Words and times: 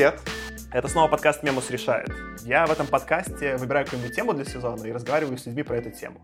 Привет! 0.00 0.18
Это 0.72 0.88
снова 0.88 1.10
подкаст 1.10 1.42
«Мемус 1.42 1.68
решает». 1.68 2.08
Я 2.42 2.64
в 2.64 2.70
этом 2.70 2.86
подкасте 2.86 3.58
выбираю 3.58 3.84
какую-нибудь 3.84 4.16
тему 4.16 4.32
для 4.32 4.46
сезона 4.46 4.86
и 4.86 4.92
разговариваю 4.92 5.36
с 5.36 5.44
людьми 5.44 5.62
про 5.62 5.76
эту 5.76 5.90
тему. 5.90 6.22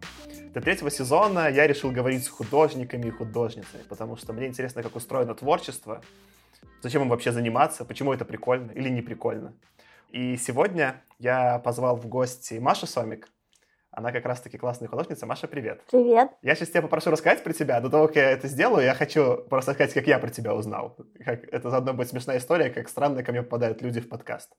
Для 0.54 0.62
третьего 0.62 0.90
сезона 0.90 1.50
я 1.50 1.66
решил 1.66 1.90
говорить 1.90 2.24
с 2.24 2.28
художниками 2.28 3.08
и 3.08 3.10
художницами, 3.10 3.82
потому 3.86 4.16
что 4.16 4.32
мне 4.32 4.46
интересно, 4.46 4.82
как 4.82 4.96
устроено 4.96 5.34
творчество, 5.34 6.00
зачем 6.80 7.02
им 7.02 7.10
вообще 7.10 7.32
заниматься, 7.32 7.84
почему 7.84 8.14
это 8.14 8.24
прикольно 8.24 8.70
или 8.70 8.88
не 8.88 9.02
прикольно. 9.02 9.52
И 10.08 10.38
сегодня 10.38 11.04
я 11.18 11.58
позвал 11.58 11.96
в 11.96 12.06
гости 12.06 12.54
Машу 12.54 12.86
Сомик, 12.86 13.28
она 13.96 14.12
как 14.12 14.26
раз-таки 14.26 14.58
классная 14.58 14.88
художница. 14.88 15.24
Маша, 15.24 15.48
привет. 15.48 15.82
Привет. 15.90 16.30
Я 16.42 16.54
сейчас 16.54 16.68
тебя 16.68 16.82
попрошу 16.82 17.10
рассказать 17.10 17.42
про 17.42 17.54
тебя. 17.54 17.80
До 17.80 17.88
того, 17.88 18.08
как 18.08 18.16
я 18.16 18.30
это 18.30 18.46
сделаю, 18.46 18.84
я 18.84 18.94
хочу 18.94 19.38
просто 19.48 19.72
сказать, 19.72 19.94
как 19.94 20.06
я 20.06 20.18
про 20.18 20.28
тебя 20.28 20.54
узнал. 20.54 20.98
Как, 21.24 21.44
это 21.44 21.70
заодно 21.70 21.94
будет 21.94 22.10
смешная 22.10 22.36
история, 22.36 22.68
как 22.68 22.90
странно 22.90 23.22
ко 23.22 23.32
мне 23.32 23.42
попадают 23.42 23.80
люди 23.80 24.02
в 24.02 24.08
подкаст. 24.10 24.52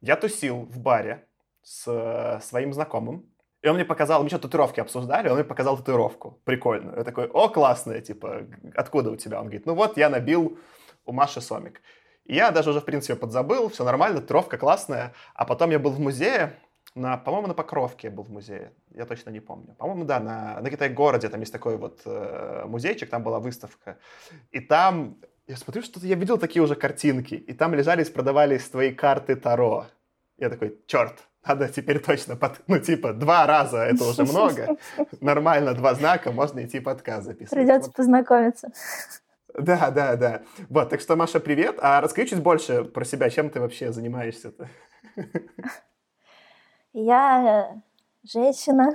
Я 0.00 0.16
тусил 0.16 0.62
в 0.68 0.80
баре 0.80 1.24
с 1.62 1.86
э, 1.86 2.40
своим 2.42 2.72
знакомым, 2.72 3.32
и 3.62 3.68
он 3.68 3.76
мне 3.76 3.84
показал, 3.84 4.24
мы 4.24 4.28
что 4.28 4.40
татуировки 4.40 4.80
обсуждали, 4.80 5.28
он 5.28 5.36
мне 5.36 5.44
показал 5.44 5.76
татуировку. 5.76 6.40
Прикольно. 6.44 6.94
Я 6.96 7.04
такой, 7.04 7.28
о, 7.28 7.48
классная, 7.48 8.00
типа, 8.00 8.48
откуда 8.74 9.12
у 9.12 9.16
тебя? 9.16 9.38
Он 9.38 9.44
говорит, 9.44 9.64
ну 9.64 9.74
вот, 9.74 9.96
я 9.96 10.10
набил 10.10 10.58
у 11.06 11.12
Маши 11.12 11.40
Сомик. 11.40 11.80
И 12.24 12.34
я 12.34 12.50
даже 12.50 12.70
уже, 12.70 12.80
в 12.80 12.84
принципе, 12.84 13.14
подзабыл, 13.14 13.68
все 13.68 13.84
нормально, 13.84 14.20
татуировка 14.20 14.58
классная. 14.58 15.12
А 15.34 15.44
потом 15.44 15.70
я 15.70 15.78
был 15.78 15.92
в 15.92 16.00
музее, 16.00 16.54
на, 16.94 17.16
по-моему, 17.16 17.48
на 17.48 17.54
Покровке 17.54 18.10
был 18.10 18.24
в 18.24 18.30
музее. 18.30 18.72
Я 18.90 19.06
точно 19.06 19.30
не 19.30 19.40
помню. 19.40 19.74
По-моему, 19.78 20.04
да, 20.04 20.20
на, 20.20 20.60
на 20.60 20.70
Китай-городе 20.70 21.28
там 21.28 21.40
есть 21.40 21.52
такой 21.52 21.76
вот 21.76 22.02
э, 22.04 22.64
музейчик, 22.66 23.08
там 23.08 23.22
была 23.22 23.40
выставка. 23.40 23.98
И 24.50 24.60
там, 24.60 25.16
я 25.46 25.56
смотрю, 25.56 25.82
что-то 25.82 26.06
я 26.06 26.16
видел 26.16 26.38
такие 26.38 26.62
уже 26.62 26.74
картинки. 26.74 27.34
И 27.34 27.52
там 27.54 27.74
лежались, 27.74 28.10
продавались 28.10 28.68
твои 28.68 28.92
карты 28.92 29.36
Таро. 29.36 29.86
Я 30.36 30.50
такой, 30.50 30.78
черт, 30.86 31.28
надо 31.46 31.68
теперь 31.68 31.98
точно, 31.98 32.36
под, 32.36 32.60
ну, 32.66 32.78
типа, 32.78 33.12
два 33.12 33.46
раза, 33.46 33.78
это 33.78 34.04
уже 34.04 34.24
много. 34.24 34.76
Нормально, 35.20 35.74
два 35.74 35.94
знака, 35.94 36.30
можно 36.30 36.64
идти 36.64 36.80
подкаст 36.80 37.24
записывать. 37.24 37.64
Придется 37.64 37.88
вот. 37.88 37.96
познакомиться. 37.96 38.70
Да, 39.54 39.90
да, 39.90 40.16
да. 40.16 40.42
Вот, 40.68 40.90
так 40.90 41.00
что, 41.00 41.16
Маша, 41.16 41.40
привет. 41.40 41.78
А 41.80 42.00
расскажи 42.00 42.28
чуть 42.28 42.42
больше 42.42 42.84
про 42.84 43.04
себя, 43.04 43.28
чем 43.28 43.50
ты 43.50 43.60
вообще 43.60 43.92
занимаешься-то? 43.92 44.68
Я 46.92 47.80
женщина, 48.22 48.94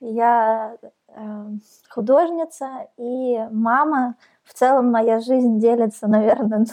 я 0.00 0.76
э, 1.08 1.46
художница 1.88 2.88
и 2.96 3.38
мама. 3.52 4.16
В 4.42 4.54
целом 4.54 4.90
моя 4.90 5.20
жизнь 5.20 5.60
делится, 5.60 6.06
наверное, 6.08 6.66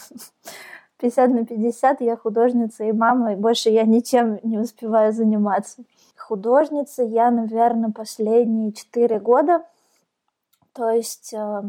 50 0.97 1.29
на 1.29 1.45
50. 1.45 2.01
Я 2.01 2.17
художница 2.17 2.83
и 2.83 2.91
мама, 2.91 3.33
и 3.33 3.35
больше 3.35 3.69
я 3.69 3.83
ничем 3.83 4.39
не 4.41 4.57
успеваю 4.57 5.13
заниматься. 5.13 5.83
Художница 6.17 7.03
я, 7.03 7.29
наверное, 7.29 7.91
последние 7.91 8.71
4 8.71 9.19
года. 9.19 9.65
То 10.73 10.89
есть 10.89 11.31
э, 11.31 11.63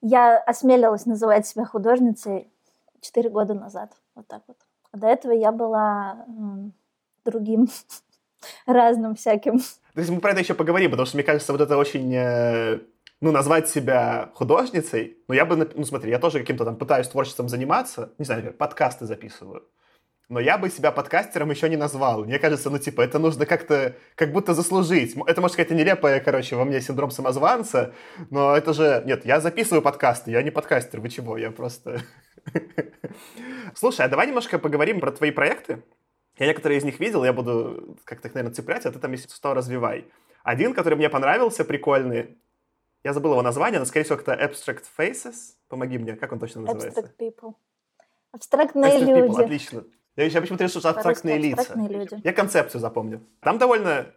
я 0.00 0.38
осмелилась 0.38 1.04
называть 1.04 1.46
себя 1.46 1.66
художницей 1.66 2.50
4 3.02 3.28
года 3.28 3.52
назад. 3.52 3.92
Вот 4.14 4.26
так 4.26 4.42
вот. 4.46 4.56
До 4.94 5.06
этого 5.06 5.32
я 5.32 5.52
была 5.52 6.24
другим 7.30 7.68
разным 8.66 9.14
всяким. 9.14 9.58
То 9.58 10.00
есть 10.00 10.10
мы 10.10 10.20
про 10.20 10.30
это 10.30 10.40
еще 10.40 10.54
поговорим, 10.54 10.90
потому 10.90 11.06
что 11.06 11.16
мне 11.16 11.24
кажется, 11.24 11.52
вот 11.52 11.60
это 11.60 11.76
очень 11.76 12.14
э, 12.14 12.80
ну, 13.20 13.32
назвать 13.32 13.68
себя 13.68 14.30
художницей, 14.34 15.18
ну, 15.28 15.34
я 15.34 15.44
бы, 15.44 15.56
ну, 15.56 15.84
смотри, 15.84 16.10
я 16.10 16.18
тоже 16.18 16.40
каким-то 16.40 16.64
там 16.64 16.76
пытаюсь 16.76 17.08
творчеством 17.08 17.48
заниматься, 17.48 18.12
не 18.18 18.24
знаю, 18.24 18.52
подкасты 18.52 19.06
записываю, 19.06 19.64
но 20.28 20.40
я 20.40 20.58
бы 20.58 20.68
себя 20.68 20.92
подкастером 20.92 21.50
еще 21.50 21.68
не 21.68 21.76
назвал. 21.76 22.24
Мне 22.24 22.38
кажется, 22.38 22.68
ну, 22.70 22.78
типа, 22.78 23.00
это 23.00 23.18
нужно 23.18 23.46
как-то, 23.46 23.96
как 24.14 24.32
будто 24.32 24.52
заслужить. 24.52 25.16
Это, 25.26 25.40
может, 25.40 25.56
какая-то 25.56 25.74
нелепая, 25.74 26.20
короче, 26.20 26.54
во 26.54 26.64
мне 26.64 26.80
синдром 26.80 27.10
самозванца, 27.10 27.94
но 28.30 28.54
это 28.54 28.74
же... 28.74 29.02
Нет, 29.06 29.24
я 29.24 29.40
записываю 29.40 29.80
подкасты, 29.80 30.30
я 30.30 30.42
не 30.42 30.50
подкастер, 30.50 31.00
вы 31.00 31.08
чего, 31.08 31.38
я 31.38 31.50
просто... 31.50 32.02
Слушай, 33.74 34.06
а 34.06 34.08
давай 34.08 34.26
немножко 34.26 34.58
поговорим 34.58 35.00
про 35.00 35.12
твои 35.12 35.30
проекты. 35.30 35.82
Я 36.38 36.46
некоторые 36.46 36.78
из 36.78 36.84
них 36.84 37.00
видел, 37.00 37.24
я 37.24 37.32
буду 37.32 37.98
как-то 38.04 38.28
их, 38.28 38.34
наверное, 38.34 38.54
цеплять, 38.54 38.86
а 38.86 38.92
ты 38.92 38.98
там, 38.98 39.12
если 39.12 39.28
что, 39.28 39.54
развивай. 39.54 40.06
Один, 40.44 40.72
который 40.72 40.94
мне 40.94 41.08
понравился, 41.08 41.64
прикольный, 41.64 42.38
я 43.04 43.12
забыл 43.12 43.32
его 43.32 43.42
название, 43.42 43.78
но, 43.78 43.84
скорее 43.84 44.04
всего, 44.04 44.18
это 44.18 44.34
Abstract 44.34 44.84
Faces. 44.96 45.54
Помоги 45.68 45.98
мне, 45.98 46.16
как 46.16 46.32
он 46.32 46.38
точно 46.38 46.62
называется? 46.62 47.00
Abstract 47.00 47.16
People. 47.18 47.54
Абстрактные 48.32 48.92
Abstract 48.92 49.00
люди. 49.00 49.20
People, 49.20 49.44
отлично. 49.44 49.84
Я 50.16 50.24
еще 50.24 50.40
почему-то 50.40 50.64
решил, 50.64 50.80
что 50.80 50.90
абстрактные 50.90 51.38
лица. 51.38 51.60
Абстрактные 51.60 51.88
люди. 51.88 52.20
Я 52.24 52.32
концепцию 52.32 52.80
запомню. 52.80 53.24
Там 53.40 53.58
довольно 53.58 54.12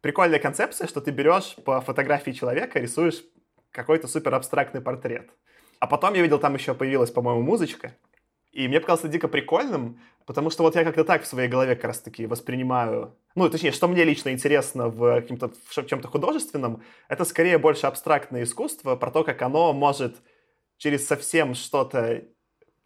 прикольная 0.00 0.38
концепция, 0.38 0.86
что 0.86 1.00
ты 1.00 1.10
берешь 1.10 1.56
по 1.64 1.80
фотографии 1.80 2.32
человека, 2.32 2.78
рисуешь 2.80 3.24
какой-то 3.70 4.06
супер 4.08 4.34
абстрактный 4.34 4.80
портрет. 4.80 5.30
А 5.78 5.86
потом 5.86 6.14
я 6.14 6.22
видел, 6.22 6.38
там 6.38 6.54
еще 6.54 6.74
появилась, 6.74 7.10
по-моему, 7.10 7.42
музычка. 7.42 7.94
И 8.54 8.68
мне 8.68 8.78
показалось 8.78 9.00
это 9.00 9.12
дико 9.12 9.26
прикольным, 9.26 10.00
потому 10.26 10.48
что 10.48 10.62
вот 10.62 10.76
я 10.76 10.84
как-то 10.84 11.04
так 11.04 11.24
в 11.24 11.26
своей 11.26 11.48
голове 11.48 11.74
как 11.74 11.86
раз-таки 11.86 12.26
воспринимаю... 12.26 13.16
Ну, 13.34 13.50
точнее, 13.50 13.72
что 13.72 13.88
мне 13.88 14.04
лично 14.04 14.30
интересно 14.30 14.88
в, 14.88 15.20
каким-то, 15.20 15.50
в 15.66 15.86
чем-то 15.86 16.06
художественном, 16.06 16.82
это 17.08 17.24
скорее 17.24 17.58
больше 17.58 17.88
абстрактное 17.88 18.44
искусство, 18.44 18.94
про 18.94 19.10
то, 19.10 19.24
как 19.24 19.42
оно 19.42 19.72
может 19.72 20.16
через 20.78 21.04
совсем 21.04 21.54
что-то 21.54 22.22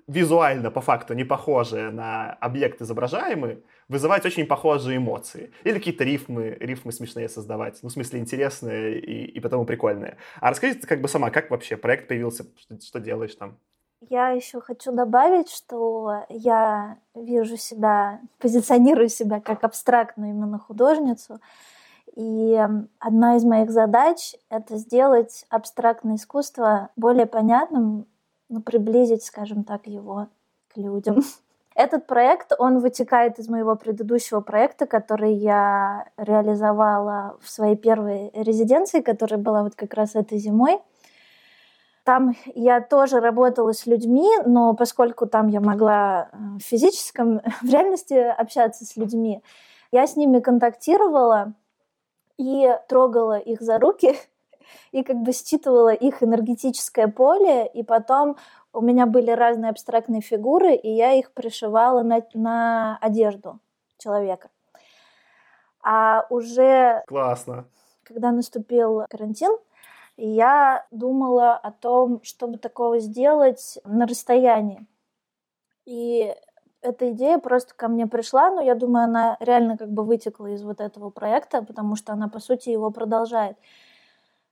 визуально, 0.07 0.71
по 0.71 0.81
факту, 0.81 1.13
не 1.13 1.25
похожее 1.25 1.91
на 1.91 2.33
объект 2.33 2.81
изображаемый, 2.81 3.63
вызывать 3.89 4.25
очень 4.25 4.47
похожие 4.47 4.97
эмоции. 4.97 5.53
Или 5.65 5.75
какие-то 5.75 6.03
рифмы, 6.05 6.57
рифмы 6.59 6.93
смешные 6.93 7.29
создавать. 7.29 7.79
Ну, 7.83 7.91
в 7.91 7.93
смысле, 7.93 8.21
интересные 8.21 8.99
и, 8.99 9.27
и 9.27 9.41
потому 9.41 9.67
прикольные. 9.67 10.17
А 10.41 10.49
расскажите 10.49 10.87
как 10.87 11.03
бы 11.03 11.09
сама, 11.09 11.29
как 11.31 11.51
вообще 11.51 11.77
проект 11.77 12.09
появился, 12.09 12.47
что, 12.59 12.81
что 12.81 13.01
делаешь 13.01 13.35
там? 13.35 13.59
Я 14.01 14.31
еще 14.31 14.61
хочу 14.61 14.93
добавить, 14.93 15.51
что 15.51 16.25
я 16.29 16.99
вижу 17.15 17.57
себя, 17.57 18.21
позиционирую 18.39 19.09
себя 19.09 19.41
как 19.41 19.65
абстрактную 19.65 20.31
именно 20.31 20.59
художницу. 20.59 21.41
И 22.15 22.59
одна 23.01 23.37
из 23.37 23.45
моих 23.45 23.71
задач— 23.71 24.35
это 24.51 24.77
сделать 24.77 25.45
абстрактное 25.51 26.17
искусство 26.17 26.91
более 26.97 27.27
понятным, 27.27 28.07
ну, 28.49 28.63
приблизить, 28.63 29.25
скажем 29.25 29.65
так, 29.65 29.87
его 29.87 30.29
к 30.73 30.77
людям. 30.77 31.23
Этот 31.75 32.07
проект, 32.07 32.53
он 32.59 32.79
вытекает 32.79 33.39
из 33.39 33.49
моего 33.49 33.77
предыдущего 33.77 34.41
проекта, 34.41 34.87
который 34.87 35.35
я 35.35 36.09
реализовала 36.17 37.37
в 37.41 37.49
своей 37.49 37.77
первой 37.77 38.31
резиденции, 38.35 39.01
которая 39.01 39.39
была 39.39 39.63
вот 39.63 39.75
как 39.77 39.95
раз 39.95 40.17
этой 40.17 40.39
зимой. 40.39 40.81
Там 42.09 42.35
я 42.55 42.81
тоже 42.81 43.21
работала 43.21 43.73
с 43.73 43.85
людьми, 43.85 44.31
но 44.47 44.73
поскольку 44.73 45.27
там 45.27 45.49
я 45.49 45.61
могла 45.61 46.31
э, 46.33 46.37
в 46.59 46.63
физическом, 46.63 47.43
в 47.61 47.69
реальности 47.71 48.15
общаться 48.15 48.87
с 48.87 48.97
людьми, 48.97 49.43
я 49.93 50.07
с 50.07 50.17
ними 50.17 50.41
контактировала 50.41 51.53
и 52.39 52.75
трогала 52.89 53.39
их 53.39 53.61
за 53.61 53.79
руки, 53.79 54.17
и 54.91 55.03
как 55.03 55.17
бы 55.17 55.33
считывала 55.33 55.93
их 55.93 56.23
энергетическое 56.23 57.09
поле, 57.09 57.67
и 57.67 57.83
потом 57.83 58.39
у 58.73 58.81
меня 58.81 59.05
были 59.05 59.31
разные 59.31 59.69
абстрактные 59.69 60.23
фигуры, 60.23 60.77
и 60.77 60.89
я 60.89 61.13
их 61.13 61.33
пришивала 61.33 62.03
на, 62.03 62.23
на 62.33 62.97
одежду 63.03 63.61
человека. 63.99 64.49
А 65.83 66.25
уже... 66.31 67.03
Классно. 67.07 67.67
Когда 68.03 68.31
наступил 68.31 69.05
карантин, 69.11 69.59
я 70.19 70.85
думала 70.91 71.55
о 71.55 71.71
том, 71.71 72.21
чтобы 72.25 72.59
такого 72.59 72.99
сделать 72.99 73.79
на 73.85 74.05
расстоянии. 74.05 74.85
И 75.85 76.35
эта 76.83 77.13
идея 77.13 77.39
просто 77.39 77.75
ко 77.75 77.87
мне 77.87 78.07
пришла, 78.09 78.51
но 78.51 78.61
я 78.61 78.75
думаю, 78.75 79.05
она 79.05 79.37
реально 79.39 79.79
как 79.79 79.91
бы 79.91 80.03
вытекла 80.03 80.49
из 80.49 80.63
вот 80.63 80.81
этого 80.81 81.11
проекта, 81.11 81.63
потому 81.63 81.95
что 81.95 82.13
она, 82.13 82.29
по 82.29 82.41
сути, 82.41 82.71
его 82.71 82.91
продолжает. 82.91 83.57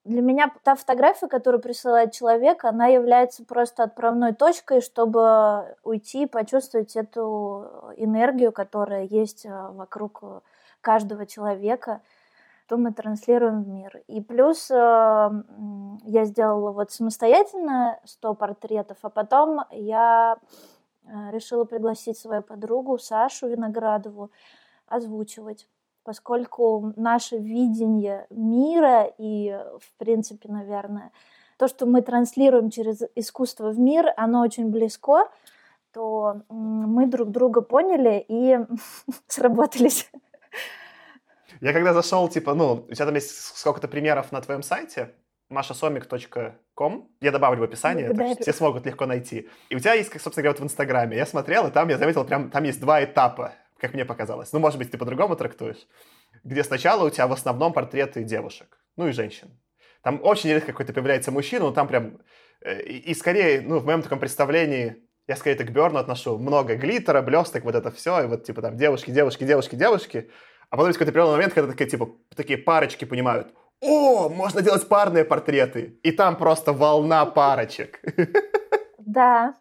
Для 0.05 0.23
меня 0.23 0.53
та 0.63 0.77
фотография, 0.77 1.27
которую 1.27 1.61
присылает 1.61 2.13
человек, 2.13 2.65
она 2.65 2.87
является 2.87 3.45
просто 3.45 3.83
отправной 3.83 4.35
точкой, 4.35 4.81
чтобы 4.81 5.77
уйти 5.83 6.23
и 6.23 6.29
почувствовать 6.29 6.95
эту 6.95 7.93
энергию, 7.97 8.53
которая 8.53 9.03
есть 9.03 9.45
э, 9.47 9.51
вокруг 9.73 10.23
каждого 10.81 11.27
человека– 11.27 12.03
то 12.69 12.77
мы 12.77 12.93
транслируем 12.93 13.63
в 13.63 13.69
мир. 13.69 14.03
И 14.09 14.21
плюс 14.21 14.71
э, 14.71 14.75
я 16.05 16.25
сделала 16.25 16.73
вот 16.73 16.91
самостоятельно 16.91 18.01
100 18.05 18.35
портретов, 18.35 18.99
а 19.03 19.11
потом 19.11 19.61
я 19.71 20.37
э, 21.05 21.31
решила 21.31 21.65
пригласить 21.65 22.19
свою 22.19 22.43
подругу 22.43 22.99
Сашу 22.99 23.49
Виноградову 23.49 24.31
озвучивать 24.87 25.69
поскольку 26.05 26.93
наше 26.95 27.37
видение 27.37 28.29
мира 28.31 29.13
и, 29.19 29.59
в 29.81 29.99
принципе, 29.99 30.49
наверное, 30.49 31.11
то, 31.59 31.67
что 31.67 31.85
мы 31.85 32.01
транслируем 32.01 32.71
через 32.71 33.03
искусство 33.17 33.71
в 33.71 33.79
мир, 33.81 34.13
оно 34.17 34.43
очень 34.43 34.71
близко, 34.71 35.29
что 35.97 36.43
мы 36.51 37.07
друг 37.07 37.31
друга 37.31 37.63
поняли 37.63 38.23
и 38.29 38.59
сработались. 39.27 40.11
Я 41.61 41.73
когда 41.73 41.93
зашел, 41.93 42.29
типа, 42.29 42.55
ну, 42.55 42.87
у 42.89 42.95
тебя 42.95 43.07
там 43.07 43.15
есть 43.15 43.57
сколько-то 43.57 43.89
примеров 43.89 44.33
на 44.33 44.41
твоем 44.41 44.63
сайте, 44.63 45.15
mashasomik.com. 45.51 47.09
Я 47.21 47.31
добавлю 47.31 47.61
в 47.61 47.65
описание, 47.65 48.13
так 48.13 48.27
что 48.27 48.43
все 48.43 48.53
смогут 48.53 48.87
легко 48.87 49.07
найти. 49.07 49.49
И 49.69 49.77
у 49.77 49.79
тебя 49.79 49.95
есть, 49.95 50.11
собственно 50.13 50.43
говоря, 50.43 50.51
вот 50.51 50.61
в 50.61 50.65
Инстаграме. 50.65 51.17
Я 51.17 51.27
смотрел, 51.27 51.67
и 51.67 51.71
там 51.71 51.89
я 51.89 51.99
заметил, 51.99 52.25
прям 52.25 52.51
там 52.51 52.65
есть 52.65 52.81
два 52.81 53.03
этапа, 53.05 53.55
как 53.79 53.95
мне 53.95 54.05
показалось. 54.05 54.53
Ну, 54.53 54.59
может 54.59 54.79
быть, 54.79 54.91
ты 54.91 54.99
по-другому 54.99 55.37
трактуешь. 55.37 55.87
Где 56.45 56.65
сначала 56.65 57.07
у 57.07 57.11
тебя 57.11 57.27
в 57.27 57.33
основном 57.33 57.73
портреты 57.73 58.25
девушек, 58.25 58.79
ну 58.97 59.09
и 59.09 59.13
женщин. 59.13 59.59
Там 60.03 60.21
очень 60.23 60.51
редко 60.51 60.73
какой-то 60.73 60.93
появляется 60.93 61.33
мужчина, 61.33 61.65
но 61.65 61.73
там 61.73 61.89
прям... 61.89 62.21
Э, 62.61 62.81
и, 62.81 63.11
и 63.11 63.15
скорее, 63.15 63.61
ну, 63.61 63.79
в 63.81 63.87
моем 63.87 64.03
таком 64.03 64.21
представлении, 64.21 64.97
я 65.27 65.35
скорее 65.35 65.57
это 65.57 65.65
к 65.65 65.73
Берну 65.73 65.99
отношу, 65.99 66.39
много 66.39 66.77
глиттера, 66.77 67.23
блесток, 67.23 67.65
вот 67.65 67.75
это 67.75 67.91
все, 67.91 68.23
и 68.23 68.27
вот 68.27 68.45
типа 68.45 68.63
там 68.63 68.77
девушки, 68.77 69.11
девушки, 69.11 69.45
девушки, 69.45 69.75
девушки. 69.75 70.31
А 70.71 70.77
потом 70.77 70.89
есть 70.89 70.99
какой-то 70.99 71.11
определенный 71.11 71.37
момент, 71.37 71.55
когда 71.55 71.71
такие, 71.71 71.89
типа, 71.89 72.11
такие 72.35 72.59
парочки 72.59 73.05
понимают, 73.05 73.55
о, 73.81 74.29
можно 74.29 74.63
делать 74.63 74.89
парные 74.89 75.25
портреты. 75.25 75.99
И 76.03 76.13
там 76.13 76.37
просто 76.37 76.73
волна 76.73 77.27
парочек. 77.27 78.01
Да, 78.99 79.55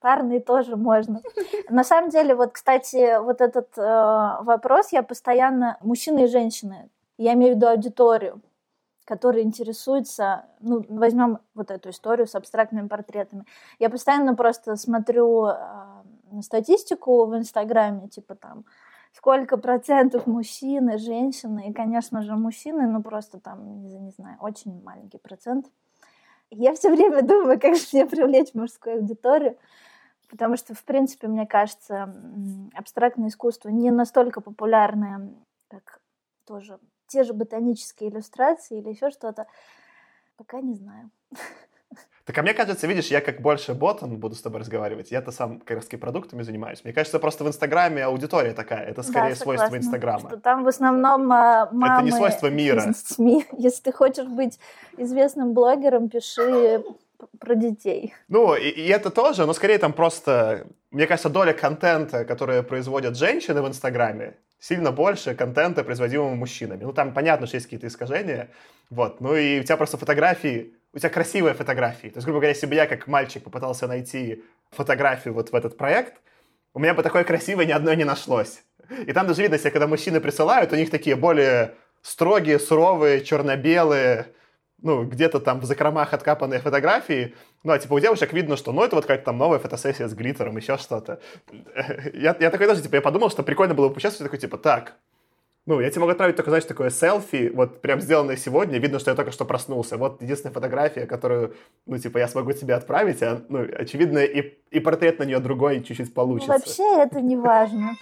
парные 0.00 0.40
тоже 0.40 0.76
можно. 0.76 1.20
На 1.68 1.84
самом 1.84 2.10
деле, 2.10 2.34
вот, 2.34 2.52
кстати, 2.52 3.20
вот 3.20 3.40
этот 3.40 3.76
э, 3.76 3.82
вопрос 4.42 4.92
я 4.92 5.02
постоянно... 5.02 5.78
Мужчины 5.80 6.24
и 6.24 6.28
женщины, 6.28 6.90
я 7.18 7.32
имею 7.32 7.54
в 7.54 7.56
виду 7.56 7.66
аудиторию, 7.68 8.40
которые 9.04 9.44
интересуются, 9.44 10.46
ну, 10.60 10.84
возьмем 10.88 11.38
вот 11.54 11.70
эту 11.70 11.90
историю 11.90 12.26
с 12.26 12.34
абстрактными 12.34 12.88
портретами. 12.88 13.44
Я 13.78 13.90
постоянно 13.90 14.34
просто 14.34 14.76
смотрю 14.76 15.46
э, 15.46 15.54
статистику 16.42 17.26
в 17.26 17.36
Инстаграме, 17.36 18.08
типа 18.08 18.34
там, 18.34 18.64
сколько 19.12 19.56
процентов 19.56 20.26
мужчины, 20.26 20.98
женщины, 20.98 21.68
и, 21.68 21.72
конечно 21.72 22.22
же, 22.22 22.34
мужчины, 22.34 22.86
ну, 22.86 23.02
просто 23.02 23.38
там, 23.38 23.82
не, 23.82 24.10
знаю, 24.10 24.38
очень 24.40 24.82
маленький 24.82 25.18
процент. 25.18 25.70
Я 26.50 26.74
все 26.74 26.90
время 26.90 27.22
думаю, 27.22 27.60
как 27.60 27.76
же 27.76 27.84
мне 27.92 28.06
привлечь 28.06 28.54
мужскую 28.54 28.96
аудиторию, 28.96 29.56
потому 30.28 30.56
что, 30.56 30.74
в 30.74 30.84
принципе, 30.84 31.28
мне 31.28 31.46
кажется, 31.46 32.14
абстрактное 32.74 33.28
искусство 33.28 33.68
не 33.68 33.90
настолько 33.90 34.40
популярное, 34.40 35.30
как 35.68 36.00
тоже 36.46 36.78
те 37.06 37.24
же 37.24 37.34
ботанические 37.34 38.10
иллюстрации 38.10 38.78
или 38.78 38.88
еще 38.88 39.10
что-то. 39.10 39.46
Пока 40.36 40.60
не 40.60 40.74
знаю. 40.74 41.10
Так, 42.24 42.38
а 42.38 42.42
мне 42.42 42.54
кажется, 42.54 42.86
видишь, 42.86 43.08
я 43.08 43.20
как 43.20 43.40
больше 43.40 43.74
ботан 43.74 44.16
буду 44.16 44.36
с 44.36 44.42
тобой 44.42 44.60
разговаривать. 44.60 45.10
Я-то 45.10 45.32
сам 45.32 45.58
как 45.60 45.78
раз 45.78 45.86
продуктами 45.86 46.42
занимаюсь. 46.42 46.84
Мне 46.84 46.92
кажется, 46.92 47.18
просто 47.18 47.42
в 47.44 47.48
Инстаграме 47.48 48.04
аудитория 48.04 48.52
такая. 48.52 48.84
Это 48.84 49.02
скорее 49.02 49.30
да, 49.30 49.36
свойство 49.36 49.76
Инстаграма. 49.76 50.28
Что 50.28 50.38
там 50.38 50.62
в 50.62 50.68
основном 50.68 51.26
мамы... 51.26 51.86
Это 51.86 52.02
не 52.02 52.12
свойство 52.12 52.46
мира. 52.46 52.80
С 52.92 53.02
детьми. 53.02 53.44
Если 53.58 53.82
ты 53.82 53.92
хочешь 53.92 54.26
быть 54.26 54.58
известным 54.96 55.52
блогером, 55.52 56.08
пиши 56.08 56.84
про 57.38 57.54
детей. 57.54 58.14
Ну, 58.28 58.54
и, 58.54 58.68
и 58.68 58.88
это 58.88 59.10
тоже, 59.10 59.46
но 59.46 59.52
скорее 59.52 59.78
там 59.78 59.92
просто, 59.92 60.66
мне 60.90 61.06
кажется, 61.06 61.28
доля 61.28 61.52
контента, 61.52 62.24
который 62.24 62.62
производят 62.62 63.16
женщины 63.16 63.62
в 63.62 63.68
Инстаграме, 63.68 64.34
сильно 64.58 64.92
больше 64.92 65.34
контента, 65.34 65.82
производимого 65.82 66.34
мужчинами. 66.34 66.84
Ну, 66.84 66.92
там 66.92 67.12
понятно, 67.12 67.46
что 67.46 67.56
есть 67.56 67.66
какие-то 67.66 67.88
искажения, 67.88 68.48
вот. 68.90 69.20
Ну, 69.20 69.34
и 69.34 69.60
у 69.60 69.64
тебя 69.64 69.76
просто 69.76 69.96
фотографии 69.96 70.74
у 70.94 70.98
тебя 70.98 71.08
красивые 71.08 71.54
фотографии. 71.54 72.08
То 72.08 72.18
есть, 72.18 72.24
грубо 72.24 72.40
говоря, 72.40 72.50
если 72.50 72.66
бы 72.66 72.74
я 72.74 72.86
как 72.86 73.06
мальчик 73.06 73.42
попытался 73.42 73.86
найти 73.86 74.44
фотографию 74.70 75.34
вот 75.34 75.50
в 75.50 75.54
этот 75.54 75.76
проект, 75.76 76.20
у 76.74 76.78
меня 76.78 76.94
бы 76.94 77.02
такой 77.02 77.24
красивой 77.24 77.66
ни 77.66 77.72
одной 77.72 77.96
не 77.96 78.04
нашлось. 78.04 78.62
И 79.06 79.12
там 79.12 79.26
даже 79.26 79.42
видно, 79.42 79.54
если 79.54 79.70
когда 79.70 79.86
мужчины 79.86 80.20
присылают, 80.20 80.72
у 80.72 80.76
них 80.76 80.90
такие 80.90 81.16
более 81.16 81.74
строгие, 82.02 82.58
суровые, 82.58 83.22
черно-белые, 83.22 84.26
ну, 84.82 85.04
где-то 85.04 85.40
там 85.40 85.60
в 85.60 85.64
закромах 85.64 86.12
откапанные 86.12 86.60
фотографии. 86.60 87.34
Ну, 87.62 87.72
а 87.72 87.78
типа 87.78 87.94
у 87.94 88.00
девушек 88.00 88.32
видно, 88.32 88.56
что, 88.56 88.72
ну, 88.72 88.82
это 88.82 88.96
вот 88.96 89.04
какая-то 89.04 89.26
там 89.26 89.38
новая 89.38 89.60
фотосессия 89.60 90.08
с 90.08 90.14
глиттером, 90.14 90.56
еще 90.56 90.76
что-то. 90.76 91.20
Я, 92.12 92.36
я 92.38 92.50
такой 92.50 92.66
даже, 92.66 92.82
типа, 92.82 92.96
я 92.96 93.00
подумал, 93.00 93.30
что 93.30 93.42
прикольно 93.42 93.74
было 93.74 93.88
бы 93.88 93.94
поучаствовать, 93.94 94.30
такой, 94.30 94.40
типа, 94.40 94.58
так, 94.58 94.96
ну, 95.64 95.80
я 95.80 95.90
тебе 95.90 96.00
могу 96.00 96.12
отправить 96.12 96.34
только, 96.34 96.50
знаешь, 96.50 96.64
такое 96.64 96.90
селфи, 96.90 97.52
вот 97.54 97.80
прям 97.80 98.00
сделанное 98.00 98.36
сегодня, 98.36 98.78
видно, 98.78 98.98
что 98.98 99.10
я 99.10 99.16
только 99.16 99.30
что 99.30 99.44
проснулся. 99.44 99.96
Вот 99.96 100.20
единственная 100.20 100.52
фотография, 100.52 101.06
которую, 101.06 101.54
ну, 101.86 101.98
типа, 101.98 102.18
я 102.18 102.26
смогу 102.26 102.52
тебе 102.52 102.74
отправить, 102.74 103.22
а, 103.22 103.42
ну, 103.48 103.60
очевидно, 103.78 104.18
и, 104.18 104.58
и 104.70 104.80
портрет 104.80 105.20
на 105.20 105.24
нее 105.24 105.38
другой 105.38 105.82
чуть-чуть 105.82 106.12
получится. 106.12 106.52
Вообще 106.52 107.02
это 107.02 107.20
не 107.20 107.36
важно. 107.36 107.96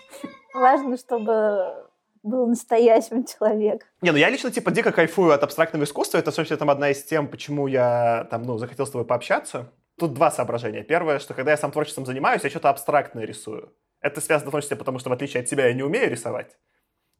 Важно, 0.54 0.96
чтобы 0.96 1.86
был 2.22 2.46
настоящим 2.46 3.24
человек. 3.24 3.86
Не, 4.00 4.12
ну 4.12 4.16
я 4.16 4.30
лично, 4.30 4.50
типа, 4.50 4.70
дико 4.70 4.90
кайфую 4.90 5.32
от 5.32 5.42
абстрактного 5.42 5.84
искусства. 5.84 6.16
Это, 6.16 6.32
собственно, 6.32 6.58
там 6.58 6.70
одна 6.70 6.90
из 6.90 7.02
тем, 7.04 7.28
почему 7.28 7.66
я, 7.66 8.26
там, 8.30 8.42
ну, 8.42 8.56
захотел 8.56 8.86
с 8.86 8.90
тобой 8.90 9.06
пообщаться. 9.06 9.70
Тут 9.98 10.14
два 10.14 10.30
соображения. 10.30 10.82
Первое, 10.82 11.18
что 11.18 11.34
когда 11.34 11.50
я 11.50 11.58
сам 11.58 11.72
творчеством 11.72 12.06
занимаюсь, 12.06 12.42
я 12.42 12.48
что-то 12.48 12.70
абстрактное 12.70 13.26
рисую. 13.26 13.74
Это 14.00 14.22
связано 14.22 14.48
в 14.48 14.52
том 14.52 14.62
числе 14.62 14.76
потому, 14.78 14.98
что, 14.98 15.10
в 15.10 15.12
отличие 15.12 15.42
от 15.42 15.46
тебя, 15.46 15.66
я 15.66 15.74
не 15.74 15.82
умею 15.82 16.10
рисовать 16.10 16.56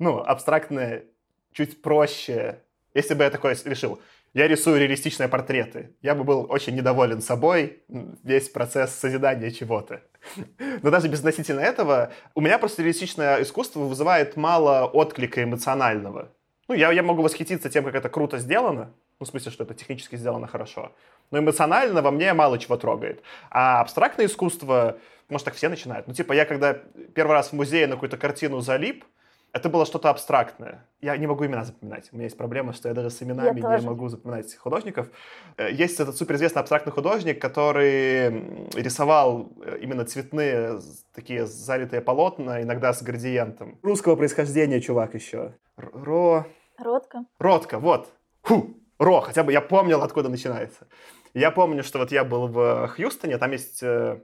ну, 0.01 0.19
абстрактное 0.19 1.05
чуть 1.53 1.81
проще. 1.83 2.59
Если 2.95 3.15
бы 3.15 3.23
я 3.23 3.31
такое 3.31 3.57
решил, 3.65 4.01
я 4.33 4.49
рисую 4.49 4.81
реалистичные 4.81 5.29
портреты, 5.29 5.95
я 6.03 6.15
бы 6.15 6.25
был 6.25 6.47
очень 6.49 6.75
недоволен 6.75 7.21
собой, 7.21 7.83
весь 7.89 8.49
процесс 8.49 8.93
созидания 8.95 9.51
чего-то. 9.51 10.03
Но 10.83 10.91
даже 10.91 11.09
безносительно 11.09 11.61
этого, 11.61 12.13
у 12.35 12.41
меня 12.41 12.59
просто 12.59 12.83
реалистичное 12.83 13.43
искусство 13.43 13.81
вызывает 13.81 14.37
мало 14.37 14.87
отклика 14.87 15.43
эмоционального. 15.45 16.33
Ну, 16.67 16.75
я, 16.75 16.91
я 16.93 17.03
могу 17.03 17.23
восхититься 17.23 17.69
тем, 17.69 17.85
как 17.85 17.95
это 17.95 18.09
круто 18.09 18.39
сделано, 18.39 18.95
ну, 19.19 19.27
в 19.27 19.29
смысле, 19.29 19.53
что 19.53 19.65
это 19.65 19.75
технически 19.75 20.17
сделано 20.17 20.47
хорошо. 20.47 20.93
Но 21.31 21.39
эмоционально 21.39 22.01
во 22.01 22.11
мне 22.11 22.33
мало 22.33 22.59
чего 22.59 22.79
трогает. 22.79 23.23
А 23.51 23.81
абстрактное 23.81 24.27
искусство, 24.27 24.97
может, 25.29 25.45
так 25.45 25.55
все 25.55 25.69
начинают. 25.69 26.07
Ну, 26.07 26.15
типа, 26.15 26.33
я 26.33 26.47
когда 26.47 26.75
первый 27.15 27.33
раз 27.33 27.49
в 27.49 27.53
музее 27.53 27.87
на 27.87 27.97
какую-то 27.97 28.17
картину 28.17 28.61
залип, 28.61 29.05
это 29.53 29.69
было 29.69 29.85
что-то 29.87 30.11
абстрактное. 30.11 30.87
Я 31.01 31.17
не 31.17 31.27
могу 31.27 31.45
имена 31.45 31.65
запоминать. 31.65 32.09
У 32.13 32.17
меня 32.17 32.25
есть 32.25 32.37
проблема, 32.37 32.73
что 32.73 32.89
я 32.89 32.95
даже 32.95 33.11
с 33.11 33.23
именами 33.23 33.61
я 33.61 33.79
не 33.79 33.87
могу 33.87 34.09
запоминать 34.09 34.55
художников. 34.57 35.11
Э, 35.57 35.71
есть 35.73 35.99
этот 36.01 36.17
суперизвестный 36.17 36.61
абстрактный 36.61 36.93
художник, 36.93 37.41
который 37.41 38.69
рисовал 38.75 39.53
э, 39.65 39.79
именно 39.81 40.05
цветные, 40.05 40.81
такие 41.15 41.47
залитые 41.47 42.01
полотна, 42.01 42.63
иногда 42.63 42.93
с 42.93 43.03
градиентом. 43.03 43.79
Русского 43.83 44.17
происхождения 44.17 44.81
чувак 44.81 45.15
еще. 45.15 45.55
Ро... 45.77 46.47
Ротко. 46.79 47.25
Ротко, 47.39 47.79
вот. 47.79 48.09
Фу, 48.43 48.77
Ро, 48.99 49.21
хотя 49.21 49.43
бы 49.43 49.53
я 49.53 49.61
помнил, 49.61 50.03
откуда 50.03 50.29
начинается. 50.29 50.87
Я 51.35 51.51
помню, 51.51 51.83
что 51.83 51.99
вот 51.99 52.13
я 52.13 52.25
был 52.25 52.49
в 52.49 52.89
Хьюстоне, 52.89 53.39
там 53.39 53.53
есть 53.53 53.83
э, 53.83 54.21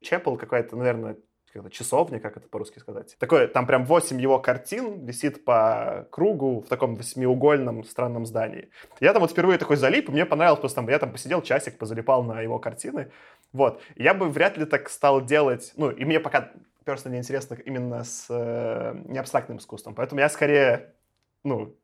Чепл 0.00 0.36
какая-то, 0.36 0.76
наверное, 0.76 1.16
как 1.62 1.72
часовня, 1.72 2.20
как 2.20 2.36
это 2.36 2.48
по-русски 2.48 2.78
сказать. 2.78 3.16
Такое, 3.18 3.48
там 3.48 3.66
прям 3.66 3.84
8 3.84 4.20
его 4.20 4.38
картин 4.38 5.04
висит 5.04 5.44
по 5.44 6.06
кругу 6.10 6.60
в 6.60 6.68
таком 6.68 6.96
восьмиугольном 6.96 7.84
странном 7.84 8.26
здании. 8.26 8.70
Я 9.00 9.12
там 9.12 9.22
вот 9.22 9.30
впервые 9.30 9.58
такой 9.58 9.76
залип, 9.76 10.08
мне 10.08 10.26
понравилось, 10.26 10.60
просто 10.60 10.76
там, 10.76 10.88
я 10.88 10.98
там 10.98 11.12
посидел 11.12 11.42
часик, 11.42 11.78
позалипал 11.78 12.22
на 12.22 12.40
его 12.40 12.58
картины. 12.58 13.10
Вот. 13.52 13.80
Я 13.96 14.14
бы 14.14 14.28
вряд 14.28 14.56
ли 14.56 14.64
так 14.64 14.88
стал 14.88 15.24
делать, 15.24 15.72
ну, 15.76 15.90
и 15.90 16.04
мне 16.04 16.20
пока 16.20 16.50
просто 16.84 17.10
не 17.10 17.18
интересно 17.18 17.56
именно 17.64 18.04
с 18.04 18.26
э, 18.28 18.94
неабстрактным 19.06 19.58
искусством. 19.58 19.94
Поэтому 19.94 20.20
я 20.20 20.28
скорее, 20.28 20.94
ну, 21.42 21.74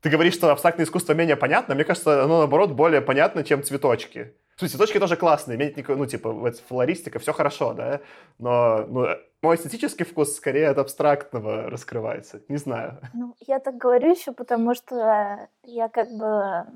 ты 0.00 0.10
говоришь, 0.10 0.34
что 0.34 0.50
абстрактное 0.50 0.86
искусство 0.86 1.12
менее 1.12 1.36
понятно, 1.36 1.74
мне 1.74 1.84
кажется, 1.84 2.24
оно, 2.24 2.38
наоборот, 2.38 2.72
более 2.72 3.00
понятно, 3.00 3.44
чем 3.44 3.62
цветочки. 3.62 4.34
Смысле, 4.58 4.72
цветочки 4.72 4.98
тоже 4.98 5.16
классные, 5.16 5.56
иметь 5.56 5.76
никакой, 5.76 5.96
ну, 5.96 6.06
типа, 6.06 6.52
флористика, 6.66 7.20
все 7.20 7.32
хорошо, 7.32 7.74
да, 7.74 8.00
но, 8.38 8.84
ну, 8.88 9.06
мой 9.40 9.54
эстетический 9.54 10.04
вкус 10.04 10.34
скорее 10.34 10.70
от 10.70 10.78
абстрактного 10.78 11.70
раскрывается, 11.70 12.40
не 12.48 12.56
знаю. 12.56 12.98
Ну, 13.14 13.36
я 13.46 13.60
так 13.60 13.76
говорю 13.76 14.10
еще, 14.10 14.32
потому 14.32 14.74
что 14.74 15.48
я 15.62 15.88
как 15.88 16.10
бы 16.10 16.66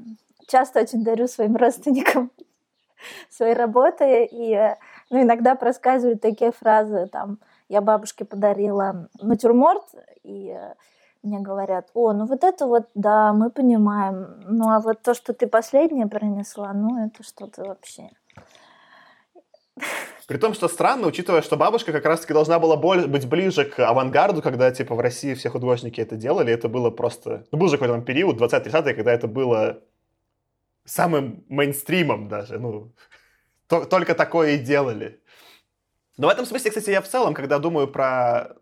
часто 0.46 0.80
очень 0.80 1.02
дарю 1.02 1.26
своим 1.26 1.56
родственникам 1.56 2.30
свои 3.30 3.52
работы, 3.52 4.28
и 4.30 4.76
ну, 5.10 5.20
иногда 5.20 5.56
проскальзывают 5.56 6.20
такие 6.20 6.52
фразы, 6.52 7.08
там, 7.10 7.40
я 7.68 7.80
бабушке 7.80 8.24
подарила 8.24 9.08
натюрморт, 9.20 9.86
и 10.22 10.56
мне 11.22 11.40
говорят, 11.40 11.90
о, 11.94 12.12
ну 12.12 12.26
вот 12.26 12.44
это 12.44 12.66
вот, 12.66 12.88
да, 12.94 13.32
мы 13.32 13.50
понимаем, 13.50 14.40
ну 14.46 14.68
а 14.70 14.80
вот 14.80 15.02
то, 15.02 15.14
что 15.14 15.32
ты 15.32 15.46
последнее 15.46 16.06
принесла, 16.06 16.72
ну 16.72 17.06
это 17.06 17.22
что-то 17.22 17.64
вообще. 17.64 18.10
При 20.26 20.38
том, 20.38 20.54
что 20.54 20.68
странно, 20.68 21.06
учитывая, 21.06 21.42
что 21.42 21.56
бабушка 21.56 21.92
как 21.92 22.04
раз-таки 22.04 22.32
должна 22.32 22.58
была 22.58 22.76
быть 22.76 23.28
ближе 23.28 23.64
к 23.64 23.78
авангарду, 23.80 24.42
когда, 24.42 24.70
типа, 24.70 24.94
в 24.94 25.00
России 25.00 25.34
все 25.34 25.50
художники 25.50 26.00
это 26.00 26.16
делали, 26.16 26.52
это 26.52 26.68
было 26.68 26.90
просто... 26.90 27.44
Ну, 27.50 27.58
был 27.58 27.68
же 27.68 27.78
какой-то 27.78 28.00
период, 28.04 28.40
20-30-е, 28.40 28.94
когда 28.94 29.12
это 29.12 29.26
было 29.28 29.80
самым 30.84 31.44
мейнстримом 31.48 32.28
даже, 32.28 32.58
ну, 32.58 32.92
только 33.68 34.14
такое 34.14 34.52
и 34.52 34.58
делали. 34.58 35.20
Но 36.18 36.28
в 36.28 36.30
этом 36.30 36.44
смысле, 36.44 36.70
кстати, 36.70 36.90
я 36.90 37.00
в 37.00 37.08
целом, 37.08 37.34
когда 37.34 37.58
думаю 37.58 37.88
про 37.88 38.56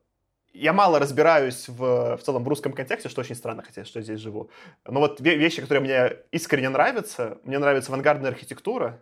я 0.53 0.73
мало 0.73 0.99
разбираюсь 0.99 1.69
в, 1.69 2.17
в 2.17 2.23
целом 2.23 2.45
в 2.45 2.49
русском 2.49 2.73
контексте, 2.73 3.09
что 3.09 3.21
очень 3.21 3.35
странно, 3.35 3.63
хотя 3.63 3.85
что 3.85 4.01
я 4.01 4.03
здесь 4.03 4.21
живу. 4.21 4.51
Но 4.85 5.01
вот 5.01 5.21
вещи, 5.21 5.63
которые 5.63 5.83
мне 5.83 6.17
искренне 6.33 6.69
нравятся, 6.69 7.39
мне 7.45 7.59
нравится 7.59 7.91
авангардная 7.91 8.31
архитектура, 8.31 9.01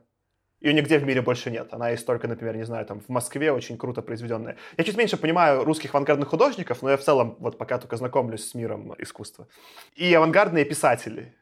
ее 0.61 0.73
нигде 0.73 0.99
в 0.99 1.05
мире 1.05 1.23
больше 1.23 1.51
нет. 1.51 1.69
Она 1.73 1.91
есть 1.91 2.05
только, 2.05 2.27
например, 2.27 2.57
не 2.57 2.65
знаю, 2.65 2.85
там 2.85 3.01
в 3.01 3.09
Москве 3.09 3.53
очень 3.53 3.79
круто 3.79 4.03
произведенная. 4.03 4.57
Я 4.77 4.85
чуть 4.85 4.97
меньше 4.97 5.17
понимаю 5.17 5.65
русских 5.65 5.95
авангардных 5.95 6.29
художников, 6.29 6.83
но 6.83 6.91
я 6.91 6.97
в 6.97 7.03
целом 7.03 7.37
вот 7.39 7.59
пока 7.59 7.79
только 7.79 7.97
знакомлюсь 7.97 8.49
с 8.49 8.55
миром 8.55 8.93
искусства. 8.99 9.47
И 9.95 10.13
авангардные 10.13 10.65
писатели. 10.65 11.35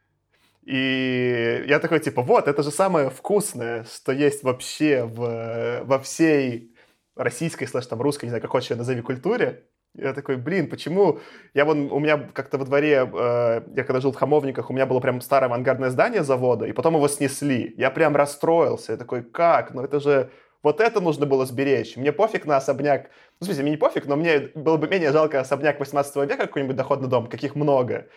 И 0.64 1.64
я 1.66 1.78
такой, 1.78 2.00
типа, 2.00 2.22
вот, 2.22 2.48
это 2.48 2.62
же 2.62 2.70
самое 2.70 3.08
вкусное, 3.08 3.84
что 3.84 4.12
есть 4.12 4.42
вообще 4.42 5.04
в, 5.04 5.82
во 5.84 5.98
всей 5.98 6.74
российской, 7.14 7.66
слэш, 7.66 7.86
там, 7.86 8.02
русской, 8.02 8.26
не 8.26 8.30
знаю, 8.30 8.42
как 8.42 8.50
хочешь 8.50 8.70
ее 8.70 8.76
назови, 8.76 9.00
культуре. 9.00 9.64
Я 9.98 10.12
такой, 10.12 10.36
блин, 10.36 10.68
почему? 10.68 11.20
Я 11.54 11.64
вон, 11.64 11.90
у 11.90 11.98
меня 11.98 12.18
как-то 12.32 12.58
во 12.58 12.64
дворе, 12.64 13.10
э, 13.12 13.62
я 13.74 13.84
когда 13.84 14.00
жил 14.00 14.12
в 14.12 14.16
Хамовниках, 14.16 14.70
у 14.70 14.72
меня 14.72 14.86
было 14.86 15.00
прям 15.00 15.20
старое 15.20 15.48
авангардное 15.48 15.90
здание 15.90 16.22
завода, 16.22 16.66
и 16.66 16.72
потом 16.72 16.96
его 16.96 17.08
снесли. 17.08 17.74
Я 17.76 17.90
прям 17.90 18.14
расстроился. 18.14 18.92
Я 18.92 18.98
такой, 18.98 19.22
как? 19.22 19.72
Ну 19.74 19.82
это 19.82 20.00
же... 20.00 20.30
Вот 20.62 20.80
это 20.80 21.00
нужно 21.00 21.26
было 21.26 21.46
сберечь. 21.46 21.96
Мне 21.96 22.12
пофиг 22.12 22.44
на 22.44 22.56
особняк. 22.56 23.10
Ну, 23.38 23.44
в 23.44 23.44
смысле, 23.44 23.62
мне 23.62 23.70
не 23.72 23.76
пофиг, 23.76 24.06
но 24.06 24.16
мне 24.16 24.50
было 24.54 24.76
бы 24.76 24.88
менее 24.88 25.12
жалко 25.12 25.40
особняк 25.40 25.78
18 25.78 26.16
века, 26.16 26.46
какой-нибудь 26.46 26.76
доходный 26.76 27.08
дом, 27.08 27.28
каких 27.28 27.54
много. 27.54 28.08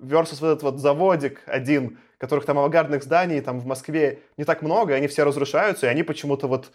Versus 0.00 0.38
вот 0.40 0.48
этот 0.48 0.62
вот 0.62 0.78
заводик 0.78 1.42
один, 1.46 1.98
которых 2.16 2.46
там 2.46 2.58
авангардных 2.58 3.02
зданий 3.02 3.40
там 3.40 3.60
в 3.60 3.66
Москве 3.66 4.20
не 4.38 4.44
так 4.44 4.62
много, 4.62 4.94
они 4.94 5.08
все 5.08 5.24
разрушаются, 5.24 5.86
и 5.86 5.90
они 5.90 6.02
почему-то 6.02 6.48
вот 6.48 6.72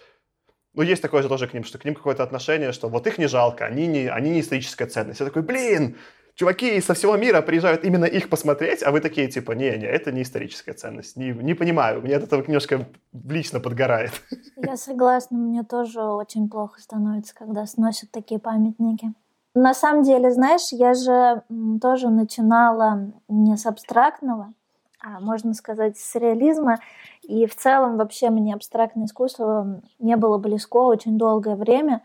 ну, 0.75 0.83
есть 0.83 1.01
такое 1.01 1.21
же 1.21 1.29
тоже 1.29 1.47
к 1.47 1.53
ним, 1.53 1.63
что 1.63 1.77
к 1.77 1.85
ним 1.85 1.95
какое-то 1.95 2.23
отношение, 2.23 2.71
что 2.71 2.89
вот 2.89 3.07
их 3.07 3.17
не 3.17 3.27
жалко, 3.27 3.65
они 3.65 3.87
не, 3.87 4.07
они 4.07 4.29
не 4.29 4.41
историческая 4.41 4.85
ценность. 4.85 5.19
Я 5.19 5.25
такой, 5.25 5.41
блин, 5.41 5.95
чуваки 6.35 6.79
со 6.81 6.93
всего 6.93 7.15
мира 7.17 7.41
приезжают 7.41 7.83
именно 7.83 8.05
их 8.05 8.29
посмотреть, 8.29 8.83
а 8.83 8.91
вы 8.91 8.99
такие, 8.99 9.27
типа, 9.27 9.53
не-не, 9.53 9.87
это 9.87 10.11
не 10.11 10.21
историческая 10.21 10.73
ценность. 10.73 11.15
Не, 11.15 11.31
не 11.31 11.53
понимаю, 11.53 12.01
мне 12.01 12.15
от 12.15 12.23
этого 12.23 12.41
немножко 12.41 12.87
лично 13.13 13.59
подгорает. 13.59 14.11
Я 14.57 14.77
согласна, 14.77 15.37
мне 15.37 15.63
тоже 15.63 16.01
очень 16.01 16.49
плохо 16.49 16.81
становится, 16.81 17.33
когда 17.33 17.65
сносят 17.65 18.11
такие 18.11 18.39
памятники. 18.39 19.13
На 19.53 19.73
самом 19.73 20.03
деле, 20.03 20.31
знаешь, 20.31 20.67
я 20.71 20.93
же 20.93 21.43
тоже 21.81 22.09
начинала 22.09 23.13
не 23.29 23.55
с 23.55 23.65
абстрактного, 23.65 24.53
а, 25.01 25.21
можно 25.21 25.53
сказать, 25.53 25.97
с 25.97 26.15
реализма. 26.15 26.79
И 27.27 27.45
в 27.45 27.55
целом 27.55 27.97
вообще 27.97 28.29
мне 28.29 28.53
абстрактное 28.53 29.05
искусство 29.05 29.81
не 29.99 30.15
было 30.15 30.37
близко 30.37 30.77
очень 30.77 31.17
долгое 31.17 31.55
время, 31.55 32.03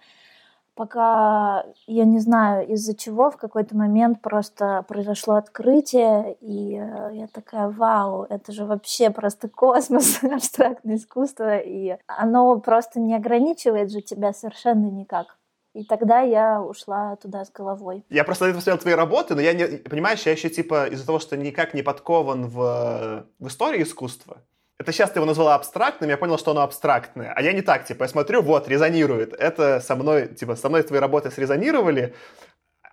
пока 0.74 1.66
я 1.86 2.04
не 2.04 2.20
знаю 2.20 2.66
из-за 2.68 2.96
чего 2.96 3.30
в 3.30 3.36
какой-то 3.36 3.76
момент 3.76 4.22
просто 4.22 4.84
произошло 4.88 5.34
открытие, 5.34 6.38
и 6.40 6.76
э, 6.76 7.10
я 7.12 7.26
такая, 7.26 7.68
вау, 7.68 8.24
это 8.30 8.52
же 8.52 8.64
вообще 8.64 9.10
просто 9.10 9.48
космос, 9.48 10.22
абстрактное 10.22 10.96
искусство, 10.96 11.58
и 11.58 11.98
оно 12.06 12.58
просто 12.60 12.98
не 12.98 13.14
ограничивает 13.14 13.92
же 13.92 14.00
тебя 14.00 14.32
совершенно 14.32 14.86
никак. 14.86 15.36
И 15.72 15.84
тогда 15.84 16.20
я 16.20 16.60
ушла 16.60 17.16
туда 17.16 17.44
с 17.44 17.50
головой. 17.52 18.04
Я 18.08 18.24
просто 18.24 18.46
это 18.46 18.54
посмотрел 18.56 18.78
твои 18.78 18.94
работы, 18.94 19.34
но 19.34 19.40
я 19.40 19.52
не... 19.52 19.66
Понимаешь, 19.76 20.22
я 20.22 20.32
еще 20.32 20.48
типа 20.48 20.86
из-за 20.88 21.06
того, 21.06 21.20
что 21.20 21.36
никак 21.36 21.74
не 21.74 21.82
подкован 21.82 22.48
в, 22.48 23.26
в 23.38 23.46
истории 23.46 23.82
искусства, 23.82 24.38
это 24.80 24.92
сейчас 24.92 25.10
ты 25.10 25.18
его 25.18 25.26
назвала 25.26 25.56
абстрактным, 25.56 26.08
я 26.08 26.16
понял, 26.16 26.38
что 26.38 26.52
оно 26.52 26.62
абстрактное. 26.62 27.34
А 27.36 27.42
я 27.42 27.52
не 27.52 27.60
так, 27.60 27.84
типа, 27.84 28.04
я 28.04 28.08
смотрю, 28.08 28.40
вот, 28.40 28.66
резонирует. 28.66 29.34
Это 29.34 29.78
со 29.80 29.94
мной, 29.94 30.28
типа, 30.28 30.56
со 30.56 30.70
мной 30.70 30.82
твои 30.82 30.98
работы 30.98 31.30
срезонировали, 31.30 32.14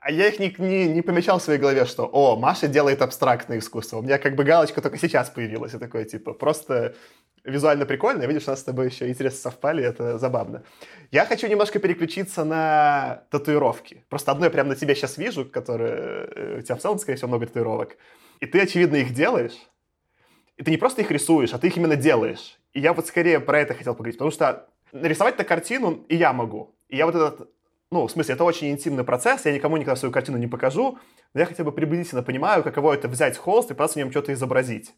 а 0.02 0.12
я 0.12 0.28
их 0.28 0.38
не, 0.38 0.54
не, 0.58 0.90
не 0.90 1.02
помечал 1.02 1.40
в 1.40 1.44
своей 1.44 1.60
голове, 1.60 1.86
что, 1.86 2.06
о, 2.06 2.36
Маша 2.36 2.68
делает 2.68 3.02
абстрактное 3.02 3.60
искусство. 3.60 4.00
У 4.00 4.02
меня 4.02 4.18
как 4.18 4.36
бы 4.36 4.44
галочка 4.44 4.82
только 4.82 4.98
сейчас 4.98 5.30
появилась. 5.30 5.74
И 5.74 5.78
такое, 5.78 6.04
типа, 6.04 6.34
просто 6.34 6.94
визуально 7.46 7.86
прикольно. 7.86 8.24
Видишь, 8.24 8.48
у 8.48 8.52
нас 8.52 8.60
с 8.60 8.64
тобой 8.64 8.88
еще 8.88 9.08
интересы 9.08 9.38
совпали, 9.38 9.82
это 9.82 10.18
забавно. 10.18 10.64
Я 11.12 11.26
хочу 11.26 11.48
немножко 11.48 11.80
переключиться 11.80 12.44
на 12.44 13.24
татуировки. 13.32 14.04
Просто 14.10 14.34
одно 14.34 14.44
я 14.46 14.52
прямо 14.52 14.72
на 14.72 14.76
тебе 14.76 14.94
сейчас 14.94 15.18
вижу, 15.18 15.46
которое... 15.46 16.28
Э, 16.36 16.58
у 16.60 16.62
тебя 16.62 16.76
в 16.76 16.82
целом, 16.82 17.00
скорее 17.00 17.16
всего, 17.16 17.30
много 17.30 17.48
татуировок. 17.48 17.96
И 18.42 18.46
ты, 18.46 18.60
очевидно, 18.60 18.98
их 18.98 19.14
делаешь. 19.14 19.56
И 20.58 20.64
ты 20.64 20.72
не 20.72 20.78
просто 20.78 21.02
их 21.02 21.12
рисуешь, 21.12 21.54
а 21.54 21.60
ты 21.60 21.68
их 21.68 21.78
именно 21.78 21.96
делаешь. 21.96 22.60
И 22.74 22.80
я 22.80 22.94
вот 22.94 23.08
скорее 23.08 23.40
про 23.40 23.60
это 23.60 23.74
хотел 23.74 23.94
поговорить, 23.94 24.18
потому 24.18 24.32
что 24.32 24.68
нарисовать-то 24.92 25.44
картину 25.44 26.06
и 26.10 26.16
я 26.16 26.34
могу. 26.34 26.76
И 26.90 26.98
я 26.98 27.06
вот 27.06 27.16
этот 27.16 27.50
ну, 27.90 28.06
в 28.06 28.12
смысле, 28.12 28.36
это 28.36 28.44
очень 28.44 28.70
интимный 28.70 29.06
процесс, 29.06 29.46
я 29.46 29.54
никому 29.54 29.78
никогда 29.78 29.96
свою 29.96 30.12
картину 30.12 30.38
не 30.38 30.48
покажу, 30.48 31.00
но 31.34 31.40
я 31.40 31.46
хотя 31.46 31.64
бы 31.64 31.72
приблизительно 31.72 32.22
понимаю, 32.22 32.62
каково 32.62 32.94
это 32.94 33.08
взять 33.08 33.38
холст 33.38 33.72
и 33.72 33.74
просто 33.74 34.00
в 34.00 34.04
нем 34.04 34.12
что-то 34.12 34.34
изобразить. 34.34 34.94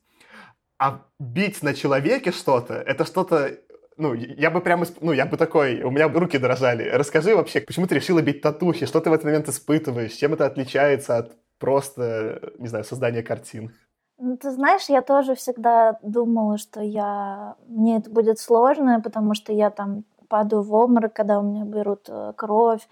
А 0.80 1.06
бить 1.20 1.62
на 1.62 1.76
человеке 1.76 2.32
что-то, 2.32 2.74
это 2.74 3.06
что-то 3.06 3.60
ну, 3.98 4.14
я 4.14 4.50
бы 4.50 4.62
прямо, 4.62 4.86
ну, 5.02 5.12
я 5.12 5.26
бы 5.26 5.36
такой, 5.36 5.82
у 5.82 5.92
меня 5.92 6.08
руки 6.08 6.38
дрожали. 6.38 6.90
Расскажи 6.90 7.36
вообще, 7.36 7.60
почему 7.60 7.86
ты 7.86 7.96
решила 7.96 8.22
бить 8.22 8.42
татухи, 8.42 8.86
что 8.86 9.02
ты 9.02 9.10
в 9.10 9.14
этот 9.14 9.26
момент 9.26 9.50
испытываешь, 9.50 10.14
чем 10.14 10.34
это 10.34 10.46
отличается 10.46 11.18
от 11.18 11.38
просто, 11.60 12.54
не 12.58 12.70
знаю, 12.70 12.86
создания 12.86 13.22
картин? 13.22 13.76
Ну, 14.22 14.36
ты 14.36 14.52
знаешь, 14.52 14.90
я 14.90 15.02
тоже 15.02 15.34
всегда 15.36 15.98
думала, 16.02 16.58
что 16.58 16.82
я... 16.82 17.56
мне 17.68 17.98
это 17.98 18.10
будет 18.10 18.38
сложно, 18.38 19.00
потому 19.02 19.34
что 19.34 19.54
я 19.54 19.70
там 19.70 20.04
падаю 20.28 20.62
в 20.62 20.74
обморок, 20.74 21.14
когда 21.14 21.40
у 21.40 21.42
меня 21.42 21.64
берут 21.64 22.10
э, 22.10 22.34
кровь. 22.36 22.86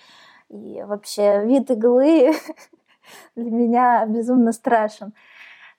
И 0.47 0.81
вообще 0.87 1.45
вид 1.45 1.69
иглы 1.69 2.33
для 3.35 3.51
меня 3.51 4.05
безумно 4.05 4.53
страшен. 4.53 5.13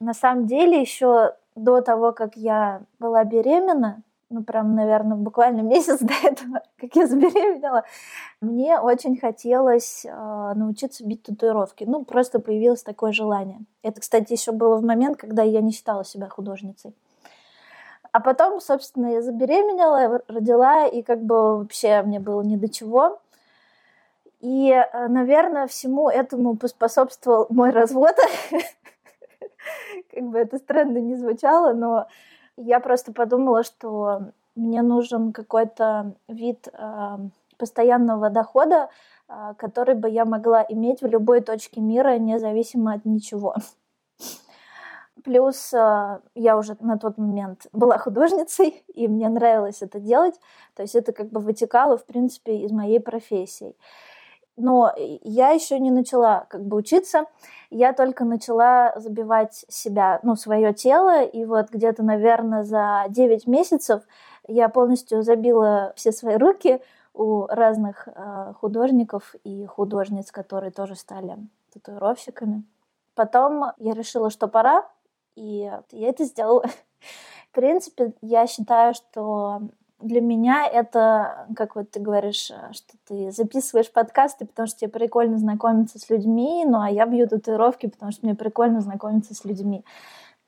На 0.01 0.13
самом 0.13 0.47
деле 0.47 0.81
еще 0.81 1.35
до 1.55 1.81
того, 1.81 2.13
как 2.13 2.37
я 2.37 2.83
была 2.99 3.25
беременна, 3.25 4.03
ну, 4.31 4.43
прям, 4.43 4.75
наверное, 4.75 5.17
буквально 5.17 5.61
месяц 5.63 6.01
до 6.01 6.15
этого, 6.23 6.63
как 6.79 6.95
я 6.95 7.07
забеременела, 7.07 7.85
мне 8.41 8.79
очень 8.79 9.19
хотелось 9.19 10.05
э, 10.05 10.53
научиться 10.55 11.05
бить 11.05 11.23
татуировки. 11.23 11.85
Ну, 11.85 12.05
просто 12.05 12.39
появилось 12.39 12.83
такое 12.83 13.13
желание. 13.13 13.61
Это, 13.83 14.01
кстати, 14.01 14.33
еще 14.33 14.53
было 14.53 14.77
в 14.77 14.85
момент, 14.85 15.19
когда 15.19 15.43
я 15.43 15.61
не 15.61 15.73
считала 15.73 16.05
себя 16.05 16.29
художницей. 16.29 16.95
А 18.13 18.21
потом, 18.21 18.61
собственно, 18.61 19.09
я 19.09 19.23
забеременела, 19.23 20.23
родила, 20.29 20.87
и 20.87 21.03
как 21.03 21.23
бы 21.23 21.59
вообще 21.59 22.03
мне 22.03 22.21
было 22.21 22.43
ни 22.43 22.57
до 22.57 22.69
чего. 22.69 23.21
И, 24.41 24.71
э, 24.71 25.09
наверное, 25.09 25.67
всему 25.67 26.09
этому 26.09 26.57
поспособствовал 26.57 27.47
мой 27.51 27.71
развод. 27.71 28.15
Как 30.13 30.23
бы 30.23 30.39
это 30.39 30.59
странно 30.59 30.99
не 30.99 31.17
звучало, 31.17 31.75
но 31.75 32.07
я 32.59 32.81
просто 32.81 33.13
подумала, 33.13 33.63
что 33.63 34.33
мне 34.55 34.83
нужен 34.83 35.33
какой-то 35.33 36.15
вид 36.27 36.69
э, 36.73 37.19
постоянного 37.57 38.31
дохода, 38.31 38.89
э, 39.29 39.55
который 39.57 39.95
бы 39.95 40.11
я 40.11 40.25
могла 40.25 40.65
иметь 40.69 41.01
в 41.01 41.07
любой 41.07 41.41
точке 41.41 41.81
мира, 41.81 42.19
независимо 42.19 42.95
от 42.95 43.05
ничего. 43.05 43.55
Плюс 45.25 45.73
э, 45.73 46.21
я 46.35 46.57
уже 46.59 46.77
на 46.81 46.99
тот 46.99 47.19
момент 47.19 47.67
была 47.73 47.99
художницей, 47.99 48.85
и 48.95 49.07
мне 49.07 49.29
нравилось 49.29 49.83
это 49.83 50.01
делать. 50.01 50.35
То 50.75 50.83
есть 50.83 50.97
это 50.97 51.13
как 51.13 51.31
бы 51.31 51.41
вытекало, 51.41 51.97
в 51.97 52.05
принципе, 52.05 52.59
из 52.59 52.73
моей 52.73 52.99
профессии. 52.99 53.77
Но 54.59 54.93
я 54.97 55.51
еще 55.51 55.79
не 55.79 55.91
начала 55.91 56.47
как 56.51 56.65
бы 56.65 56.77
учиться, 56.77 57.27
я 57.71 57.93
только 57.93 58.25
начала 58.25 58.93
забивать 58.97 59.65
себя, 59.69 60.19
ну, 60.25 60.35
свое 60.35 60.75
тело, 60.75 61.23
и 61.23 61.45
вот 61.45 61.71
где-то, 61.71 62.03
наверное, 62.03 62.65
за 62.65 63.05
9 63.09 63.47
месяцев 63.47 64.03
я 64.49 64.69
полностью 64.69 65.23
забила 65.23 65.93
все 65.95 66.11
свои 66.11 66.37
руки 66.37 66.81
у 67.15 67.47
разных 67.47 68.09
э, 68.09 68.53
художников 68.61 69.35
и 69.45 69.65
художниц, 69.67 70.33
которые 70.33 70.73
тоже 70.73 70.97
стали 70.97 71.37
татуировщиками. 71.73 72.65
Потом 73.15 73.73
я 73.79 73.95
решила, 73.95 74.31
что 74.31 74.49
пора, 74.49 74.89
и 75.37 75.71
я 75.93 76.09
это 76.09 76.25
сделала. 76.25 76.65
В 77.51 77.55
принципе, 77.55 78.13
я 78.23 78.47
считаю, 78.47 78.95
что 78.95 79.63
для 80.01 80.21
меня 80.21 80.67
это, 80.67 81.49
как 81.57 81.75
вот 81.75 81.91
ты 81.91 82.01
говоришь, 82.01 82.53
что 82.73 82.95
ты 83.07 83.31
записываешь 83.33 83.91
подкасты, 83.91 84.47
потому 84.47 84.69
что 84.69 84.81
тебе 84.81 84.91
прикольно 84.91 85.39
знакомиться 85.39 85.99
с 85.99 86.09
людьми, 86.09 86.65
ну 86.67 86.81
а 86.81 86.91
я 86.91 87.07
бью 87.07 87.29
татуировки, 87.29 87.89
потому 87.89 88.13
что 88.13 88.27
мне 88.27 88.35
прикольно 88.35 88.81
знакомиться 88.81 89.35
с 89.35 89.45
людьми. 89.45 89.85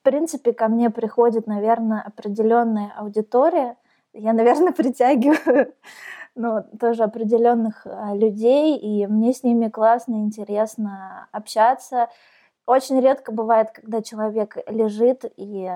В 0.01 0.03
принципе, 0.03 0.53
ко 0.53 0.69
мне 0.69 0.89
приходит, 0.89 1.47
наверное, 1.47 2.01
определенная 2.01 2.93
аудитория. 2.97 3.77
Я, 4.13 4.33
наверное, 4.35 4.73
притягиваю 4.73 5.75
ну, 6.35 6.65
тоже 6.79 7.03
определенных 7.03 7.87
а, 7.87 8.15
людей, 8.15 8.79
и 8.79 9.07
мне 9.07 9.33
с 9.33 9.43
ними 9.43 9.69
классно, 9.69 10.15
интересно 10.15 11.29
общаться 11.33 12.09
очень 12.71 13.01
редко 13.01 13.33
бывает, 13.33 13.71
когда 13.73 14.01
человек 14.01 14.57
лежит, 14.69 15.25
и 15.37 15.69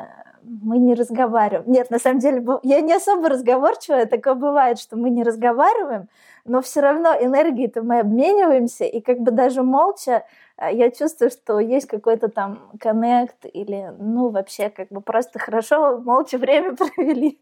мы 0.43 0.79
не 0.79 0.95
разговариваем. 0.95 1.71
Нет, 1.71 1.91
на 1.91 1.99
самом 1.99 2.21
деле, 2.21 2.45
я 2.63 2.81
не 2.81 2.95
особо 2.95 3.29
разговорчивая, 3.29 4.07
такое 4.07 4.35
бывает, 4.35 4.79
что 4.79 4.97
мы 4.97 5.11
не 5.11 5.25
разговариваем, 5.25 6.09
но 6.45 6.61
все 6.61 6.81
равно 6.81 7.15
энергией-то 7.19 7.83
мы 7.83 8.01
обмениваемся, 8.01 8.85
и 8.85 9.01
как 9.01 9.19
бы 9.21 9.31
даже 9.31 9.63
молча 9.63 10.25
э, 10.59 10.75
я 10.75 10.91
чувствую, 10.91 11.31
что 11.31 11.59
есть 11.59 11.87
какой-то 11.87 12.29
там 12.29 12.71
коннект 12.79 13.47
или, 13.53 13.93
ну, 13.99 14.31
вообще, 14.31 14.71
как 14.71 14.89
бы 14.89 15.01
просто 15.01 15.39
хорошо 15.39 15.99
молча 15.99 16.39
время 16.39 16.77
провели. 16.77 17.39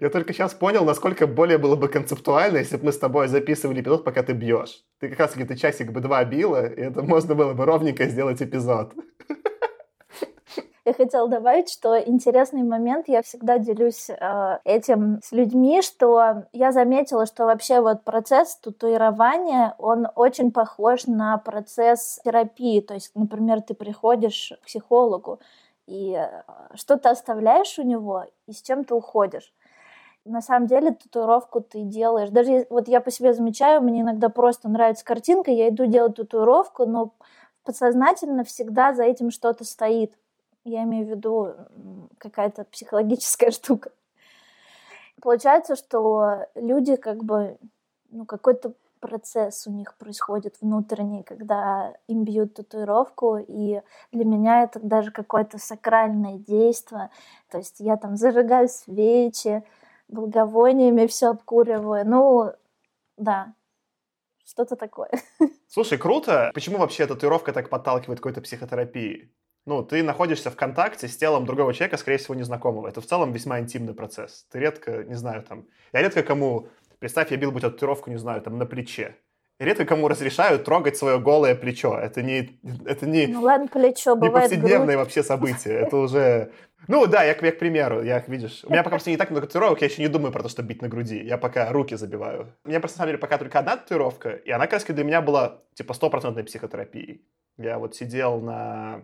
Я 0.00 0.10
только 0.10 0.32
сейчас 0.32 0.52
понял, 0.54 0.84
насколько 0.84 1.26
более 1.26 1.58
было 1.58 1.76
бы 1.76 1.88
концептуально, 1.88 2.58
если 2.58 2.76
бы 2.76 2.86
мы 2.86 2.92
с 2.92 2.98
тобой 2.98 3.28
записывали 3.28 3.80
эпизод, 3.80 4.04
пока 4.04 4.22
ты 4.22 4.32
бьешь. 4.32 4.84
Ты 5.00 5.08
как 5.08 5.20
раз 5.20 5.34
где-то 5.34 5.56
часик 5.56 5.90
бы 5.90 6.00
два 6.00 6.24
била, 6.24 6.66
и 6.66 6.82
это 6.82 7.02
можно 7.02 7.34
было 7.34 7.54
бы 7.54 7.64
ровненько 7.64 8.04
сделать 8.06 8.42
эпизод. 8.42 8.92
Я 10.84 10.92
хотела 10.92 11.28
добавить, 11.28 11.70
что 11.70 11.98
интересный 11.98 12.62
момент, 12.62 13.08
я 13.08 13.22
всегда 13.22 13.56
делюсь 13.58 14.10
э, 14.10 14.58
этим 14.64 15.20
с 15.24 15.32
людьми, 15.32 15.80
что 15.80 16.44
я 16.52 16.72
заметила, 16.72 17.24
что 17.24 17.46
вообще 17.46 17.80
вот 17.80 18.04
процесс 18.04 18.56
татуирования, 18.56 19.74
он 19.78 20.06
очень 20.14 20.52
похож 20.52 21.06
на 21.06 21.38
процесс 21.38 22.20
терапии. 22.22 22.80
То 22.80 22.94
есть, 22.94 23.12
например, 23.14 23.62
ты 23.62 23.72
приходишь 23.72 24.52
к 24.60 24.66
психологу, 24.66 25.40
и 25.86 26.12
э, 26.16 26.42
что 26.74 26.98
ты 26.98 27.08
оставляешь 27.08 27.78
у 27.78 27.82
него, 27.82 28.26
и 28.46 28.52
с 28.52 28.60
чем 28.60 28.84
ты 28.84 28.94
уходишь 28.94 29.54
на 30.24 30.40
самом 30.40 30.66
деле 30.66 30.92
татуировку 30.92 31.60
ты 31.60 31.82
делаешь. 31.82 32.30
Даже 32.30 32.66
вот 32.70 32.88
я 32.88 33.00
по 33.00 33.10
себе 33.10 33.34
замечаю, 33.34 33.82
мне 33.82 34.00
иногда 34.00 34.28
просто 34.28 34.68
нравится 34.68 35.04
картинка, 35.04 35.50
я 35.50 35.68
иду 35.68 35.86
делать 35.86 36.16
татуировку, 36.16 36.86
но 36.86 37.12
подсознательно 37.62 38.44
всегда 38.44 38.94
за 38.94 39.04
этим 39.04 39.30
что-то 39.30 39.64
стоит. 39.64 40.14
Я 40.64 40.84
имею 40.84 41.06
в 41.06 41.10
виду 41.10 41.54
какая-то 42.18 42.64
психологическая 42.64 43.50
штука. 43.50 43.90
Получается, 45.20 45.76
что 45.76 46.46
люди 46.54 46.96
как 46.96 47.22
бы, 47.24 47.58
ну, 48.10 48.26
какой-то 48.26 48.74
процесс 49.00 49.66
у 49.66 49.70
них 49.70 49.94
происходит 49.96 50.56
внутренний, 50.62 51.22
когда 51.22 51.94
им 52.08 52.24
бьют 52.24 52.54
татуировку, 52.54 53.36
и 53.36 53.82
для 54.12 54.24
меня 54.24 54.62
это 54.62 54.80
даже 54.80 55.10
какое-то 55.10 55.58
сакральное 55.58 56.38
действие. 56.38 57.10
То 57.50 57.58
есть 57.58 57.80
я 57.80 57.98
там 57.98 58.16
зажигаю 58.16 58.68
свечи, 58.68 59.62
благовониями 60.08 61.06
все 61.06 61.30
обкуриваю. 61.30 62.08
Ну, 62.08 62.52
да, 63.18 63.52
что-то 64.46 64.74
такое. 64.74 65.10
Слушай, 65.68 65.98
круто. 65.98 66.50
Почему 66.54 66.78
вообще 66.78 67.06
татуировка 67.06 67.52
так 67.52 67.68
подталкивает 67.68 68.20
к 68.20 68.22
какой-то 68.22 68.40
психотерапии? 68.40 69.30
Ну, 69.66 69.82
ты 69.82 70.02
находишься 70.02 70.50
в 70.50 70.56
контакте 70.56 71.08
с 71.08 71.16
телом 71.16 71.46
другого 71.46 71.72
человека, 71.72 71.96
скорее 71.96 72.18
всего, 72.18 72.34
незнакомого. 72.34 72.88
Это 72.88 73.00
в 73.00 73.06
целом 73.06 73.32
весьма 73.32 73.60
интимный 73.60 73.94
процесс. 73.94 74.46
Ты 74.50 74.58
редко, 74.58 75.04
не 75.04 75.14
знаю, 75.14 75.42
там... 75.42 75.66
Я 75.92 76.02
редко 76.02 76.22
кому... 76.22 76.68
Представь, 76.98 77.30
я 77.30 77.36
бил 77.36 77.50
бы 77.50 77.60
татуировку, 77.60 78.10
не 78.10 78.18
знаю, 78.18 78.42
там, 78.42 78.58
на 78.58 78.66
плече. 78.66 79.16
редко 79.58 79.84
кому 79.84 80.08
разрешают 80.08 80.64
трогать 80.64 80.96
свое 80.96 81.18
голое 81.18 81.54
плечо. 81.54 81.98
Это 81.98 82.22
не... 82.22 82.58
Это 82.84 83.06
не... 83.06 83.26
Ну 83.26 83.42
ладно, 83.42 83.68
плечо, 83.68 84.16
Не 84.16 84.30
повседневное 84.30 84.98
вообще 84.98 85.22
событие. 85.22 85.74
Это 85.74 85.96
уже 85.96 86.52
ну 86.86 87.06
да, 87.06 87.22
я, 87.22 87.28
я 87.40 87.52
к 87.52 87.58
примеру, 87.58 88.02
я, 88.02 88.22
видишь, 88.26 88.62
у 88.64 88.70
меня 88.70 88.82
пока 88.82 88.96
просто 88.96 89.10
не 89.10 89.16
так 89.16 89.30
много 89.30 89.46
татуировок, 89.46 89.80
я 89.80 89.86
еще 89.86 90.02
не 90.02 90.08
думаю 90.08 90.32
про 90.32 90.42
то, 90.42 90.48
что 90.48 90.62
бить 90.62 90.82
на 90.82 90.88
груди, 90.88 91.22
я 91.24 91.38
пока 91.38 91.72
руки 91.72 91.96
забиваю. 91.96 92.52
У 92.64 92.68
меня 92.68 92.80
просто, 92.80 92.98
на 92.98 93.02
самом 93.02 93.08
деле, 93.10 93.18
пока 93.18 93.38
только 93.38 93.58
одна 93.58 93.76
татуировка, 93.76 94.30
и 94.30 94.50
она, 94.50 94.66
как 94.66 94.84
для 94.84 95.04
меня 95.04 95.22
была, 95.22 95.62
типа, 95.74 95.94
стопроцентной 95.94 96.44
психотерапией. 96.44 97.22
Я 97.56 97.78
вот 97.78 97.94
сидел 97.94 98.40
на 98.40 99.02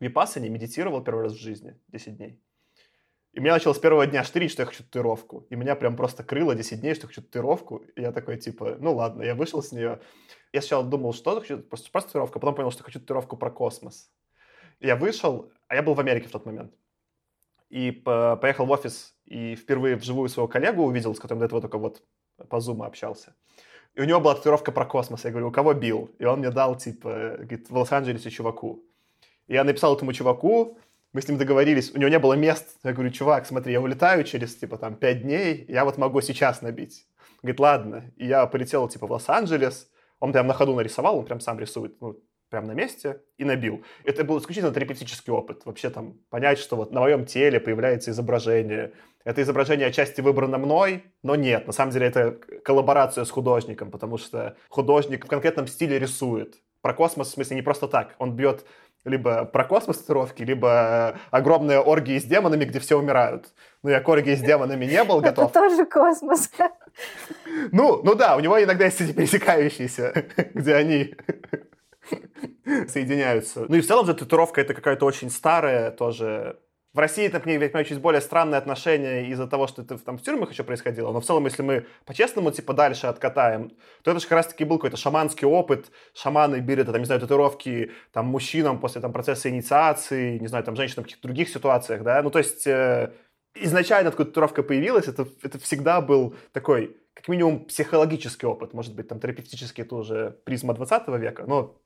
випассане, 0.00 0.48
медитировал 0.48 1.02
первый 1.02 1.24
раз 1.24 1.32
в 1.32 1.40
жизни, 1.40 1.78
10 1.88 2.16
дней. 2.16 2.40
И 3.32 3.40
меня 3.40 3.52
начало 3.52 3.74
с 3.74 3.78
первого 3.78 4.06
дня 4.06 4.24
штырить, 4.24 4.50
что 4.50 4.62
я 4.62 4.66
хочу 4.66 4.82
татуировку. 4.82 5.46
И 5.50 5.54
меня 5.54 5.76
прям 5.76 5.94
просто 5.94 6.24
крыло 6.24 6.52
10 6.54 6.80
дней, 6.80 6.94
что 6.94 7.04
я 7.04 7.08
хочу 7.08 7.22
татуировку. 7.22 7.76
И 7.94 8.00
я 8.00 8.10
такой, 8.10 8.38
типа, 8.38 8.76
ну 8.80 8.94
ладно, 8.94 9.22
я 9.22 9.36
вышел 9.36 9.62
с 9.62 9.70
нее. 9.70 10.00
Я 10.52 10.60
сначала 10.60 10.84
думал, 10.84 11.12
что 11.12 11.38
хочу, 11.38 11.58
просто, 11.58 11.90
просто 11.92 12.08
татуировку, 12.08 12.38
а 12.38 12.40
потом 12.40 12.56
понял, 12.56 12.70
что 12.72 12.82
хочу 12.82 12.98
татуировку 12.98 13.36
про 13.36 13.50
космос. 13.50 14.10
Я 14.80 14.96
вышел, 14.96 15.52
а 15.68 15.76
я 15.76 15.82
был 15.82 15.94
в 15.94 16.00
Америке 16.00 16.26
в 16.26 16.32
тот 16.32 16.44
момент 16.44 16.74
и 17.70 17.92
поехал 17.92 18.66
в 18.66 18.70
офис 18.70 19.14
и 19.24 19.54
впервые 19.54 19.96
вживую 19.96 20.28
своего 20.28 20.48
коллегу 20.48 20.82
увидел, 20.82 21.14
с 21.14 21.20
которым 21.20 21.38
до 21.38 21.46
этого 21.46 21.60
только 21.60 21.78
вот 21.78 22.02
по 22.48 22.60
зуму 22.60 22.84
общался. 22.84 23.34
И 23.94 24.00
у 24.00 24.04
него 24.04 24.20
была 24.20 24.34
татуировка 24.34 24.72
про 24.72 24.84
космос. 24.84 25.24
Я 25.24 25.30
говорю, 25.30 25.48
у 25.48 25.52
кого 25.52 25.72
бил? 25.72 26.10
И 26.18 26.24
он 26.24 26.40
мне 26.40 26.50
дал, 26.50 26.76
типа, 26.76 27.36
говорит, 27.38 27.70
в 27.70 27.76
Лос-Анджелесе 27.76 28.30
чуваку. 28.30 28.84
Я 29.50 29.64
написал 29.64 29.96
этому 29.96 30.12
чуваку, 30.12 30.78
мы 31.12 31.20
с 31.20 31.28
ним 31.28 31.36
договорились, 31.36 31.90
у 31.92 31.98
него 31.98 32.08
не 32.08 32.20
было 32.20 32.34
мест. 32.34 32.78
Я 32.84 32.92
говорю, 32.92 33.10
чувак, 33.10 33.46
смотри, 33.46 33.72
я 33.72 33.80
улетаю 33.80 34.22
через, 34.22 34.54
типа, 34.54 34.78
там, 34.78 34.94
пять 34.94 35.22
дней, 35.22 35.64
я 35.66 35.84
вот 35.84 35.98
могу 35.98 36.20
сейчас 36.20 36.62
набить. 36.62 37.04
Говорит, 37.42 37.58
ладно. 37.58 38.04
И 38.16 38.26
я 38.26 38.46
полетел, 38.46 38.88
типа, 38.88 39.08
в 39.08 39.10
Лос-Анджелес, 39.10 39.90
он 40.20 40.30
прям 40.32 40.46
на 40.46 40.54
ходу 40.54 40.76
нарисовал, 40.76 41.18
он 41.18 41.24
прям 41.24 41.40
сам 41.40 41.58
рисует, 41.58 42.00
ну, 42.00 42.16
прямо 42.48 42.68
на 42.68 42.72
месте 42.74 43.22
и 43.38 43.44
набил. 43.44 43.82
Это 44.04 44.22
был 44.22 44.38
исключительно 44.38 44.72
терапевтический 44.72 45.32
опыт. 45.32 45.62
Вообще 45.64 45.90
там 45.90 46.14
понять, 46.30 46.58
что 46.58 46.76
вот 46.76 46.92
на 46.92 47.00
моем 47.00 47.26
теле 47.26 47.58
появляется 47.58 48.12
изображение. 48.12 48.92
Это 49.24 49.42
изображение 49.42 49.88
отчасти 49.88 50.20
выбрано 50.20 50.58
мной, 50.58 51.04
но 51.24 51.34
нет, 51.34 51.66
на 51.66 51.72
самом 51.72 51.92
деле 51.92 52.06
это 52.06 52.38
коллаборация 52.64 53.24
с 53.24 53.30
художником, 53.30 53.90
потому 53.90 54.16
что 54.16 54.56
художник 54.68 55.24
в 55.24 55.28
конкретном 55.28 55.66
стиле 55.66 55.98
рисует. 55.98 56.54
Про 56.82 56.94
космос, 56.94 57.28
в 57.28 57.32
смысле, 57.32 57.56
не 57.56 57.62
просто 57.62 57.88
так. 57.88 58.14
Он 58.18 58.34
бьет 58.34 58.64
либо 59.04 59.44
про 59.44 59.64
космос 59.64 59.98
татуировки, 59.98 60.42
либо 60.42 61.18
огромные 61.30 61.80
оргии 61.80 62.18
с 62.18 62.24
демонами, 62.24 62.64
где 62.64 62.80
все 62.80 62.98
умирают. 62.98 63.52
Ну, 63.82 63.90
я 63.90 64.00
к 64.00 64.08
оргии 64.08 64.34
с 64.34 64.40
демонами 64.40 64.84
не 64.84 65.02
был 65.04 65.20
готов. 65.20 65.50
Это 65.50 65.60
тоже 65.60 65.86
космос. 65.86 66.50
Ну, 67.72 68.02
ну 68.02 68.14
да, 68.14 68.36
у 68.36 68.40
него 68.40 68.62
иногда 68.62 68.84
есть 68.84 69.00
эти 69.00 69.12
пересекающиеся, 69.12 70.26
где 70.54 70.74
они 70.74 71.14
соединяются. 72.88 73.66
Ну 73.68 73.76
и 73.76 73.80
в 73.80 73.86
целом 73.86 74.06
же 74.06 74.14
татуировка 74.14 74.60
это 74.60 74.74
какая-то 74.74 75.06
очень 75.06 75.30
старая 75.30 75.90
тоже 75.90 76.58
в 76.92 76.98
России 76.98 77.26
это 77.26 77.38
к 77.38 77.84
чуть 77.84 78.00
более 78.00 78.20
странное 78.20 78.58
отношение 78.58 79.28
из-за 79.28 79.46
того, 79.46 79.68
что 79.68 79.82
это 79.82 79.96
там 79.98 80.18
в 80.18 80.22
тюрьмах 80.22 80.50
еще 80.50 80.64
происходило. 80.64 81.12
Но 81.12 81.20
в 81.20 81.24
целом, 81.24 81.44
если 81.44 81.62
мы 81.62 81.86
по-честному, 82.04 82.50
типа, 82.50 82.72
дальше 82.72 83.06
откатаем, 83.06 83.70
то 84.02 84.10
это 84.10 84.18
же 84.18 84.26
как 84.26 84.36
раз-таки 84.36 84.64
был 84.64 84.78
какой-то 84.78 84.96
шаманский 84.96 85.46
опыт. 85.46 85.92
Шаманы 86.14 86.56
били, 86.56 86.82
там, 86.82 86.98
не 86.98 87.04
знаю, 87.04 87.20
татуировки 87.20 87.92
там 88.12 88.26
мужчинам 88.26 88.80
после 88.80 89.00
там 89.00 89.12
процесса 89.12 89.48
инициации, 89.50 90.38
не 90.38 90.48
знаю, 90.48 90.64
там, 90.64 90.74
женщинам 90.74 91.04
в 91.04 91.06
каких-то 91.06 91.28
других 91.28 91.48
ситуациях, 91.48 92.02
да. 92.02 92.22
Ну, 92.22 92.30
то 92.30 92.38
есть, 92.38 92.66
э, 92.66 93.12
изначально 93.54 94.08
откуда 94.08 94.30
татуировка 94.30 94.64
появилась, 94.64 95.06
это, 95.06 95.28
это 95.42 95.58
всегда 95.60 96.00
был 96.00 96.34
такой, 96.52 96.96
как 97.14 97.28
минимум, 97.28 97.66
психологический 97.66 98.46
опыт. 98.46 98.74
Может 98.74 98.96
быть, 98.96 99.06
там, 99.06 99.20
терапевтический 99.20 99.84
это 99.84 99.94
уже 99.94 100.30
призма 100.44 100.74
20 100.74 101.06
века, 101.18 101.44
но 101.46 101.79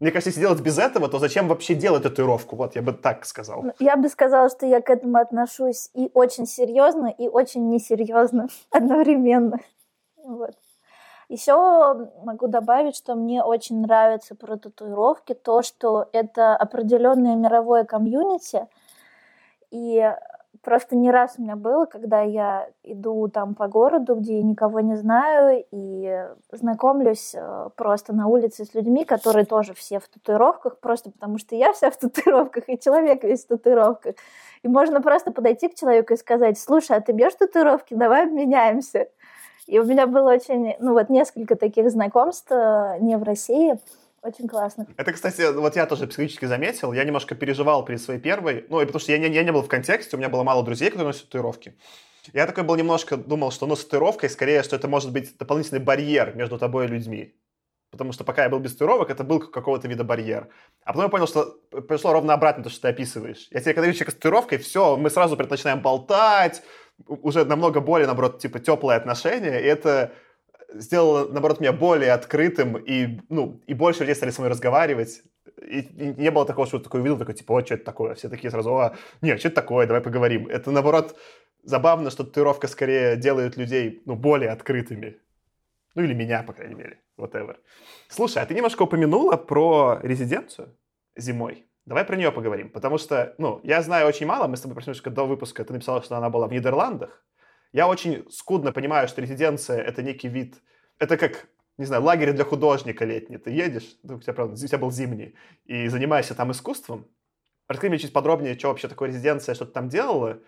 мне 0.00 0.10
кажется, 0.10 0.30
если 0.30 0.40
делать 0.40 0.60
без 0.60 0.78
этого, 0.78 1.08
то 1.08 1.18
зачем 1.18 1.48
вообще 1.48 1.74
делать 1.74 2.02
татуировку? 2.02 2.56
Вот, 2.56 2.76
я 2.76 2.82
бы 2.82 2.92
так 2.92 3.24
сказал. 3.24 3.62
Ну, 3.62 3.72
я 3.78 3.96
бы 3.96 4.08
сказала, 4.08 4.48
что 4.50 4.66
я 4.66 4.80
к 4.80 4.90
этому 4.90 5.18
отношусь 5.18 5.90
и 5.94 6.10
очень 6.12 6.46
серьезно, 6.46 7.06
и 7.06 7.28
очень 7.28 7.68
несерьезно 7.68 8.48
одновременно. 8.70 9.60
Вот. 10.16 10.54
Еще 11.28 11.54
могу 12.22 12.46
добавить, 12.46 12.94
что 12.94 13.16
мне 13.16 13.42
очень 13.42 13.80
нравится 13.80 14.36
про 14.36 14.56
татуировки 14.56 15.34
то, 15.34 15.62
что 15.62 16.08
это 16.12 16.54
определенное 16.54 17.34
мировое 17.34 17.84
комьюнити, 17.84 18.66
и 19.70 20.12
Просто 20.66 20.96
не 20.96 21.12
раз 21.12 21.36
у 21.38 21.42
меня 21.42 21.54
было, 21.54 21.84
когда 21.86 22.22
я 22.22 22.68
иду 22.82 23.28
там 23.28 23.54
по 23.54 23.68
городу, 23.68 24.16
где 24.16 24.38
я 24.38 24.42
никого 24.42 24.80
не 24.80 24.96
знаю, 24.96 25.64
и 25.70 26.26
знакомлюсь 26.50 27.36
э, 27.36 27.68
просто 27.76 28.12
на 28.12 28.26
улице 28.26 28.64
с 28.64 28.74
людьми, 28.74 29.04
которые 29.04 29.44
тоже 29.44 29.74
все 29.74 30.00
в 30.00 30.08
татуировках, 30.08 30.80
просто 30.80 31.12
потому 31.12 31.38
что 31.38 31.54
я 31.54 31.72
вся 31.72 31.88
в 31.92 31.96
татуировках, 31.96 32.64
и 32.66 32.80
человек 32.80 33.22
весь 33.22 33.44
в 33.44 33.46
татуировках. 33.46 34.16
И 34.64 34.66
можно 34.66 35.00
просто 35.00 35.30
подойти 35.30 35.68
к 35.68 35.76
человеку 35.76 36.14
и 36.14 36.16
сказать, 36.16 36.58
слушай, 36.58 36.96
а 36.96 37.00
ты 37.00 37.12
бьешь 37.12 37.34
татуировки? 37.34 37.94
Давай 37.94 38.24
обменяемся. 38.24 39.06
И 39.68 39.78
у 39.78 39.84
меня 39.84 40.08
было 40.08 40.32
очень, 40.32 40.74
ну 40.80 40.94
вот 40.94 41.10
несколько 41.10 41.54
таких 41.54 41.92
знакомств 41.92 42.50
э, 42.50 42.96
не 42.98 43.16
в 43.16 43.22
России, 43.22 43.78
очень 44.26 44.48
классно. 44.48 44.86
Это, 44.96 45.12
кстати, 45.12 45.52
вот 45.52 45.76
я 45.76 45.86
тоже 45.86 46.06
психологически 46.06 46.46
заметил. 46.46 46.92
Я 46.92 47.04
немножко 47.04 47.34
переживал 47.34 47.84
перед 47.84 48.00
своей 48.00 48.20
первой. 48.20 48.66
Ну, 48.68 48.80
и 48.80 48.86
потому 48.86 49.00
что 49.00 49.12
я 49.12 49.18
не, 49.18 49.28
я 49.28 49.42
не 49.42 49.52
был 49.52 49.62
в 49.62 49.68
контексте, 49.68 50.16
у 50.16 50.18
меня 50.18 50.28
было 50.28 50.42
мало 50.42 50.64
друзей, 50.64 50.90
которые 50.90 51.08
носят 51.08 51.24
татуировки. 51.24 51.76
Я 52.32 52.46
такой 52.46 52.64
был 52.64 52.74
немножко, 52.74 53.16
думал, 53.16 53.52
что 53.52 53.66
ну, 53.66 53.76
с 53.76 53.84
татуировкой 53.84 54.30
скорее, 54.30 54.62
что 54.62 54.76
это 54.76 54.88
может 54.88 55.12
быть 55.12 55.36
дополнительный 55.38 55.80
барьер 55.80 56.34
между 56.34 56.58
тобой 56.58 56.86
и 56.86 56.88
людьми. 56.88 57.34
Потому 57.92 58.12
что 58.12 58.24
пока 58.24 58.42
я 58.42 58.48
был 58.50 58.58
без 58.58 58.72
татуировок, 58.72 59.10
это 59.10 59.22
был 59.22 59.38
какого-то 59.38 59.86
вида 59.86 60.02
барьер. 60.02 60.48
А 60.84 60.92
потом 60.92 61.04
я 61.04 61.08
понял, 61.08 61.26
что 61.28 61.56
пришло 61.88 62.12
ровно 62.12 62.34
обратно 62.34 62.64
то, 62.64 62.70
что 62.70 62.82
ты 62.82 62.88
описываешь. 62.88 63.46
Я 63.52 63.60
тебе, 63.60 63.74
когда 63.74 63.86
вижу 63.86 63.98
человека 63.98 64.10
с 64.10 64.14
татуировкой, 64.16 64.58
все, 64.58 64.96
мы 64.96 65.08
сразу 65.08 65.36
начинаем 65.36 65.80
болтать, 65.80 66.62
уже 67.06 67.44
намного 67.44 67.80
более, 67.80 68.06
наоборот, 68.06 68.40
типа, 68.40 68.58
теплые 68.58 68.96
отношения, 68.96 69.60
и 69.60 69.64
это 69.64 70.12
сделало, 70.72 71.28
наоборот, 71.28 71.60
меня 71.60 71.72
более 71.72 72.12
открытым, 72.12 72.76
и, 72.76 73.20
ну, 73.28 73.62
и 73.66 73.74
больше 73.74 74.00
людей 74.00 74.14
стали 74.14 74.30
со 74.30 74.40
мной 74.40 74.50
разговаривать. 74.50 75.22
И, 75.62 75.80
и 75.80 76.14
не 76.20 76.30
было 76.30 76.44
такого, 76.44 76.66
что 76.66 76.78
такой 76.78 77.00
увидел, 77.00 77.18
такой, 77.18 77.34
типа, 77.34 77.52
о, 77.52 77.64
что 77.64 77.74
это 77.74 77.84
такое? 77.84 78.14
Все 78.14 78.28
такие 78.28 78.50
сразу, 78.50 78.76
а, 78.76 78.96
нет, 79.22 79.38
что 79.38 79.48
это 79.48 79.56
такое, 79.56 79.86
давай 79.86 80.02
поговорим. 80.02 80.48
Это, 80.48 80.70
наоборот, 80.70 81.16
забавно, 81.62 82.10
что 82.10 82.24
татуировка 82.24 82.68
скорее 82.68 83.16
делает 83.16 83.56
людей, 83.56 84.02
ну, 84.06 84.16
более 84.16 84.50
открытыми. 84.50 85.16
Ну, 85.94 86.02
или 86.02 86.14
меня, 86.14 86.42
по 86.42 86.52
крайней 86.52 86.74
мере, 86.74 87.00
whatever. 87.18 87.56
Слушай, 88.08 88.42
а 88.42 88.46
ты 88.46 88.54
немножко 88.54 88.82
упомянула 88.82 89.36
про 89.36 89.98
резиденцию 90.02 90.76
зимой. 91.16 91.66
Давай 91.86 92.04
про 92.04 92.16
нее 92.16 92.32
поговорим, 92.32 92.68
потому 92.68 92.98
что, 92.98 93.34
ну, 93.38 93.60
я 93.62 93.80
знаю 93.80 94.08
очень 94.08 94.26
мало, 94.26 94.48
мы 94.48 94.56
с 94.56 94.60
тобой 94.60 94.76
немножко 94.82 95.08
до 95.08 95.24
выпуска, 95.24 95.64
ты 95.64 95.72
написала, 95.72 96.02
что 96.02 96.16
она 96.16 96.30
была 96.30 96.48
в 96.48 96.52
Нидерландах. 96.52 97.24
Я 97.76 97.88
очень 97.88 98.24
скудно 98.30 98.72
понимаю, 98.72 99.06
что 99.06 99.20
резиденция— 99.20 99.82
это 99.88 100.02
некий 100.02 100.28
вид, 100.28 100.62
это 100.98 101.18
как, 101.18 101.46
не 101.76 101.84
знаю, 101.84 102.02
лагерь 102.04 102.32
для 102.32 102.42
художника 102.42 103.04
летний. 103.04 103.36
Ты 103.36 103.50
едешь, 103.50 103.98
ну, 104.02 104.16
у 104.16 104.20
тебя, 104.22 104.32
правда, 104.32 104.54
у 104.54 104.66
тебя 104.66 104.78
был 104.78 104.90
зимний, 104.90 105.34
и 105.66 105.88
занимаешься 105.88 106.34
там 106.34 106.50
искусством. 106.52 107.06
Расскажи 107.68 107.90
мне 107.90 107.98
чуть 107.98 108.14
подробнее, 108.14 108.58
что 108.58 108.68
вообще 108.68 108.88
такое 108.88 109.10
резиденция, 109.10 109.54
что 109.54 109.66
ты 109.66 109.72
там 109.72 109.90
делала. 109.90 110.40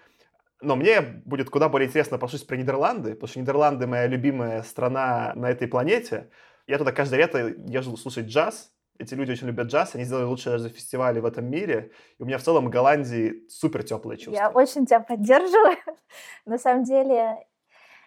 Но 0.62 0.74
мне 0.74 1.02
будет 1.02 1.50
куда 1.50 1.68
более 1.68 1.88
интересно 1.88 2.16
послушать 2.16 2.46
про 2.46 2.56
Нидерланды, 2.56 3.10
потому 3.12 3.28
что 3.28 3.40
Нидерланды 3.40 3.86
моя 3.86 4.06
любимая 4.06 4.62
страна 4.62 5.34
на 5.36 5.50
этой 5.50 5.68
планете. 5.68 6.30
Я 6.66 6.78
туда 6.78 6.92
каждое 6.92 7.18
лето 7.18 7.54
езжу 7.66 7.98
слушать 7.98 8.28
джаз, 8.28 8.72
эти 8.98 9.14
люди 9.14 9.32
очень 9.32 9.46
любят 9.46 9.68
джаз, 9.68 9.94
они 9.94 10.04
сделали 10.04 10.24
лучшие 10.24 10.58
даже 10.58 10.68
фестивали 10.70 11.20
в 11.20 11.26
этом 11.26 11.46
мире. 11.46 11.92
И 12.18 12.22
у 12.22 12.26
меня 12.26 12.38
в 12.38 12.42
целом 12.42 12.66
в 12.66 12.70
Голландии 12.70 13.44
супер 13.48 13.84
теплые 13.84 14.18
чувства. 14.18 14.42
Я 14.42 14.50
очень 14.50 14.86
тебя 14.86 15.00
поддерживаю. 15.00 15.76
На 16.46 16.58
самом 16.58 16.82
деле, 16.82 17.46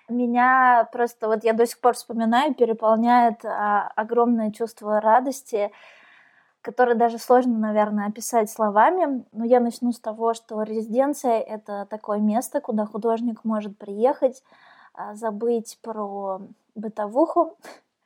меня 0.09 0.87
просто, 0.91 1.27
вот 1.27 1.43
я 1.43 1.53
до 1.53 1.65
сих 1.65 1.79
пор 1.79 1.93
вспоминаю, 1.93 2.53
переполняет 2.53 3.45
а, 3.45 3.91
огромное 3.95 4.51
чувство 4.51 4.99
радости, 4.99 5.71
которое 6.61 6.95
даже 6.95 7.17
сложно, 7.17 7.57
наверное, 7.57 8.07
описать 8.07 8.49
словами. 8.51 9.23
Но 9.31 9.45
я 9.45 9.61
начну 9.61 9.93
с 9.93 9.99
того, 9.99 10.33
что 10.33 10.61
резиденция— 10.63 11.39
это 11.39 11.87
такое 11.89 12.19
место, 12.19 12.59
куда 12.59 12.85
художник 12.85 13.45
может 13.45 13.77
приехать, 13.77 14.43
а, 14.93 15.15
забыть 15.15 15.79
про 15.81 16.41
бытовуху, 16.75 17.57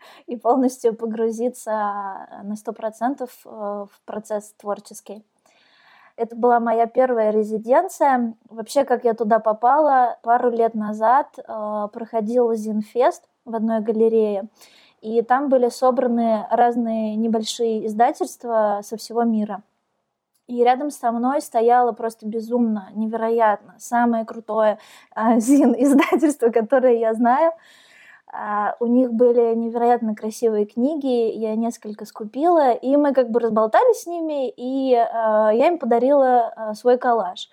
и 0.28 0.36
полностью 0.36 0.96
погрузиться 0.96 1.72
э, 1.72 2.44
на 2.44 2.56
сто 2.56 2.74
процентов 2.74 3.30
э, 3.46 3.50
в 3.50 4.02
процесс 4.06 4.54
творческий. 4.58 5.24
Это 6.18 6.36
была 6.36 6.60
моя 6.60 6.86
первая 6.86 7.32
резиденция. 7.32 8.36
Вообще, 8.50 8.86
как 8.86 9.04
я 9.04 9.14
туда 9.14 9.40
попала, 9.40 10.18
пару 10.22 10.50
лет 10.50 10.74
назад 10.74 11.38
э, 11.38 11.88
проходил 11.92 12.54
Зинфест 12.54 13.24
в 13.44 13.56
одной 13.56 13.82
галерее, 13.82 14.46
и 15.02 15.22
там 15.22 15.50
были 15.50 15.70
собраны 15.70 16.48
разные 16.50 17.16
небольшие 17.16 17.86
издательства 17.86 18.80
со 18.84 18.98
всего 18.98 19.24
мира. 19.24 19.62
И 20.48 20.64
рядом 20.64 20.92
со 20.92 21.12
мной 21.12 21.42
стояло 21.42 21.92
просто 21.92 22.28
безумно, 22.28 22.90
невероятно, 22.94 23.76
самое 23.78 24.26
крутое 24.26 24.80
э, 25.16 25.40
зин-издательство, 25.40 26.50
которое 26.50 26.98
я 26.98 27.14
знаю– 27.14 27.52
а, 27.62 27.85
у 28.80 28.86
них 28.86 29.14
были 29.14 29.56
невероятно 29.56 30.16
красивые 30.16 30.66
книги, 30.66 31.32
я 31.38 31.56
несколько 31.56 32.06
скупила, 32.06 32.74
и 32.74 32.98
мы 32.98 33.14
как 33.14 33.30
бы 33.30 33.40
разболтались 33.40 34.02
с 34.02 34.08
ними, 34.08 34.50
и 34.50 34.94
э, 34.94 35.04
я 35.04 35.68
им 35.68 35.78
подарила 35.78 36.54
э, 36.56 36.74
свой 36.74 36.98
коллаж. 36.98 37.50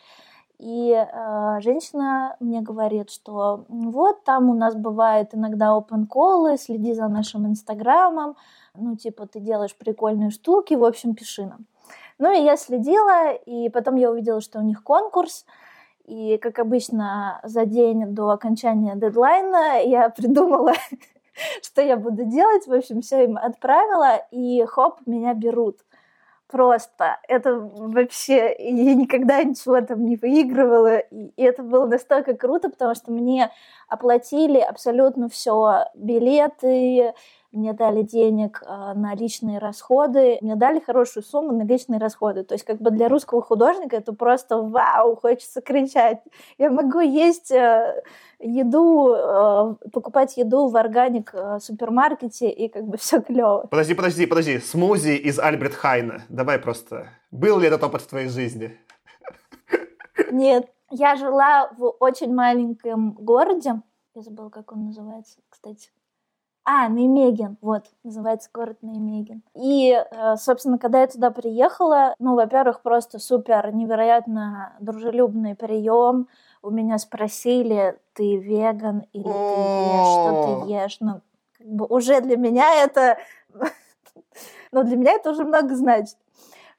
И 0.59 0.93
э, 0.93 1.61
женщина 1.61 2.37
мне 2.39 2.61
говорит, 2.61 3.11
что 3.11 3.65
вот 3.69 4.25
там 4.25 4.49
у 4.49 4.55
нас 4.55 4.75
бывает 4.75 5.35
иногда 5.35 5.77
open 5.77 6.07
колы, 6.07 6.57
следи 6.57 6.95
за 6.95 7.09
нашим 7.09 7.47
инстаграмом, 7.47 8.37
ну 8.75 8.97
типа 8.97 9.27
ты 9.27 9.41
делаешь 9.41 9.77
прикольные 9.77 10.31
штуки, 10.31 10.75
в 10.75 10.85
общем 10.85 11.15
пиши 11.15 11.47
нам. 11.47 11.67
Ну 12.19 12.33
и 12.33 12.45
я 12.45 12.57
следила, 12.57 13.33
и 13.33 13.69
потом 13.71 13.97
я 13.97 14.11
увидела, 14.11 14.41
что 14.41 14.61
у 14.61 14.63
них 14.63 14.85
конкурс, 14.85 15.45
и, 16.05 16.39
как 16.39 16.59
обычно, 16.59 17.41
за 17.45 17.65
день 17.65 18.15
до 18.15 18.31
окончания 18.31 18.97
дедлайна 18.97 19.83
я 19.83 20.09
придумала, 20.17 20.75
что 21.63 21.83
я 21.83 21.97
буду 21.97 22.25
делать. 22.25 22.67
В 22.67 22.73
общем, 22.73 23.01
все 23.03 23.25
им 23.25 23.37
отправила, 23.37 24.17
и 24.31 24.65
хоп, 24.67 25.01
меня 25.07 25.35
берут. 25.35 25.79
Просто 26.49 27.19
это 27.29 27.59
вообще... 27.59 28.55
Я 28.59 28.95
никогда 28.95 29.43
ничего 29.43 29.81
там 29.81 30.05
не 30.05 30.17
выигрывала. 30.17 30.99
И 30.99 31.43
это 31.43 31.63
было 31.63 31.87
настолько 31.87 32.35
круто, 32.35 32.69
потому 32.69 32.95
что 32.95 33.11
мне 33.11 33.51
оплатили 33.89 34.59
абсолютно 34.59 35.31
все. 35.31 35.87
Билеты, 35.95 37.15
мне 37.53 37.73
дали 37.75 38.03
денег 38.03 38.63
э, 38.65 38.93
на 38.95 39.15
личные 39.15 39.59
расходы, 39.59 40.39
мне 40.41 40.57
дали 40.57 40.81
хорошую 40.81 41.23
сумму 41.23 41.53
на 41.53 41.65
личные 41.65 42.01
расходы. 42.01 42.45
То 42.45 42.55
есть 42.55 42.65
как 42.65 42.79
бы 42.79 42.91
для 42.91 43.09
русского 43.09 43.43
художника 43.43 43.97
это 43.97 44.13
просто 44.13 44.61
вау, 44.63 45.17
хочется 45.17 45.61
кричать. 45.61 46.21
Я 46.59 46.71
могу 46.71 47.01
есть 47.01 47.51
э, 47.51 48.03
еду, 48.41 49.15
э, 49.15 49.75
покупать 49.93 50.37
еду 50.37 50.69
в 50.69 50.77
органик 50.77 51.35
супермаркете 51.61 52.51
и 52.51 52.69
как 52.69 52.85
бы 52.85 52.97
все 52.99 53.21
клево. 53.21 53.67
Подожди, 53.71 53.95
подожди, 53.95 54.27
подожди. 54.27 54.59
Смузи 54.59 55.17
из 55.17 55.39
Альберт 55.39 55.75
Хайна. 55.75 56.23
Давай 56.29 56.59
просто. 56.59 57.09
Был 57.31 57.59
ли 57.59 57.69
этот 57.69 57.85
опыт 57.85 58.03
в 58.03 58.07
твоей 58.07 58.29
жизни? 58.29 58.79
Нет. 60.31 60.69
Я 60.91 61.17
жила 61.17 61.71
в 61.77 61.97
очень 62.01 62.35
маленьком 62.35 63.13
городе. 63.13 63.83
Я 64.15 64.23
забыла, 64.23 64.51
как 64.51 64.73
он 64.73 64.87
называется, 64.87 65.41
кстати. 65.49 65.89
А, 66.65 66.87
Неймеген, 66.87 67.57
вот, 67.61 67.87
называется 68.05 68.49
город 68.55 68.79
Неймеген. 68.83 69.43
И, 69.55 69.91
э, 69.93 70.37
собственно, 70.37 70.79
когда 70.79 71.01
я 71.01 71.09
туда 71.09 71.33
приехала, 71.33 72.15
ну, 72.21 72.37
во-первых, 72.37 72.83
просто 72.83 73.19
супер, 73.19 73.75
невероятно 73.75 74.73
дружелюбный 74.79 75.57
прием. 75.57 76.29
У 76.63 76.71
меня 76.71 76.99
спросили, 76.99 77.99
ты 78.13 78.37
веган 78.37 79.05
или 79.13 79.25
ты 79.25 79.29
ешь, 79.29 80.07
что 80.07 80.65
ты 80.65 80.71
ешь. 80.73 80.97
Ну, 81.01 81.21
как 81.59 81.67
бы 81.67 81.87
уже 81.87 82.21
для 82.21 82.37
меня 82.37 82.85
это... 82.85 83.19
Ну, 84.75 84.85
для 84.85 84.97
меня 84.97 85.13
это 85.13 85.33
уже 85.33 85.45
много 85.45 85.75
значит. 85.75 86.17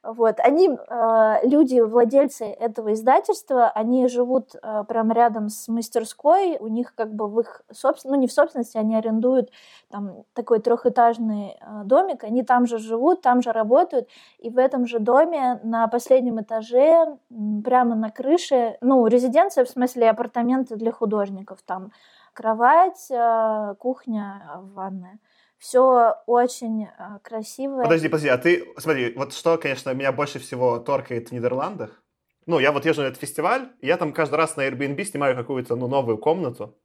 Вот. 0.04 0.38
Они, 0.40 0.68
э, 0.68 1.38
люди, 1.44 1.80
владельцы 1.80 2.44
этого 2.44 2.92
издательства, 2.92 3.70
они 3.70 4.06
живут 4.06 4.54
э, 4.54 4.84
прямо 4.86 5.14
рядом 5.14 5.48
с 5.48 5.66
мастерской, 5.68 6.58
у 6.60 6.68
них 6.68 6.94
как 6.94 7.14
бы 7.14 7.26
в 7.26 7.40
их 7.40 7.62
собственности, 7.72 8.08
ну 8.08 8.20
не 8.20 8.26
в 8.26 8.32
собственности, 8.32 8.76
они 8.76 8.96
арендуют 8.96 9.50
там 9.90 10.24
такой 10.34 10.60
трехэтажный 10.60 11.56
э, 11.58 11.82
домик, 11.84 12.22
они 12.22 12.42
там 12.42 12.66
же 12.66 12.76
живут, 12.76 13.22
там 13.22 13.40
же 13.40 13.50
работают, 13.52 14.08
и 14.38 14.50
в 14.50 14.58
этом 14.58 14.86
же 14.86 14.98
доме 14.98 15.58
на 15.62 15.88
последнем 15.88 16.38
этаже, 16.42 17.16
прямо 17.64 17.94
на 17.94 18.10
крыше, 18.10 18.76
ну, 18.82 19.06
резиденция, 19.06 19.64
в 19.64 19.70
смысле 19.70 20.10
апартаменты 20.10 20.76
для 20.76 20.92
художников, 20.92 21.62
там 21.62 21.92
кровать, 22.34 23.06
э, 23.10 23.74
кухня, 23.78 24.42
ванная 24.74 25.18
все 25.64 26.14
очень 26.26 26.84
э, 26.84 27.18
красиво. 27.22 27.82
Подожди, 27.82 28.08
подожди, 28.08 28.28
а 28.28 28.36
ты, 28.36 28.68
смотри, 28.76 29.14
вот 29.16 29.32
что, 29.32 29.56
конечно, 29.56 29.94
меня 29.94 30.12
больше 30.12 30.38
всего 30.38 30.78
торкает 30.78 31.30
в 31.30 31.32
Нидерландах. 31.32 32.02
Ну, 32.44 32.58
я 32.58 32.70
вот 32.70 32.84
езжу 32.84 33.00
на 33.00 33.06
этот 33.06 33.18
фестиваль, 33.18 33.70
и 33.80 33.86
я 33.86 33.96
там 33.96 34.12
каждый 34.12 34.34
раз 34.34 34.56
на 34.56 34.68
Airbnb 34.68 35.02
снимаю 35.04 35.34
какую-то, 35.34 35.74
ну, 35.74 35.88
новую 35.88 36.18
комнату. 36.18 36.78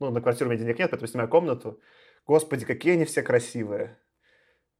Ну, 0.00 0.10
на 0.10 0.22
квартиру 0.22 0.48
у 0.48 0.52
меня 0.52 0.62
денег 0.62 0.78
нет, 0.78 0.90
поэтому 0.90 1.06
снимаю 1.06 1.28
комнату. 1.28 1.78
Господи, 2.26 2.64
какие 2.64 2.94
они 2.94 3.04
все 3.04 3.20
красивые. 3.20 3.98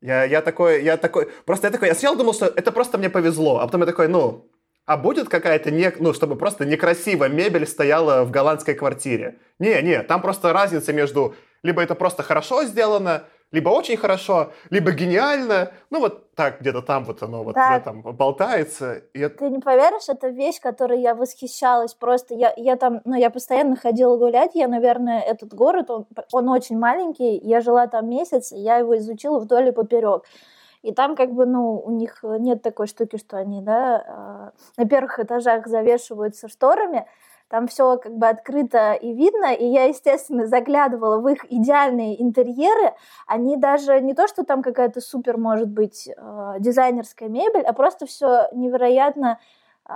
Я, 0.01 0.25
я 0.25 0.41
такой, 0.41 0.83
я 0.83 0.97
такой, 0.97 1.31
просто 1.45 1.67
я 1.67 1.71
такой, 1.71 1.89
я 1.89 1.95
сначала 1.95 2.17
думал, 2.17 2.33
что 2.33 2.47
это 2.47 2.73
просто 2.73 2.97
мне 2.97 3.11
повезло, 3.11 3.59
а 3.59 3.67
потом 3.67 3.83
я 3.83 3.87
такой, 3.87 4.09
ну, 4.09 4.51
а 4.87 4.97
будет 4.97 5.29
какая-то, 5.29 5.71
не, 5.71 5.93
ну, 5.99 6.15
чтобы 6.15 6.37
просто 6.37 6.65
некрасивая 6.65 7.29
мебель 7.29 7.67
стояла 7.67 8.25
в 8.25 8.31
голландской 8.31 8.75
квартире? 8.75 9.39
Не, 9.59 9.83
не, 9.83 10.03
там 10.03 10.23
просто 10.23 10.55
разница 10.55 10.95
между, 10.95 11.35
либо 11.63 11.83
это 11.83 11.95
просто 11.95 12.23
хорошо 12.23 12.65
сделано, 12.65 13.25
либо 13.55 13.69
очень 13.69 13.97
хорошо, 13.97 14.51
либо 14.71 14.91
гениально. 14.91 15.71
Ну, 15.91 16.01
вот 16.01 16.35
так 16.35 16.61
где-то 16.61 16.83
там 16.83 17.05
вот 17.05 17.23
оно 17.23 17.45
вот 17.45 17.55
так. 17.55 17.85
там 17.85 18.03
болтается. 18.03 18.95
И... 19.15 19.29
Ты 19.29 19.49
не 19.49 19.61
поверишь, 19.61 20.09
это 20.09 20.29
вещь, 20.29 20.61
которой 20.61 21.01
я 21.01 21.15
восхищалась. 21.15 21.95
Просто 21.95 22.35
я, 22.35 22.53
я 22.57 22.77
там, 22.77 23.01
ну, 23.05 23.15
я 23.15 23.31
постоянно 23.31 23.77
ходила 23.77 24.17
гулять. 24.17 24.51
Я, 24.55 24.67
наверное, 24.67 25.21
этот 25.21 25.55
город, 25.55 25.89
он, 25.91 26.07
он 26.33 26.49
очень 26.49 26.77
маленький. 26.77 27.39
Я 27.39 27.61
жила 27.61 27.87
там 27.87 28.11
месяц, 28.11 28.51
я 28.53 28.79
его 28.79 28.97
изучила 28.99 29.39
вдоль 29.39 29.69
и 29.69 29.73
поперек. 29.73 30.25
И 30.83 30.93
там 30.93 31.15
как 31.15 31.33
бы, 31.33 31.47
ну, 31.47 31.79
у 31.79 31.93
них 31.93 32.23
нет 32.23 32.61
такой 32.61 32.89
штуки, 32.89 33.17
что 33.17 33.39
они, 33.39 33.63
да, 33.63 34.53
э, 34.77 34.83
на 34.83 34.89
первых 34.89 35.19
этажах 35.21 35.67
завешиваются 35.67 36.49
шторами, 36.49 37.07
там 37.55 37.69
все 37.69 37.99
как 37.99 38.17
бы 38.17 38.27
открыто 38.27 38.95
и 38.95 39.13
видно, 39.13 39.55
и 39.55 39.65
я, 39.65 39.85
естественно, 39.85 40.49
заглядывала 40.49 41.21
в 41.21 41.29
их 41.29 41.45
идеальные 41.49 42.21
интерьеры. 42.21 42.95
Они 43.29 43.57
даже 43.57 44.01
не 44.01 44.13
то, 44.13 44.27
что 44.27 44.43
там 44.43 44.61
какая-то 44.61 45.01
супер, 45.01 45.39
может 45.39 45.69
быть, 45.69 46.09
э, 46.09 46.55
дизайнерская 46.59 47.29
мебель, 47.29 47.63
а 47.63 47.73
просто 47.73 48.07
все 48.07 48.49
невероятно 48.51 49.39
э, 49.89 49.93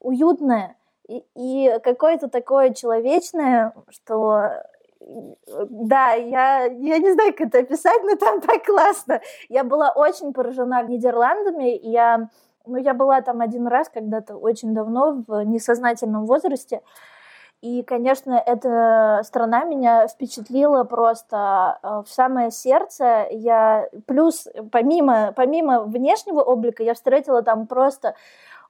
уютное 0.00 0.76
и, 1.06 1.22
и 1.34 1.78
какое-то 1.84 2.28
такое 2.28 2.72
человечное, 2.72 3.74
что 3.90 4.62
да, 5.68 6.12
я, 6.14 6.64
я 6.64 6.98
не 6.98 7.12
знаю, 7.12 7.34
как 7.34 7.48
это 7.48 7.58
описать, 7.58 8.02
но 8.02 8.16
там 8.16 8.40
так 8.40 8.64
классно. 8.64 9.20
Я 9.50 9.62
была 9.62 9.90
очень 9.90 10.32
поражена 10.32 10.82
Нидерландами. 10.84 11.78
Я, 11.82 12.30
ну, 12.68 12.76
я 12.76 12.94
была 12.94 13.20
там 13.22 13.40
один 13.40 13.66
раз 13.66 13.88
когда-то 13.88 14.36
очень 14.36 14.74
давно 14.74 15.24
в 15.26 15.42
несознательном 15.44 16.26
возрасте. 16.26 16.82
И, 17.60 17.82
конечно, 17.82 18.34
эта 18.34 19.20
страна 19.24 19.64
меня 19.64 20.06
впечатлила 20.06 20.84
просто 20.84 21.78
э, 21.82 22.02
в 22.06 22.12
самое 22.12 22.52
сердце. 22.52 23.26
Я 23.30 23.88
плюс 24.06 24.46
помимо 24.70 25.32
помимо 25.34 25.82
внешнего 25.82 26.40
облика 26.40 26.84
я 26.84 26.94
встретила 26.94 27.42
там 27.42 27.66
просто 27.66 28.14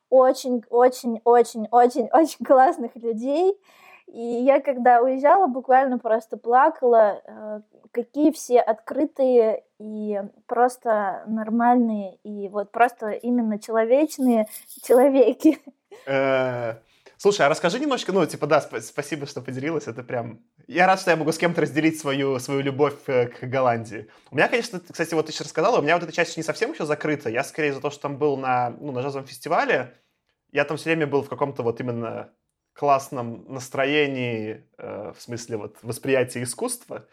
очень, 0.09 0.65
очень, 0.71 1.21
очень, 1.25 1.69
очень, 1.71 2.09
очень 2.13 2.45
классных 2.45 2.97
людей. 2.97 3.59
И 4.07 4.23
я, 4.23 4.61
когда 4.61 5.03
уезжала, 5.03 5.47
буквально 5.49 5.99
просто 5.99 6.39
плакала, 6.39 7.21
э, 7.27 7.61
какие 7.93 8.31
все 8.33 8.61
открытые 8.61 9.65
и 9.79 10.21
просто 10.47 11.25
нормальные, 11.27 12.17
и 12.25 12.49
вот 12.49 12.73
просто 12.73 13.11
именно 13.11 13.59
человечные 13.59 14.49
человеки. 14.83 15.59
Э, 16.07 16.77
слушай, 17.17 17.47
а 17.47 17.49
расскажи 17.49 17.79
немножко, 17.79 18.13
ну, 18.13 18.27
типа, 18.27 18.47
да, 18.47 18.61
спасибо, 18.61 19.27
что 19.27 19.41
поделилась, 19.41 19.87
это 19.87 20.03
прям... 20.03 20.41
Я 20.67 20.87
рад, 20.87 21.01
что 21.01 21.11
я 21.11 21.17
могу 21.17 21.33
с 21.33 21.39
кем-то 21.39 21.63
разделить 21.63 21.99
свою, 21.99 22.39
свою 22.39 22.61
любовь 22.61 22.99
э, 23.07 23.29
к 23.29 23.45
Голландии. 23.45 24.09
У 24.31 24.37
меня, 24.37 24.49
конечно, 24.49 24.81
кстати, 24.81 25.15
вот 25.15 25.27
ты 25.27 25.33
сейчас 25.33 25.47
рассказала, 25.47 25.79
у 25.79 25.83
меня 25.83 25.95
вот 25.95 26.03
эта 26.03 26.13
часть 26.13 26.37
не 26.37 26.43
совсем 26.43 26.73
еще 26.73 26.85
закрыта. 26.85 27.31
Я 27.31 27.45
скорее 27.45 27.73
за 27.73 27.81
то, 27.81 27.91
что 27.91 28.03
там 28.03 28.19
был 28.19 28.37
на, 28.37 28.71
ну, 28.71 28.93
на 28.93 29.01
джазовом 29.01 29.27
фестивале. 29.27 29.95
Я 30.51 30.65
там 30.65 30.77
все 30.77 30.91
время 30.91 31.07
был 31.07 31.23
в 31.23 31.29
каком-то 31.29 31.63
вот 31.63 31.81
именно 31.81 32.31
классном 32.79 33.45
настроении, 33.49 34.65
э, 34.79 35.13
в 35.17 35.21
смысле 35.21 35.57
вот 35.57 35.79
восприятия 35.83 36.43
искусства. 36.43 37.07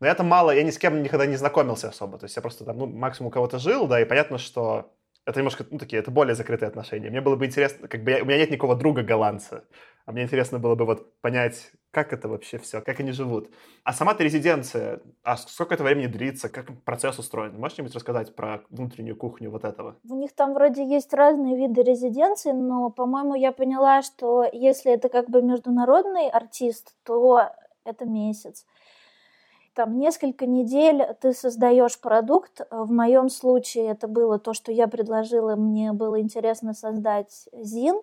Но 0.00 0.06
я 0.06 0.14
там 0.14 0.26
мало, 0.26 0.50
я 0.50 0.62
ни 0.62 0.70
с 0.70 0.78
кем 0.78 1.02
никогда 1.02 1.26
не 1.26 1.36
знакомился 1.36 1.88
особо. 1.88 2.18
То 2.18 2.24
есть 2.24 2.36
я 2.36 2.42
просто 2.42 2.64
там, 2.64 2.78
ну, 2.78 2.86
максимум 2.86 3.28
у 3.28 3.30
кого-то 3.30 3.58
жил, 3.58 3.86
да, 3.86 4.00
и 4.00 4.06
понятно, 4.06 4.38
что 4.38 4.90
это 5.26 5.38
немножко, 5.38 5.66
ну, 5.70 5.78
такие, 5.78 6.00
это 6.00 6.10
более 6.10 6.34
закрытые 6.34 6.68
отношения. 6.68 7.10
Мне 7.10 7.20
было 7.20 7.36
бы 7.36 7.44
интересно, 7.44 7.86
как 7.86 8.02
бы, 8.02 8.10
я, 8.10 8.22
у 8.22 8.24
меня 8.24 8.38
нет 8.38 8.50
никакого 8.50 8.74
друга 8.74 9.02
голландца. 9.02 9.64
А 10.06 10.12
мне 10.12 10.22
интересно 10.22 10.58
было 10.58 10.74
бы 10.74 10.86
вот 10.86 11.20
понять, 11.20 11.70
как 11.90 12.12
это 12.12 12.28
вообще 12.28 12.58
все, 12.58 12.80
как 12.80 12.98
они 12.98 13.12
живут. 13.12 13.50
А 13.84 13.92
сама 13.92 14.14
ты 14.14 14.24
резиденция, 14.24 15.00
а 15.22 15.36
сколько 15.36 15.74
это 15.74 15.84
времени 15.84 16.06
длится, 16.06 16.48
как 16.48 16.66
процесс 16.84 17.18
устроен? 17.18 17.58
Можешь 17.58 17.74
что-нибудь 17.74 17.94
рассказать 17.94 18.34
про 18.34 18.62
внутреннюю 18.70 19.16
кухню 19.16 19.50
вот 19.50 19.64
этого? 19.64 19.96
У 20.08 20.16
них 20.16 20.32
там 20.34 20.54
вроде 20.54 20.84
есть 20.84 21.12
разные 21.12 21.56
виды 21.56 21.82
резиденции, 21.82 22.52
но, 22.52 22.90
по-моему, 22.90 23.34
я 23.34 23.52
поняла, 23.52 24.02
что 24.02 24.48
если 24.50 24.92
это 24.92 25.10
как 25.10 25.28
бы 25.28 25.42
международный 25.42 26.28
артист, 26.30 26.96
то 27.04 27.50
это 27.84 28.04
месяц. 28.06 28.66
Там 29.74 29.98
несколько 29.98 30.46
недель 30.46 31.02
ты 31.20 31.32
создаешь 31.32 32.00
продукт. 32.00 32.60
В 32.70 32.90
моем 32.90 33.28
случае 33.28 33.86
это 33.86 34.08
было 34.08 34.38
то, 34.38 34.52
что 34.52 34.72
я 34.72 34.88
предложила. 34.88 35.56
Мне 35.56 35.92
было 35.92 36.20
интересно 36.20 36.74
создать 36.74 37.48
ЗИН, 37.52 38.02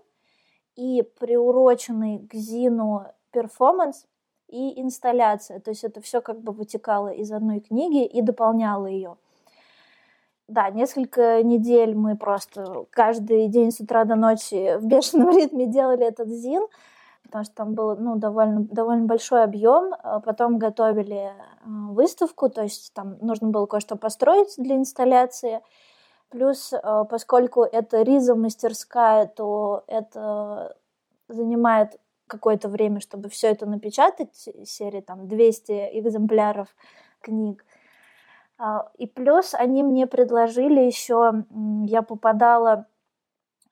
и 0.77 1.03
приуроченный 1.19 2.19
к 2.19 2.33
Зину 2.35 3.05
перформанс 3.31 4.05
и 4.47 4.79
инсталляция. 4.79 5.59
То 5.59 5.71
есть 5.71 5.83
это 5.83 5.99
все 6.01 6.21
как 6.21 6.39
бы 6.39 6.53
вытекало 6.53 7.09
из 7.09 7.31
одной 7.31 7.59
книги 7.59 8.05
и 8.05 8.21
дополняло 8.21 8.85
ее. 8.85 9.17
Да, 10.47 10.69
несколько 10.69 11.43
недель 11.43 11.93
мы 11.93 12.15
просто 12.15 12.85
каждый 12.91 13.49
день 13.49 13.71
с 13.71 13.81
утра 13.81 14.05
до 14.05 14.15
ночи 14.15 14.77
в 14.77 14.85
бешеном 14.85 15.29
ритме 15.35 15.65
делали 15.65 16.05
этот 16.05 16.29
зин, 16.29 16.65
потому 17.27 17.45
что 17.45 17.53
там 17.53 17.73
был 17.73 17.95
ну, 17.97 18.15
довольно, 18.15 18.61
довольно 18.61 19.05
большой 19.05 19.43
объем. 19.43 19.93
Потом 20.25 20.57
готовили 20.57 21.31
э, 21.31 21.33
выставку, 21.65 22.49
то 22.49 22.63
есть 22.63 22.93
там 22.93 23.17
нужно 23.21 23.49
было 23.49 23.65
кое-что 23.65 23.95
построить 23.95 24.55
для 24.57 24.75
инсталляции. 24.75 25.61
Плюс, 26.29 26.73
э, 26.73 27.05
поскольку 27.09 27.63
это 27.63 28.01
риза-мастерская, 28.01 29.27
то 29.27 29.83
это 29.87 30.75
занимает 31.27 31.99
какое-то 32.27 32.69
время, 32.69 32.99
чтобы 32.99 33.29
все 33.29 33.47
это 33.47 33.65
напечатать, 33.65 34.49
серии 34.65 35.01
там 35.01 35.27
200 35.27 35.89
экземпляров 35.99 36.67
книг. 37.21 37.65
А, 38.57 38.89
и 38.97 39.07
плюс 39.07 39.53
они 39.53 39.83
мне 39.83 40.07
предложили 40.07 40.81
еще, 40.81 41.45
я 41.85 42.01
попадала, 42.01 42.87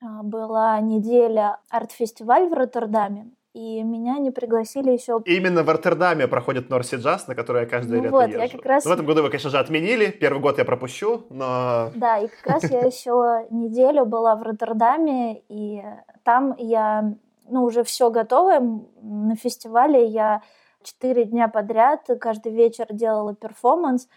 а, 0.02 0.24
была 0.24 0.80
неделя 0.80 1.60
арт-фестиваль 1.70 2.48
в 2.48 2.54
Роттердаме, 2.54 3.32
и 3.56 3.82
меня 3.84 4.20
не 4.20 4.32
пригласили 4.32 4.92
еще... 4.92 5.22
Именно 5.24 5.64
в 5.64 5.70
Роттердаме 5.70 6.28
проходит 6.28 6.70
Норси 6.70 6.96
Джаз, 6.96 7.30
на 7.30 7.36
который 7.36 7.62
я 7.62 7.66
каждое 7.66 8.00
ну 8.00 8.04
лето 8.04 8.12
вот, 8.12 8.28
езжу. 8.28 8.40
Я 8.40 8.50
как 8.50 8.66
раз... 8.66 8.86
В 8.86 8.92
этом 8.92 9.06
году 9.06 9.22
вы, 9.22 9.30
конечно 9.30 9.50
же, 9.50 9.58
отменили, 9.58 10.08
первый 10.08 10.42
год 10.42 10.58
я 10.58 10.66
пропущу, 10.66 11.26
но... 11.30 11.90
Да, 11.96 12.18
и 12.18 12.28
как 12.28 12.56
раз 12.56 12.70
я 12.70 12.82
еще 12.82 13.48
неделю 13.52 14.06
была 14.06 14.36
в 14.36 14.44
Роттердаме, 14.44 15.42
и 15.48 15.82
там 16.24 16.54
я, 16.58 17.14
ну, 17.48 17.64
уже 17.64 17.86
все 17.86 18.10
готово 18.10 18.60
на 19.02 19.38
фестивале, 19.38 20.06
я 20.06 20.42
четыре 20.84 21.24
дня 21.24 21.48
подряд 21.48 22.10
каждый 22.20 22.52
вечер 22.52 22.88
делала 22.90 23.34
перформанс, 23.36 24.10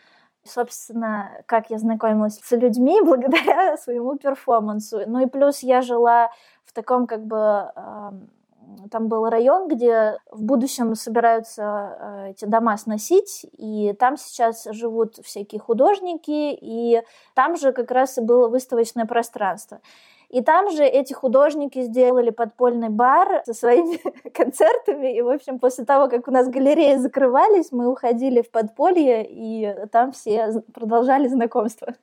собственно, 0.42 1.30
как 1.46 1.70
я 1.70 1.78
знакомилась 1.78 2.40
с 2.42 2.50
людьми 2.56 3.00
благодаря 3.04 3.76
своему 3.76 4.16
перформансу. 4.16 5.02
Ну 5.06 5.20
и 5.20 5.26
плюс 5.26 5.60
я 5.60 5.80
жила 5.80 6.32
в 6.64 6.72
таком 6.72 7.06
как 7.06 7.24
бы 7.24 7.70
там 8.90 9.08
был 9.08 9.28
район, 9.28 9.68
где 9.68 10.18
в 10.30 10.42
будущем 10.42 10.94
собираются 10.94 11.96
э, 12.00 12.30
эти 12.30 12.44
дома 12.44 12.76
сносить, 12.76 13.46
и 13.56 13.94
там 13.98 14.16
сейчас 14.16 14.66
живут 14.70 15.16
всякие 15.24 15.60
художники, 15.60 16.56
и 16.60 17.02
там 17.34 17.56
же 17.56 17.72
как 17.72 17.90
раз 17.90 18.18
и 18.18 18.20
было 18.20 18.48
выставочное 18.48 19.06
пространство. 19.06 19.80
И 20.28 20.42
там 20.42 20.70
же 20.70 20.84
эти 20.84 21.14
художники 21.14 21.80
сделали 21.82 22.30
подпольный 22.30 22.90
бар 22.90 23.42
со 23.46 23.54
своими 23.54 23.96
концертами. 24.34 25.16
И, 25.16 25.22
в 25.22 25.28
общем, 25.28 25.58
после 25.58 25.84
того, 25.84 26.08
как 26.08 26.28
у 26.28 26.30
нас 26.30 26.48
галереи 26.48 26.96
закрывались, 26.96 27.72
мы 27.72 27.88
уходили 27.88 28.42
в 28.42 28.50
подполье, 28.50 29.26
и 29.26 29.74
там 29.90 30.12
все 30.12 30.62
продолжали 30.74 31.28
знакомство. 31.28 31.94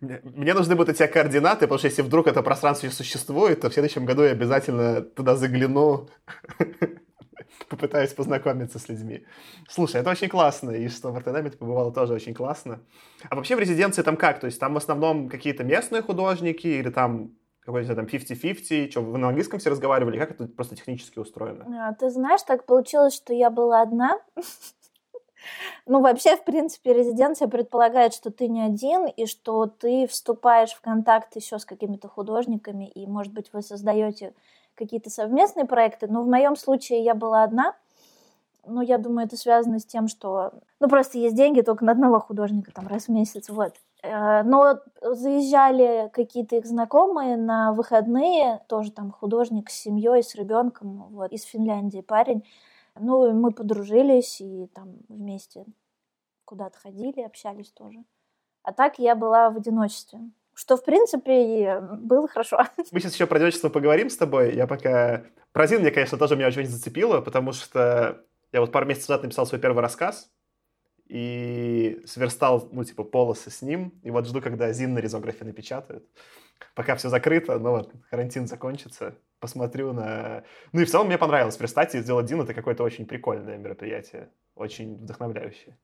Мне, 0.00 0.54
нужны 0.54 0.74
будут 0.76 1.00
эти 1.00 1.10
координаты, 1.10 1.62
потому 1.62 1.78
что 1.78 1.88
если 1.88 2.02
вдруг 2.02 2.26
это 2.26 2.42
пространство 2.42 2.88
существует, 2.88 3.60
то 3.60 3.70
в 3.70 3.72
следующем 3.74 4.04
году 4.04 4.22
я 4.22 4.30
обязательно 4.30 5.02
туда 5.02 5.36
загляну, 5.36 6.08
попытаюсь 7.68 8.12
познакомиться 8.12 8.78
с 8.78 8.88
людьми. 8.88 9.24
Слушай, 9.68 10.00
это 10.00 10.10
очень 10.10 10.28
классно, 10.28 10.70
и 10.70 10.88
что 10.88 11.10
в 11.10 11.16
Роттердаме 11.16 11.50
ты 11.50 11.58
побывала 11.58 11.92
тоже 11.92 12.14
очень 12.14 12.34
классно. 12.34 12.80
А 13.28 13.36
вообще 13.36 13.56
в 13.56 13.60
резиденции 13.60 14.02
там 14.02 14.16
как? 14.16 14.40
То 14.40 14.46
есть 14.46 14.60
там 14.60 14.74
в 14.74 14.76
основном 14.76 15.28
какие-то 15.28 15.64
местные 15.64 16.02
художники 16.02 16.66
или 16.66 16.90
там 16.90 17.32
какой-то 17.68 17.94
там 17.94 18.06
50-50? 18.06 18.90
Что, 18.90 19.02
вы 19.02 19.18
на 19.18 19.28
английском 19.28 19.58
все 19.60 19.70
разговаривали? 19.70 20.18
Как 20.18 20.30
это 20.30 20.46
просто 20.46 20.74
технически 20.76 21.18
устроено? 21.18 21.88
А, 21.88 21.94
ты 21.94 22.08
знаешь, 22.10 22.42
так 22.42 22.64
получилось, 22.64 23.14
что 23.14 23.34
я 23.34 23.50
была 23.50 23.82
одна. 23.82 24.18
Ну, 25.86 26.00
вообще, 26.00 26.36
в 26.36 26.44
принципе, 26.44 26.92
резиденция 26.92 27.48
предполагает, 27.48 28.14
что 28.14 28.30
ты 28.30 28.48
не 28.48 28.62
один, 28.62 29.06
и 29.06 29.26
что 29.26 29.66
ты 29.66 30.06
вступаешь 30.06 30.72
в 30.72 30.80
контакт 30.80 31.34
еще 31.36 31.58
с 31.58 31.64
какими-то 31.64 32.08
художниками, 32.08 32.86
и, 32.88 33.06
может 33.06 33.32
быть, 33.32 33.52
вы 33.52 33.62
создаете 33.62 34.34
какие-то 34.74 35.10
совместные 35.10 35.66
проекты. 35.66 36.06
Но 36.08 36.22
в 36.22 36.28
моем 36.28 36.56
случае 36.56 37.02
я 37.02 37.14
была 37.14 37.42
одна. 37.42 37.74
Ну, 38.66 38.82
я 38.82 38.98
думаю, 38.98 39.26
это 39.26 39.36
связано 39.36 39.78
с 39.78 39.86
тем, 39.86 40.08
что, 40.08 40.52
ну, 40.78 40.88
просто 40.88 41.18
есть 41.18 41.34
деньги 41.34 41.62
только 41.62 41.84
на 41.84 41.92
одного 41.92 42.20
художника 42.20 42.70
там 42.70 42.86
раз 42.86 43.04
в 43.04 43.08
месяц, 43.08 43.48
вот. 43.48 43.74
Э, 44.02 44.42
но 44.42 44.78
заезжали 45.00 46.10
какие-то 46.12 46.56
их 46.56 46.66
знакомые 46.66 47.36
на 47.36 47.72
выходные, 47.72 48.60
тоже 48.68 48.92
там 48.92 49.10
художник 49.10 49.70
с 49.70 49.74
семьей, 49.74 50.22
с 50.22 50.34
ребенком, 50.34 51.08
вот, 51.10 51.32
из 51.32 51.44
Финляндии 51.44 52.00
парень. 52.02 52.44
Ну, 53.00 53.32
мы 53.32 53.52
подружились 53.52 54.40
и 54.40 54.66
там 54.74 54.96
вместе 55.08 55.64
куда-то 56.44 56.78
ходили, 56.78 57.20
общались 57.20 57.70
тоже. 57.72 58.04
А 58.62 58.72
так 58.72 58.98
я 58.98 59.14
была 59.14 59.50
в 59.50 59.56
одиночестве. 59.56 60.20
Что, 60.54 60.76
в 60.76 60.84
принципе, 60.84 61.80
было 61.80 62.26
хорошо. 62.26 62.64
Мы 62.90 63.00
сейчас 63.00 63.14
еще 63.14 63.26
про 63.26 63.36
одиночество 63.36 63.68
поговорим 63.68 64.10
с 64.10 64.16
тобой. 64.16 64.56
Я 64.56 64.66
пока... 64.66 65.24
Про 65.52 65.66
Зин 65.66 65.80
мне, 65.80 65.90
конечно, 65.90 66.18
тоже 66.18 66.36
меня 66.36 66.48
очень 66.48 66.66
зацепило, 66.66 67.20
потому 67.20 67.52
что 67.52 68.24
я 68.52 68.60
вот 68.60 68.72
пару 68.72 68.86
месяцев 68.86 69.10
назад 69.10 69.22
написал 69.22 69.46
свой 69.46 69.60
первый 69.60 69.80
рассказ 69.80 70.30
и 71.06 72.02
сверстал, 72.06 72.68
ну, 72.72 72.82
типа, 72.82 73.04
полосы 73.04 73.50
с 73.50 73.62
ним. 73.62 73.98
И 74.02 74.10
вот 74.10 74.26
жду, 74.26 74.40
когда 74.40 74.72
Зин 74.72 74.94
на 74.94 74.98
резографе 74.98 75.44
напечатают. 75.44 76.04
Пока 76.74 76.96
все 76.96 77.08
закрыто, 77.08 77.58
но 77.58 77.70
вот 77.70 77.92
карантин 78.10 78.48
закончится 78.48 79.16
посмотрю 79.40 79.92
на... 79.92 80.44
Ну 80.72 80.80
и 80.80 80.84
в 80.84 80.90
целом 80.90 81.06
мне 81.06 81.18
понравилось. 81.18 81.56
Представьте, 81.56 82.00
сделать 82.00 82.26
Дин— 82.26 82.40
это 82.42 82.54
какое-то 82.54 82.82
очень 82.82 83.06
прикольное 83.06 83.56
мероприятие, 83.56 84.30
очень 84.54 84.96
вдохновляющее. 84.96 85.76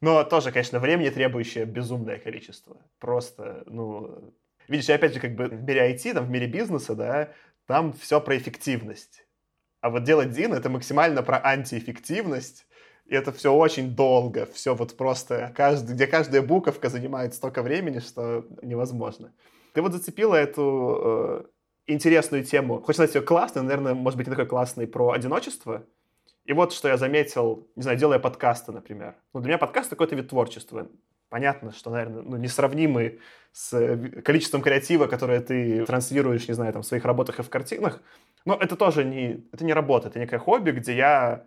Но 0.00 0.22
тоже, 0.24 0.52
конечно, 0.52 0.78
времени 0.78 1.08
требующее 1.08 1.64
безумное 1.64 2.18
количество. 2.18 2.76
Просто, 2.98 3.62
ну... 3.66 4.34
Видишь, 4.68 4.88
опять 4.88 5.12
же, 5.14 5.20
как 5.20 5.34
бы 5.34 5.46
в 5.46 5.62
мире 5.62 5.92
IT, 5.92 6.14
там, 6.14 6.24
в 6.24 6.30
мире 6.30 6.46
бизнеса, 6.46 6.94
да, 6.94 7.32
там 7.66 7.92
все 7.92 8.20
про 8.20 8.36
эффективность. 8.36 9.26
А 9.80 9.90
вот 9.90 10.04
делать 10.04 10.30
Дин— 10.30 10.52
это 10.54 10.70
максимально 10.70 11.22
про 11.22 11.38
антиэффективность, 11.44 12.66
И 13.04 13.14
это 13.14 13.32
все 13.32 13.52
очень 13.52 13.94
долго, 13.94 14.46
все 14.46 14.74
вот 14.74 14.96
просто, 14.96 15.52
каждый, 15.54 15.94
где 15.94 16.06
каждая 16.06 16.40
буковка 16.40 16.88
занимает 16.88 17.34
столько 17.34 17.62
времени, 17.62 17.98
что 17.98 18.46
невозможно. 18.62 19.34
Ты 19.74 19.82
вот 19.82 19.92
зацепила 19.92 20.36
эту 20.36 21.00
э, 21.04 21.44
интересную 21.86 22.44
тему. 22.44 22.80
Хочешь 22.80 22.96
сказать 22.96 23.14
ее 23.14 23.22
классной, 23.22 23.62
наверное, 23.62 23.94
может 23.94 24.16
быть, 24.16 24.26
не 24.26 24.30
такой 24.30 24.46
классный, 24.46 24.86
про 24.86 25.12
одиночество. 25.12 25.84
И 26.44 26.52
вот 26.52 26.72
что 26.72 26.88
я 26.88 26.96
заметил, 26.96 27.68
не 27.74 27.82
знаю, 27.82 27.98
делая 27.98 28.18
подкасты, 28.18 28.72
например. 28.72 29.16
Ну, 29.32 29.40
для 29.40 29.48
меня 29.48 29.58
подкаст 29.58 29.90
какой-то 29.90 30.14
вид 30.14 30.28
творчества. 30.28 30.88
Понятно, 31.30 31.72
что, 31.72 31.90
наверное, 31.90 32.22
ну, 32.22 32.36
несравнимый 32.36 33.20
с 33.52 33.72
э, 33.72 33.96
количеством 34.22 34.62
креатива, 34.62 35.06
которое 35.06 35.40
ты 35.40 35.84
транслируешь, 35.86 36.46
не 36.46 36.54
знаю, 36.54 36.72
там, 36.72 36.82
в 36.82 36.86
своих 36.86 37.04
работах 37.04 37.38
и 37.38 37.42
в 37.42 37.50
картинах. 37.50 38.02
Но 38.44 38.56
это 38.60 38.76
тоже 38.76 39.04
не, 39.04 39.44
это 39.52 39.64
не 39.64 39.72
работа, 39.72 40.08
это 40.08 40.18
некое 40.18 40.38
хобби, 40.38 40.70
где 40.70 40.94
я, 40.94 41.46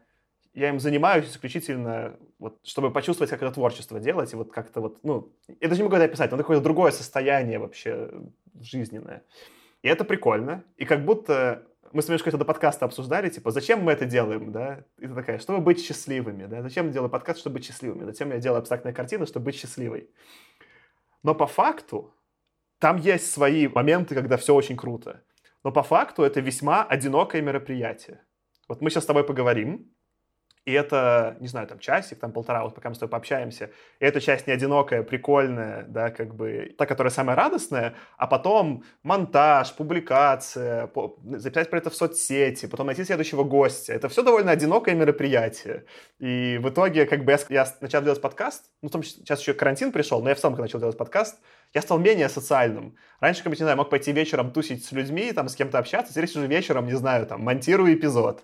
я 0.53 0.69
им 0.69 0.79
занимаюсь 0.79 1.29
исключительно, 1.29 2.17
вот, 2.39 2.59
чтобы 2.63 2.91
почувствовать, 2.91 3.29
как 3.29 3.41
это 3.41 3.53
творчество 3.53 3.99
делать, 3.99 4.33
и 4.33 4.35
вот 4.35 4.51
как-то 4.51 4.81
вот, 4.81 4.99
ну, 5.03 5.31
я 5.61 5.69
даже 5.69 5.81
не 5.81 5.83
могу 5.83 5.95
это 5.95 6.05
описать, 6.05 6.31
но 6.31 6.37
какое-то 6.37 6.63
другое 6.63 6.91
состояние 6.91 7.59
вообще 7.59 8.09
жизненное. 8.59 9.23
И 9.87 9.89
это 9.89 10.03
прикольно. 10.03 10.65
И 10.75 10.83
как 10.83 11.05
будто 11.05 11.65
мы 11.93 12.01
с 12.01 12.07
тобой 12.07 12.19
до 12.19 12.43
подкаста 12.43 12.83
обсуждали, 12.83 13.29
типа, 13.29 13.51
зачем 13.51 13.83
мы 13.83 13.93
это 13.93 14.03
делаем, 14.03 14.51
да? 14.51 14.83
И 14.97 15.07
ты 15.07 15.15
такая, 15.15 15.39
чтобы 15.39 15.61
быть 15.61 15.79
счастливыми, 15.79 16.45
да? 16.45 16.61
Зачем 16.61 16.87
я 16.87 16.91
делаю 16.91 17.09
подкаст, 17.09 17.39
чтобы 17.39 17.53
быть 17.53 17.65
счастливыми? 17.65 18.03
Зачем 18.03 18.31
я 18.31 18.39
делаю 18.39 18.59
абстрактные 18.59 18.93
картины, 18.93 19.25
чтобы 19.25 19.45
быть 19.45 19.55
счастливой? 19.55 20.09
Но 21.23 21.35
по 21.35 21.47
факту 21.47 22.13
там 22.79 22.97
есть 22.97 23.31
свои 23.31 23.69
моменты, 23.69 24.13
когда 24.13 24.35
все 24.35 24.53
очень 24.53 24.75
круто. 24.75 25.23
Но 25.63 25.71
по 25.71 25.83
факту 25.83 26.23
это 26.23 26.41
весьма 26.41 26.83
одинокое 26.83 27.41
мероприятие. 27.41 28.19
Вот 28.67 28.81
мы 28.81 28.89
сейчас 28.89 29.03
с 29.05 29.07
тобой 29.07 29.23
поговорим, 29.23 29.89
и 30.67 30.73
это, 30.73 31.37
не 31.39 31.47
знаю, 31.47 31.65
там 31.65 31.79
часик, 31.79 32.19
там 32.19 32.33
полтора, 32.33 32.61
вот 32.65 32.75
пока 32.75 32.89
мы 32.89 32.95
с 32.95 32.99
тобой 32.99 33.11
пообщаемся. 33.11 33.69
И 34.01 34.05
эта 34.05 34.19
часть 34.19 34.47
не 34.47 34.53
одинокая, 34.53 35.01
прикольная, 35.01 35.85
да, 35.87 36.09
как 36.09 36.35
бы 36.35 36.75
та, 36.77 36.85
которая 36.85 37.09
самая 37.09 37.37
радостная, 37.37 37.93
а 38.17 38.27
потом 38.27 38.83
монтаж, 39.01 39.73
публикация, 39.75 40.91
записать 41.37 41.69
про 41.69 41.77
это 41.77 41.89
в 41.89 41.95
соцсети, 41.95 42.65
потом 42.65 42.87
найти 42.87 43.05
следующего 43.05 43.45
гостя. 43.45 43.93
Это 43.93 44.09
все 44.09 44.23
довольно 44.23 44.51
одинокое 44.51 44.93
мероприятие. 44.93 45.85
И 46.19 46.59
в 46.61 46.67
итоге, 46.67 47.05
как 47.05 47.23
бы 47.23 47.31
я, 47.31 47.39
я 47.47 47.67
начал 47.79 48.01
делать 48.01 48.19
подкаст, 48.19 48.65
ну, 48.81 48.89
там 48.89 49.03
сейчас 49.03 49.39
еще 49.39 49.53
карантин 49.53 49.93
пришел, 49.93 50.21
но 50.21 50.27
я 50.27 50.35
в 50.35 50.39
самом 50.39 50.59
начал 50.59 50.79
делать 50.79 50.97
подкаст, 50.97 51.39
я 51.73 51.81
стал 51.81 51.97
менее 51.97 52.27
социальным. 52.27 52.97
Раньше, 53.21 53.41
как 53.41 53.51
бы, 53.51 53.55
не 53.55 53.63
знаю, 53.63 53.77
мог 53.77 53.89
пойти 53.89 54.11
вечером 54.11 54.51
тусить 54.51 54.83
с 54.83 54.91
людьми, 54.91 55.31
там, 55.31 55.47
с 55.47 55.55
кем-то 55.55 55.79
общаться, 55.79 56.11
теперь 56.13 56.25
уже 56.25 56.45
вечером, 56.45 56.87
не 56.87 56.97
знаю, 56.97 57.25
там, 57.25 57.41
монтирую 57.41 57.93
эпизод. 57.93 58.43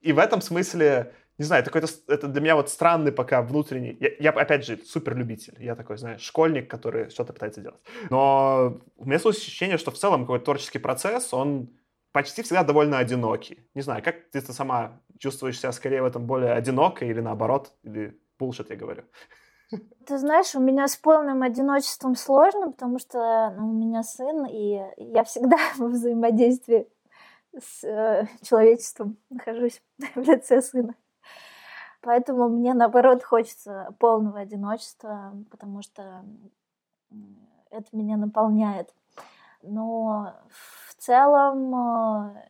И 0.00 0.12
в 0.12 0.18
этом 0.18 0.40
смысле 0.40 1.12
не 1.40 1.46
знаю, 1.46 1.62
это, 1.62 1.70
какой-то, 1.70 1.90
это 2.06 2.28
для 2.28 2.42
меня 2.42 2.54
вот 2.54 2.68
странный 2.68 3.12
пока 3.12 3.40
внутренний... 3.40 3.96
Я, 3.98 4.10
я, 4.18 4.30
опять 4.30 4.66
же, 4.66 4.76
супер 4.84 5.16
любитель. 5.16 5.56
Я 5.58 5.74
такой, 5.74 5.96
знаешь, 5.96 6.20
школьник, 6.20 6.70
который 6.70 7.08
что-то 7.08 7.32
пытается 7.32 7.62
делать. 7.62 7.80
Но 8.10 8.78
у 8.98 9.04
меня 9.06 9.14
есть 9.14 9.24
ощущение, 9.24 9.78
что 9.78 9.90
в 9.90 9.96
целом 9.96 10.24
какой-то 10.24 10.44
творческий 10.44 10.78
процесс, 10.78 11.32
он 11.32 11.70
почти 12.12 12.42
всегда 12.42 12.62
довольно 12.62 12.98
одинокий. 12.98 13.66
Не 13.74 13.80
знаю, 13.80 14.02
как 14.02 14.16
ты 14.30 14.42
сама 14.42 15.00
чувствуешь 15.18 15.58
себя 15.58 15.72
скорее 15.72 16.02
в 16.02 16.04
этом 16.04 16.26
более 16.26 16.52
одинокой 16.52 17.08
или 17.08 17.20
наоборот, 17.20 17.72
или 17.84 18.20
булшит 18.38 18.68
я 18.68 18.76
говорю? 18.76 19.04
Ты 20.04 20.18
знаешь, 20.18 20.54
у 20.54 20.60
меня 20.60 20.88
с 20.88 20.96
полным 20.96 21.42
одиночеством 21.42 22.16
сложно, 22.16 22.70
потому 22.70 22.98
что 22.98 23.54
ну, 23.56 23.70
у 23.70 23.72
меня 23.72 24.02
сын, 24.02 24.44
и 24.44 24.78
я 24.98 25.24
всегда 25.24 25.56
в 25.78 25.86
взаимодействии 25.86 26.86
с 27.58 27.82
э, 27.82 28.26
человечеством 28.42 29.16
нахожусь 29.30 29.80
в 30.14 30.20
лице 30.20 30.60
сына. 30.60 30.94
Поэтому 32.02 32.48
мне, 32.48 32.72
наоборот, 32.74 33.22
хочется 33.22 33.94
полного 33.98 34.40
одиночества, 34.40 35.34
потому 35.50 35.82
что 35.82 36.24
это 37.70 37.86
меня 37.92 38.16
наполняет. 38.16 38.94
Но 39.62 40.34
в 40.48 40.94
целом 40.96 41.74
э, 41.74 42.42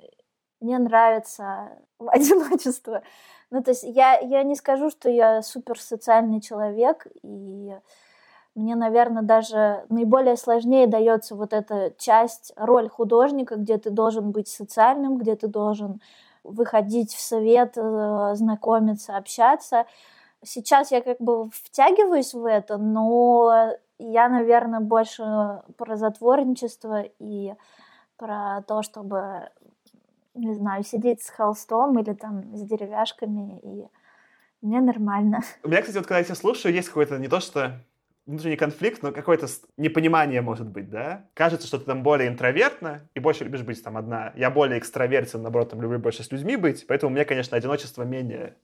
мне 0.61 0.79
нравится 0.79 1.71
одиночество. 1.99 3.03
Ну, 3.51 3.63
то 3.63 3.73
есть 3.73 3.83
я, 3.83 4.19
я 4.19 4.43
не 4.45 4.55
скажу, 4.55 4.91
что 4.91 5.11
я 5.11 5.43
супер 5.43 5.79
социальный 5.81 6.41
человек, 6.41 7.07
и 7.23 7.75
мне, 8.55 8.77
наверное, 8.77 9.23
даже 9.23 9.85
наиболее 9.89 10.37
сложнее 10.37 10.87
дается 10.87 11.35
вот 11.35 11.53
эта 11.53 11.93
часть, 11.99 12.53
роль 12.57 12.89
художника, 12.89 13.57
где 13.57 13.79
ты 13.79 13.91
должен 13.91 14.31
быть 14.31 14.49
социальным, 14.49 15.19
где 15.19 15.35
ты 15.35 15.49
должен 15.49 16.01
выходить 16.45 17.15
в 17.15 17.21
совет, 17.21 17.75
э, 17.77 18.33
знакомиться, 18.35 19.17
общаться. 19.17 19.87
Сейчас 20.43 20.91
я 20.91 21.03
как 21.03 21.19
бы 21.21 21.51
втягиваюсь 21.51 22.35
в 22.35 22.45
это, 22.45 22.79
но 22.79 23.75
я, 23.99 24.29
наверное, 24.29 24.81
больше 24.81 25.63
про 25.77 25.97
затворничество 25.97 27.03
и 27.19 27.55
про 28.17 28.63
то, 28.67 28.83
чтобы, 28.83 29.51
не 30.35 30.55
знаю, 30.55 30.83
сидеть 30.83 31.23
с 31.23 31.31
холстом 31.31 31.99
или 31.99 32.15
там 32.15 32.57
с 32.57 32.63
деревяшками, 32.63 33.59
и 33.63 33.89
мне 34.63 34.81
нормально. 34.81 35.41
У 35.63 35.69
меня, 35.69 35.81
кстати, 35.81 35.97
вот 35.97 36.07
когда 36.07 36.19
я 36.19 36.25
тебя 36.25 36.35
слушаю, 36.35 36.75
есть 36.75 36.89
какое-то 36.89 37.19
не 37.19 37.29
то, 37.29 37.41
что 37.41 37.81
внутренний 38.27 38.57
конфликт, 38.57 39.03
но 39.03 39.13
какое-то 39.13 39.47
непонимание 39.77 40.41
может 40.41 40.69
быть, 40.69 40.89
да? 40.89 41.29
Кажется, 41.35 41.67
что 41.67 41.79
ты 41.79 41.85
там 41.85 42.03
более 42.03 42.29
интровертна 42.29 43.09
и 43.15 43.21
больше 43.21 43.45
любишь 43.45 43.63
быть 43.63 43.83
там 43.83 43.97
одна. 43.97 44.33
Я 44.37 44.51
более 44.51 44.79
экстравертен, 44.79 45.43
наоборот, 45.43 45.71
там 45.71 45.83
люблю 45.83 45.99
больше 45.99 46.23
с 46.23 46.31
людьми 46.31 46.57
быть, 46.57 46.87
поэтому 46.87 47.13
мне, 47.13 47.25
конечно, 47.25 47.57
одиночество 47.57 48.03
менее... 48.03 48.57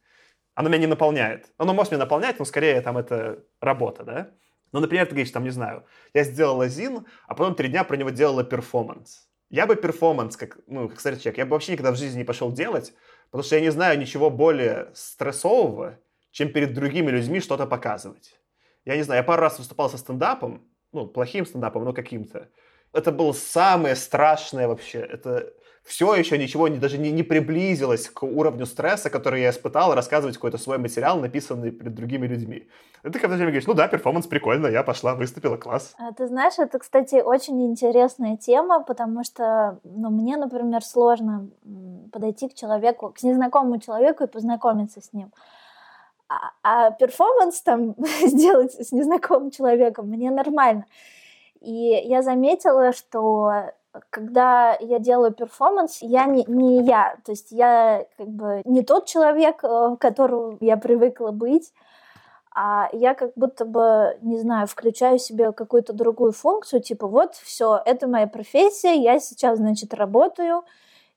Оно 0.55 0.71
меня 0.71 0.79
не 0.79 0.87
наполняет. 0.87 1.53
Оно 1.59 1.75
может 1.75 1.93
меня 1.93 2.05
наполнять, 2.05 2.39
но 2.39 2.47
скорее 2.47 2.81
там 2.81 2.97
это 2.97 3.45
работа, 3.61 4.05
да? 4.05 4.31
Ну, 4.73 4.81
например, 4.81 5.05
ты 5.07 5.13
говоришь, 5.13 5.31
там, 5.31 5.45
не 5.45 5.51
знаю, 5.51 5.85
я 6.15 6.25
сделала 6.25 6.67
zine, 6.67 7.07
а 7.27 7.35
потом 7.35 7.55
три 7.55 7.69
дня 7.69 7.85
про 7.85 7.97
него 7.97 8.11
делала 8.11 8.43
перформанс. 8.43 9.29
Я 9.51 9.67
бы 9.67 9.77
перформанс, 9.77 10.37
как, 10.37 10.59
ну, 10.67 10.89
как 10.89 10.99
старый 10.99 11.19
человек, 11.19 11.39
я 11.39 11.45
бы 11.45 11.53
вообще 11.53 11.73
никогда 11.73 11.93
в 11.93 11.97
жизни 11.97 12.19
не 12.19 12.25
пошел 12.25 12.51
делать, 12.53 12.95
потому 13.27 13.45
что 13.45 13.57
я 13.57 13.61
не 13.61 13.71
знаю 13.71 13.99
ничего 13.99 14.31
более 14.31 14.91
стрессового, 14.95 15.99
чем 16.31 16.53
перед 16.53 16.73
другими 16.73 17.11
людьми 17.11 17.41
что-то 17.41 17.67
показывать 17.67 18.35
я 18.87 18.97
не 18.97 19.03
знаю, 19.03 19.19
я 19.21 19.25
пару 19.25 19.43
раз 19.43 19.59
выступал 19.59 19.91
со 19.91 19.99
стендапом, 19.99 20.63
ну, 20.93 21.07
плохим 21.07 21.45
стендапом, 21.45 21.85
но 21.85 21.93
каким-то. 21.93 22.49
Это 22.93 23.13
было 23.13 23.33
самое 23.33 23.97
страшное 23.97 24.69
вообще. 24.69 25.01
Это 25.01 25.53
все 25.85 26.15
еще 26.15 26.39
ничего 26.39 26.69
не, 26.69 26.79
даже 26.79 26.99
не, 26.99 27.11
не 27.13 27.23
приблизилось 27.23 28.09
к 28.09 28.23
уровню 28.23 28.65
стресса, 28.65 29.11
который 29.11 29.43
я 29.43 29.51
испытал, 29.51 29.95
рассказывать 29.95 30.37
какой-то 30.37 30.59
свой 30.59 30.79
материал, 30.79 31.19
написанный 31.19 31.71
перед 31.71 31.95
другими 31.95 32.27
людьми. 32.27 32.69
И 33.05 33.11
ты 33.11 33.19
когда 33.19 33.37
говоришь, 33.37 33.67
ну 33.67 33.75
да, 33.75 33.87
перформанс 33.87 34.27
прикольно, 34.27 34.69
я 34.69 34.83
пошла, 34.83 35.15
выступила, 35.15 35.57
класс. 35.57 35.95
А, 35.99 36.13
ты 36.13 36.27
знаешь, 36.27 36.55
это, 36.59 36.79
кстати, 36.79 37.17
очень 37.17 37.65
интересная 37.67 38.37
тема, 38.37 38.83
потому 38.83 39.23
что, 39.23 39.79
ну, 39.85 40.11
мне, 40.11 40.37
например, 40.37 40.83
сложно 40.83 41.51
подойти 42.13 42.49
к 42.49 42.55
человеку, 42.55 43.11
к 43.11 43.23
незнакомому 43.23 43.79
человеку 43.81 44.25
и 44.25 44.29
познакомиться 44.29 45.01
с 45.01 45.13
ним 45.13 45.33
а, 46.29 46.53
а 46.63 46.91
перформанс 46.91 47.61
там 47.63 47.95
сделать 48.23 48.75
с 48.75 48.93
незнакомым 48.93 49.51
человеком 49.51 50.09
мне 50.09 50.31
нормально. 50.31 50.87
И 51.61 52.01
я 52.05 52.23
заметила, 52.23 52.93
что 52.93 53.73
когда 54.11 54.77
я 54.81 54.99
делаю 54.99 55.33
перформанс, 55.33 55.99
я 56.03 56.27
не, 56.27 56.45
не 56.47 56.85
я, 56.85 57.17
то 57.25 57.33
есть 57.33 57.51
я 57.51 58.07
как 58.17 58.29
бы 58.29 58.63
не 58.65 58.83
тот 58.83 59.07
человек, 59.07 59.65
э, 59.65 59.97
которому 59.99 60.59
я 60.61 60.77
привыкла 60.77 61.31
быть, 61.31 61.73
а 62.55 62.89
я 62.93 63.15
как 63.15 63.33
будто 63.37 63.65
бы, 63.65 64.17
не 64.23 64.39
знаю, 64.39 64.67
включаю 64.67 65.19
себе 65.19 65.53
какую-то 65.53 65.93
другую 65.93 66.33
функцию, 66.33 66.81
типа 66.81 67.07
вот, 67.07 67.35
все, 67.35 67.81
это 67.85 68.09
моя 68.09 68.27
профессия, 68.27 68.95
я 68.95 69.19
сейчас, 69.21 69.59
значит, 69.59 69.93
работаю, 69.93 70.65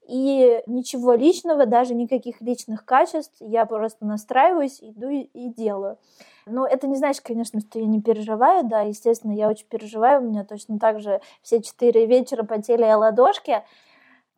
и 0.06 0.62
ничего 0.66 1.14
личного, 1.14 1.66
даже 1.66 1.94
никаких 1.94 2.40
личных 2.40 2.84
качеств, 2.84 3.36
я 3.40 3.64
просто 3.64 4.04
настраиваюсь, 4.04 4.78
иду 4.80 5.08
и, 5.08 5.20
и 5.34 5.48
делаю. 5.48 5.98
Но 6.46 6.66
это 6.66 6.86
не 6.86 6.96
значит, 6.96 7.22
конечно, 7.22 7.60
что 7.60 7.78
я 7.78 7.86
не 7.86 8.00
переживаю, 8.02 8.64
да, 8.64 8.80
естественно, 8.80 9.32
я 9.32 9.48
очень 9.48 9.66
переживаю, 9.66 10.20
у 10.20 10.24
меня 10.24 10.44
точно 10.44 10.78
так 10.78 11.00
же 11.00 11.20
все 11.42 11.62
четыре 11.62 12.06
вечера 12.06 12.42
потели 12.42 12.82
ладошки, 12.82 13.62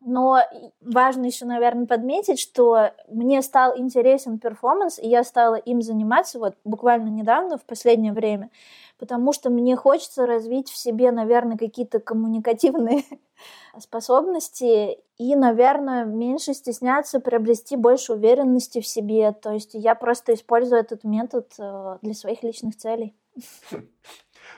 но 0.05 0.41
важно 0.81 1.25
еще, 1.25 1.45
наверное, 1.45 1.87
подметить, 1.87 2.39
что 2.39 2.91
мне 3.07 3.41
стал 3.41 3.77
интересен 3.77 4.37
перформанс, 4.37 4.99
и 4.99 5.07
я 5.07 5.23
стала 5.23 5.55
им 5.55 5.81
заниматься 5.81 6.39
вот 6.39 6.55
буквально 6.65 7.07
недавно, 7.07 7.57
в 7.57 7.63
последнее 7.63 8.11
время, 8.11 8.49
потому 8.97 9.33
что 9.33 9.49
мне 9.49 9.75
хочется 9.75 10.25
развить 10.25 10.69
в 10.69 10.77
себе, 10.77 11.11
наверное, 11.11 11.57
какие-то 11.57 11.99
коммуникативные 11.99 13.03
способности 13.79 14.99
и, 15.17 15.35
наверное, 15.35 16.05
меньше 16.05 16.53
стесняться, 16.53 17.19
приобрести 17.19 17.75
больше 17.75 18.13
уверенности 18.13 18.81
в 18.81 18.87
себе. 18.87 19.31
То 19.31 19.51
есть 19.51 19.71
я 19.73 19.95
просто 19.95 20.33
использую 20.33 20.79
этот 20.79 21.03
метод 21.03 21.51
э, 21.59 21.97
для 22.01 22.13
своих 22.13 22.43
личных 22.43 22.75
целей. 22.77 23.15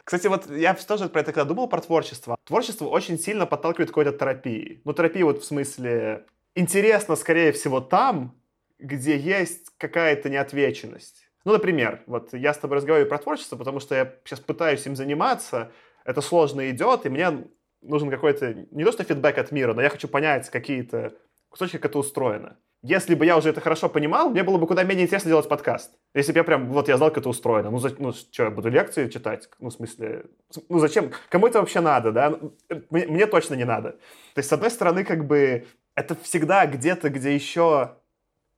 Кстати, 0.03 0.27
вот 0.27 0.49
я 0.49 0.73
тоже 0.73 1.09
про 1.09 1.21
это 1.21 1.31
когда 1.31 1.45
думал, 1.45 1.67
про 1.67 1.81
творчество. 1.81 2.37
Творчество 2.43 2.87
очень 2.87 3.17
сильно 3.17 3.45
подталкивает 3.45 3.89
какой-то 3.89 4.11
терапии. 4.11 4.81
Ну, 4.83 4.93
терапия 4.93 5.25
вот 5.25 5.41
в 5.41 5.45
смысле 5.45 6.25
интересно, 6.55 7.15
скорее 7.15 7.51
всего, 7.51 7.81
там, 7.81 8.39
где 8.79 9.17
есть 9.17 9.71
какая-то 9.77 10.29
неотвеченность. 10.29 11.24
Ну, 11.45 11.53
например, 11.53 12.01
вот 12.07 12.33
я 12.33 12.53
с 12.53 12.57
тобой 12.57 12.77
разговариваю 12.77 13.07
про 13.07 13.19
творчество, 13.19 13.55
потому 13.55 13.79
что 13.79 13.95
я 13.95 14.13
сейчас 14.25 14.39
пытаюсь 14.39 14.85
им 14.87 14.95
заниматься, 14.95 15.71
это 16.03 16.21
сложно 16.21 16.69
идет, 16.71 17.05
и 17.05 17.09
мне 17.09 17.45
нужен 17.81 18.09
какой-то, 18.09 18.53
не 18.71 18.83
то 18.83 18.91
что 18.91 19.03
фидбэк 19.03 19.37
от 19.37 19.51
мира, 19.51 19.73
но 19.73 19.81
я 19.81 19.89
хочу 19.89 20.07
понять 20.07 20.49
какие-то 20.49 21.13
кусочки, 21.49 21.77
как 21.77 21.91
это 21.91 21.99
устроено. 21.99 22.57
Если 22.81 23.15
бы 23.15 23.25
я 23.25 23.37
уже 23.37 23.49
это 23.49 23.61
хорошо 23.61 23.89
понимал, 23.89 24.29
мне 24.29 24.43
было 24.43 24.57
бы 24.57 24.67
куда 24.67 24.83
менее 24.83 25.05
интересно 25.05 25.29
делать 25.29 25.47
подкаст. 25.47 25.93
Если 26.13 26.31
бы 26.31 26.39
я 26.39 26.43
прям, 26.43 26.69
вот 26.71 26.87
я 26.87 26.97
знал, 26.97 27.09
как 27.09 27.19
это 27.19 27.29
устроено. 27.29 27.71
Ну, 27.71 27.79
за, 27.79 27.95
ну 27.97 28.11
что, 28.11 28.43
я 28.43 28.51
буду 28.51 28.69
лекции 28.69 29.07
читать? 29.07 29.49
Ну, 29.59 29.69
в 29.69 29.73
смысле, 29.73 30.25
ну 30.69 30.77
зачем? 30.77 31.11
Кому 31.29 31.47
это 31.47 31.59
вообще 31.59 31.79
надо, 31.79 32.11
да? 32.11 32.29
Ну, 32.29 32.55
мне, 32.91 33.07
мне 33.07 33.25
точно 33.25 33.55
не 33.55 33.65
надо. 33.65 33.91
То 33.91 34.39
есть, 34.39 34.49
с 34.49 34.53
одной 34.53 34.69
стороны, 34.69 35.03
как 35.03 35.25
бы, 35.25 35.65
это 35.95 36.15
всегда 36.15 36.67
где-то, 36.67 37.09
где 37.09 37.33
еще 37.33 37.97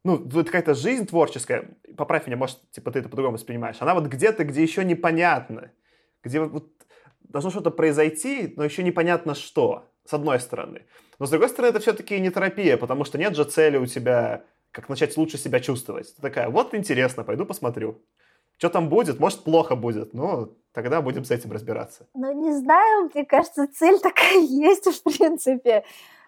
ну, 0.08 0.24
вот 0.24 0.46
какая-то 0.46 0.74
жизнь 0.74 1.06
творческая, 1.06 1.70
поправь 1.98 2.28
меня, 2.28 2.38
может, 2.38 2.72
типа, 2.72 2.92
ты 2.92 3.00
это 3.00 3.10
по-другому 3.10 3.36
воспринимаешь, 3.36 3.76
она 3.82 3.94
вот 3.94 4.06
где-то, 4.06 4.46
где 4.46 4.64
еще 4.64 4.86
непонятно, 4.86 5.72
где 6.24 6.40
вот 6.40 6.72
должно 7.20 7.52
что-то 7.52 7.72
произойти, 7.72 8.54
но 8.56 8.64
еще 8.64 8.84
непонятно 8.84 9.36
что, 9.36 9.92
с 10.06 10.14
одной 10.14 10.40
стороны. 10.40 10.84
Но 11.20 11.26
с 11.26 11.30
другой 11.30 11.50
стороны, 11.50 11.72
это 11.72 11.82
все-таки 11.82 12.18
не 12.22 12.32
терапия, 12.32 12.78
потому 12.78 13.04
что 13.04 13.18
нет 13.18 13.36
же 13.36 13.44
цели 13.44 13.76
у 13.76 13.86
тебя, 13.86 14.46
как 14.72 14.88
начать 14.88 15.18
лучше 15.18 15.38
себя 15.38 15.60
чувствовать. 15.60 16.16
Ты 16.16 16.22
такая, 16.22 16.50
вот 16.50 16.74
интересно, 16.74 17.26
пойду 17.26 17.46
посмотрю. 17.46 18.02
Что 18.58 18.70
там 18.70 18.88
будет? 18.88 19.20
Может, 19.20 19.44
плохо 19.44 19.76
будет. 19.76 20.14
Ну, 20.14 20.58
тогда 20.72 21.02
будем 21.02 21.26
с 21.26 21.32
этим 21.32 21.52
разбираться. 21.52 22.08
Ну, 22.14 22.32
не 22.32 22.54
знаю, 22.54 23.10
мне 23.14 23.26
кажется, 23.26 23.68
цель 23.68 24.00
такая 24.00 24.40
есть, 24.40 24.86
в 24.86 25.04
принципе. 25.04 25.84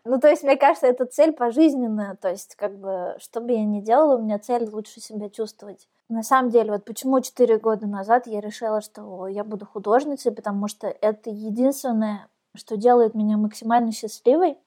Ну, 0.09 0.19
то 0.19 0.27
есть, 0.27 0.41
мне 0.41 0.57
кажется, 0.57 0.87
это 0.87 1.05
цель 1.05 1.33
пожизненная. 1.33 2.15
То 2.15 2.29
есть, 2.29 2.55
как 2.55 2.75
бы, 2.79 3.15
что 3.19 3.41
бы 3.41 3.51
я 3.51 3.63
ни 3.63 3.79
делала, 3.79 4.17
у 4.17 4.21
меня 4.23 4.39
цель 4.39 4.67
лучше 4.67 4.99
себя 4.99 5.29
чувствовать. 5.29 5.87
На 6.09 6.23
самом 6.23 6.49
деле, 6.49 6.71
вот 6.71 6.83
почему 6.83 7.21
четыре 7.21 7.59
года 7.59 7.85
назад 7.85 8.25
я 8.25 8.41
решила, 8.41 8.81
что 8.81 9.27
я 9.27 9.43
буду 9.43 9.67
художницей, 9.67 10.31
потому 10.31 10.67
что 10.67 10.87
это 10.87 11.29
единственное, 11.29 12.27
что 12.55 12.75
делает 12.75 13.13
меня 13.13 13.37
максимально 13.37 13.91
счастливой. 13.91 14.57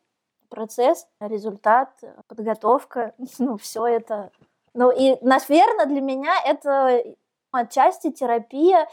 Процесс, 0.48 1.08
результат, 1.18 1.90
подготовка, 2.28 3.12
ну, 3.40 3.56
все 3.56 3.84
это. 3.84 4.30
Ну, 4.74 4.92
и, 4.92 5.18
наверное, 5.22 5.86
для 5.86 6.02
меня 6.02 6.34
это 6.44 7.02
отчасти 7.50 8.12
терапия, 8.12 8.86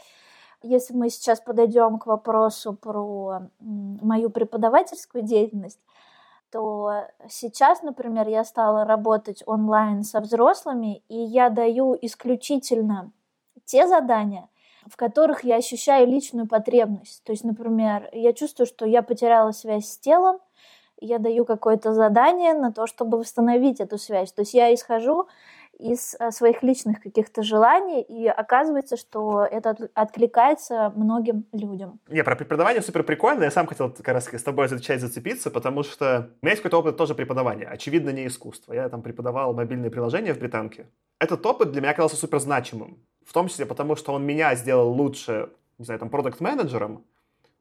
если 0.62 0.94
мы 0.94 1.10
сейчас 1.10 1.40
подойдем 1.40 2.00
к 2.00 2.06
вопросу 2.06 2.72
про 2.72 3.42
мою 3.60 4.30
преподавательскую 4.30 5.22
деятельность, 5.22 5.78
то 6.50 7.06
сейчас, 7.28 7.82
например, 7.82 8.28
я 8.28 8.44
стала 8.44 8.84
работать 8.84 9.42
онлайн 9.46 10.02
со 10.02 10.20
взрослыми, 10.20 11.02
и 11.08 11.16
я 11.16 11.48
даю 11.48 11.96
исключительно 12.00 13.12
те 13.64 13.86
задания, 13.86 14.48
в 14.86 14.96
которых 14.96 15.44
я 15.44 15.56
ощущаю 15.56 16.06
личную 16.06 16.48
потребность. 16.48 17.22
То 17.24 17.32
есть, 17.32 17.44
например, 17.44 18.08
я 18.12 18.32
чувствую, 18.32 18.66
что 18.66 18.86
я 18.86 19.02
потеряла 19.02 19.52
связь 19.52 19.88
с 19.88 19.98
телом, 19.98 20.38
я 21.00 21.18
даю 21.18 21.44
какое-то 21.44 21.94
задание 21.94 22.52
на 22.52 22.72
то, 22.72 22.86
чтобы 22.86 23.18
восстановить 23.18 23.80
эту 23.80 23.96
связь. 23.96 24.32
То 24.32 24.42
есть 24.42 24.54
я 24.54 24.74
исхожу 24.74 25.28
из 25.80 26.14
э, 26.18 26.30
своих 26.30 26.62
личных 26.62 27.00
каких-то 27.02 27.42
желаний, 27.42 28.02
и 28.02 28.26
оказывается, 28.26 28.96
что 28.96 29.44
это 29.44 29.76
откликается 29.94 30.92
многим 30.94 31.44
людям. 31.52 32.00
Не, 32.08 32.22
про 32.22 32.36
преподавание 32.36 32.82
супер 32.82 33.02
прикольно. 33.02 33.44
Я 33.44 33.50
сам 33.50 33.66
хотел 33.66 33.90
как 33.90 34.08
раз 34.08 34.28
с 34.28 34.42
тобой 34.42 34.68
часть 34.80 35.02
зацепиться, 35.02 35.50
потому 35.50 35.82
что 35.82 36.30
у 36.42 36.46
меня 36.46 36.52
есть 36.52 36.62
какой-то 36.62 36.78
опыт 36.78 36.96
тоже 36.96 37.14
преподавания. 37.14 37.66
Очевидно, 37.66 38.10
не 38.10 38.26
искусство. 38.26 38.72
Я 38.72 38.88
там 38.88 39.02
преподавал 39.02 39.54
мобильные 39.54 39.90
приложения 39.90 40.34
в 40.34 40.38
британке. 40.38 40.86
Этот 41.18 41.44
опыт 41.46 41.72
для 41.72 41.80
меня 41.80 41.90
оказался 41.90 42.16
супер 42.16 42.38
значимым. 42.38 42.98
В 43.26 43.32
том 43.32 43.48
числе 43.48 43.66
потому, 43.66 43.96
что 43.96 44.12
он 44.12 44.24
меня 44.24 44.54
сделал 44.54 44.90
лучше, 44.92 45.50
не 45.78 45.84
знаю, 45.84 46.00
там, 46.00 46.10
продукт-менеджером, 46.10 47.04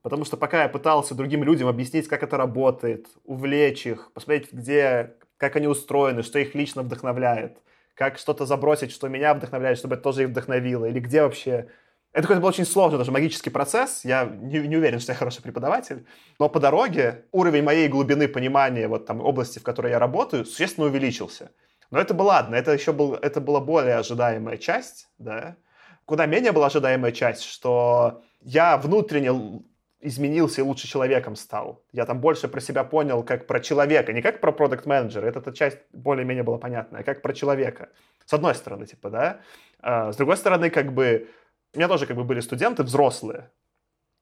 Потому 0.01 0.23
что 0.23 0.37
пока 0.37 0.63
я 0.63 0.69
пытался 0.69 1.13
другим 1.13 1.43
людям 1.43 1.67
объяснить, 1.67 2.07
как 2.07 2.23
это 2.23 2.37
работает, 2.37 3.07
увлечь 3.25 3.85
их, 3.85 4.11
посмотреть, 4.13 4.51
где, 4.53 5.15
как 5.37 5.55
они 5.55 5.67
устроены, 5.67 6.23
что 6.23 6.39
их 6.39 6.55
лично 6.55 6.83
вдохновляет, 6.83 7.57
как 7.99 8.17
что-то 8.17 8.45
забросить, 8.45 8.93
что 8.93 9.09
меня 9.09 9.33
вдохновляет, 9.33 9.77
чтобы 9.77 9.95
это 9.95 10.03
тоже 10.03 10.23
их 10.23 10.29
вдохновило, 10.29 10.85
или 10.85 11.01
где 11.01 11.21
вообще... 11.21 11.67
Это 12.13 12.21
какой-то 12.21 12.41
был 12.41 12.47
очень 12.47 12.65
сложный 12.65 12.97
даже 12.97 13.11
магический 13.11 13.49
процесс, 13.49 14.05
я 14.05 14.23
не, 14.23 14.59
не 14.59 14.77
уверен, 14.77 15.01
что 15.01 15.11
я 15.11 15.17
хороший 15.17 15.43
преподаватель, 15.43 16.07
но 16.39 16.47
по 16.47 16.61
дороге 16.61 17.25
уровень 17.33 17.61
моей 17.61 17.89
глубины 17.89 18.29
понимания 18.29 18.87
вот 18.87 19.05
там 19.05 19.19
области, 19.19 19.59
в 19.59 19.63
которой 19.63 19.91
я 19.91 19.99
работаю, 19.99 20.45
существенно 20.45 20.87
увеличился. 20.87 21.51
Но 21.91 21.99
это 21.99 22.13
было 22.13 22.27
ладно, 22.27 22.55
это 22.55 22.71
еще 22.71 22.93
был, 22.93 23.15
это 23.15 23.41
была 23.41 23.59
более 23.59 23.97
ожидаемая 23.97 24.55
часть, 24.55 25.09
да. 25.17 25.57
Куда 26.05 26.25
менее 26.25 26.53
была 26.53 26.67
ожидаемая 26.67 27.11
часть, 27.11 27.43
что 27.43 28.23
я 28.39 28.77
внутренне 28.77 29.61
изменился 30.01 30.61
и 30.61 30.63
лучше 30.63 30.87
человеком 30.87 31.35
стал. 31.35 31.83
Я 31.91 32.05
там 32.05 32.19
больше 32.21 32.47
про 32.47 32.61
себя 32.61 32.83
понял, 32.83 33.23
как 33.23 33.47
про 33.47 33.59
человека, 33.59 34.13
не 34.13 34.21
как 34.21 34.39
про 34.39 34.51
продукт 34.51 34.85
менеджера 34.85 35.25
эта, 35.25 35.39
эта 35.39 35.51
часть 35.51 35.79
более-менее 35.91 36.43
была 36.43 36.57
понятная, 36.57 37.01
а 37.01 37.03
как 37.03 37.21
про 37.21 37.33
человека. 37.33 37.89
С 38.25 38.33
одной 38.33 38.55
стороны, 38.55 38.85
типа, 38.85 39.09
да. 39.09 39.41
А, 39.81 40.11
с 40.11 40.17
другой 40.17 40.37
стороны, 40.37 40.69
как 40.69 40.93
бы, 40.93 41.27
у 41.73 41.77
меня 41.77 41.87
тоже 41.87 42.05
как 42.05 42.15
бы 42.15 42.23
были 42.23 42.39
студенты 42.39 42.83
взрослые. 42.83 43.51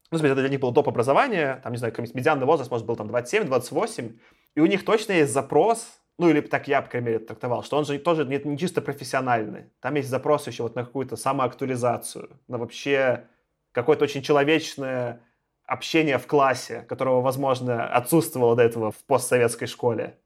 Ну, 0.10 0.18
смотрите, 0.18 0.34
это 0.34 0.42
для 0.42 0.50
них 0.50 0.62
было 0.62 0.72
доп. 0.72 0.88
образование, 0.88 1.60
там, 1.64 1.74
не 1.74 1.78
знаю, 1.78 1.92
какой-нибудь 1.92 2.16
медианный 2.16 2.46
возраст, 2.46 2.72
может, 2.72 2.88
был 2.88 2.96
там 2.96 3.10
27-28, 3.10 4.18
и 4.56 4.60
у 4.60 4.66
них 4.66 4.86
точно 4.86 5.12
есть 5.12 5.34
запрос, 5.34 6.00
ну, 6.18 6.30
или 6.30 6.42
так 6.42 6.68
я, 6.68 6.82
по 6.82 6.90
крайней 6.90 7.08
мере, 7.08 7.20
трактовал, 7.20 7.64
что 7.64 7.78
он 7.78 7.86
же 7.86 8.00
тоже 8.00 8.26
не, 8.26 8.40
не 8.44 8.58
чисто 8.58 8.82
профессиональный. 8.82 9.66
Там 9.82 9.94
есть 9.96 10.10
запрос 10.10 10.48
еще 10.48 10.64
вот 10.64 10.76
на 10.76 10.86
какую-то 10.86 11.18
самоактуализацию, 11.18 12.40
на 12.48 12.58
вообще 12.58 13.28
какое-то 13.74 14.06
очень 14.06 14.24
человечное 14.24 15.22
общения 15.68 16.18
в 16.18 16.26
классе, 16.26 16.86
которого, 16.88 17.22
возможно, 17.22 17.88
отсутствовало 17.88 18.56
до 18.56 18.64
этого 18.64 18.92
в 18.92 19.04
постсоветской 19.06 19.68
школе. 19.68 20.18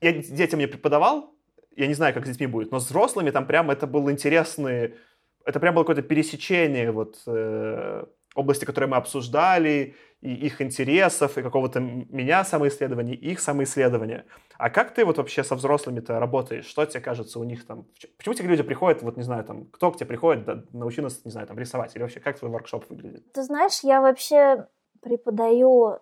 Я 0.00 0.12
детям 0.12 0.58
не 0.58 0.66
преподавал, 0.66 1.32
я 1.76 1.86
не 1.86 1.94
знаю, 1.94 2.12
как 2.12 2.26
с 2.26 2.28
детьми 2.28 2.46
будет, 2.46 2.72
но 2.72 2.80
с 2.80 2.86
взрослыми 2.86 3.30
там 3.30 3.46
прям 3.46 3.70
это 3.70 3.86
был 3.86 4.10
интересный, 4.10 4.96
это 5.44 5.60
прям 5.60 5.74
было 5.74 5.84
какое-то 5.84 6.02
пересечение 6.02 6.90
вот 6.90 7.22
э, 7.26 8.04
области, 8.34 8.64
которые 8.64 8.90
мы 8.90 8.96
обсуждали, 8.96 9.94
и 10.20 10.34
их 10.34 10.60
интересов, 10.60 11.38
и 11.38 11.42
какого-то 11.42 11.80
меня 11.80 12.44
самоисследования, 12.44 13.14
их 13.14 13.40
самоисследования. 13.40 14.26
А 14.58 14.68
как 14.68 14.92
ты 14.92 15.04
вот 15.04 15.16
вообще 15.16 15.42
со 15.42 15.54
взрослыми-то 15.54 16.18
работаешь? 16.20 16.66
Что 16.66 16.84
тебе 16.84 17.00
кажется 17.00 17.38
у 17.38 17.44
них 17.44 17.66
там? 17.66 17.86
Почему 18.18 18.34
тебе 18.34 18.48
люди 18.48 18.62
приходят, 18.62 19.02
вот 19.02 19.16
не 19.16 19.22
знаю, 19.22 19.44
там, 19.44 19.66
кто 19.66 19.90
к 19.90 19.96
тебе 19.96 20.06
приходит, 20.06 20.44
да, 20.44 20.62
научи 20.72 21.00
нас, 21.00 21.24
не 21.24 21.30
знаю, 21.30 21.46
там, 21.46 21.58
рисовать? 21.58 21.94
Или 21.96 22.02
вообще, 22.02 22.20
как 22.20 22.38
твой 22.38 22.50
воркшоп 22.50 22.84
выглядит? 22.90 23.32
Ты 23.32 23.42
знаешь, 23.42 23.80
я 23.82 24.00
вообще 24.02 24.66
преподаю 25.00 25.98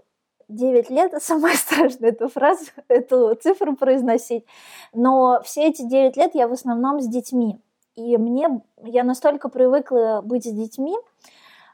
9 0.48 0.90
лет, 0.90 1.22
самое 1.22 1.54
страшное 1.56 2.10
эту 2.10 2.28
фразу, 2.28 2.64
эту 2.88 3.34
цифру 3.34 3.76
произносить, 3.76 4.44
но 4.92 5.40
все 5.44 5.68
эти 5.68 5.82
9 5.82 6.16
лет 6.16 6.34
я 6.34 6.48
в 6.48 6.52
основном 6.52 7.00
с 7.00 7.06
детьми. 7.06 7.60
И 7.94 8.16
мне, 8.16 8.62
я 8.84 9.02
настолько 9.02 9.48
привыкла 9.48 10.20
быть 10.24 10.44
с 10.44 10.52
детьми, 10.52 10.96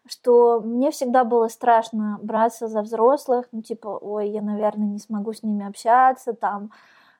что 0.06 0.60
мне 0.60 0.90
всегда 0.90 1.24
было 1.24 1.48
страшно 1.48 2.18
браться 2.22 2.66
за 2.66 2.82
взрослых, 2.82 3.46
ну 3.52 3.62
типа, 3.62 3.98
ой, 4.00 4.30
я, 4.30 4.42
наверное, 4.42 4.86
не 4.86 4.98
смогу 4.98 5.32
с 5.32 5.42
ними 5.42 5.66
общаться, 5.66 6.32
там, 6.32 6.70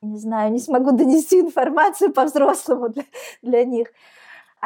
не 0.01 0.19
знаю, 0.19 0.53
не 0.53 0.59
смогу 0.59 0.93
донести 0.93 1.41
информацию 1.41 2.13
по-взрослому 2.13 2.89
для, 2.89 3.05
для 3.43 3.65
них. 3.65 3.89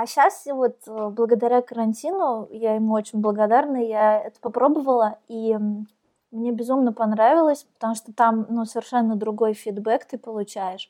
А 0.01 0.07
сейчас 0.07 0.47
вот 0.47 0.77
э, 0.87 1.09
благодаря 1.09 1.61
карантину, 1.61 2.47
я 2.53 2.77
ему 2.77 2.95
очень 2.95 3.19
благодарна, 3.19 3.79
я 3.79 4.21
это 4.21 4.39
попробовала, 4.39 5.19
и 5.27 5.57
мне 6.31 6.53
безумно 6.53 6.93
понравилось, 6.93 7.67
потому 7.75 7.97
что 7.97 8.13
там 8.13 8.47
ну, 8.49 8.65
совершенно 8.65 9.17
другой 9.17 9.55
фидбэк 9.55 10.05
ты 10.05 10.17
получаешь. 10.17 10.89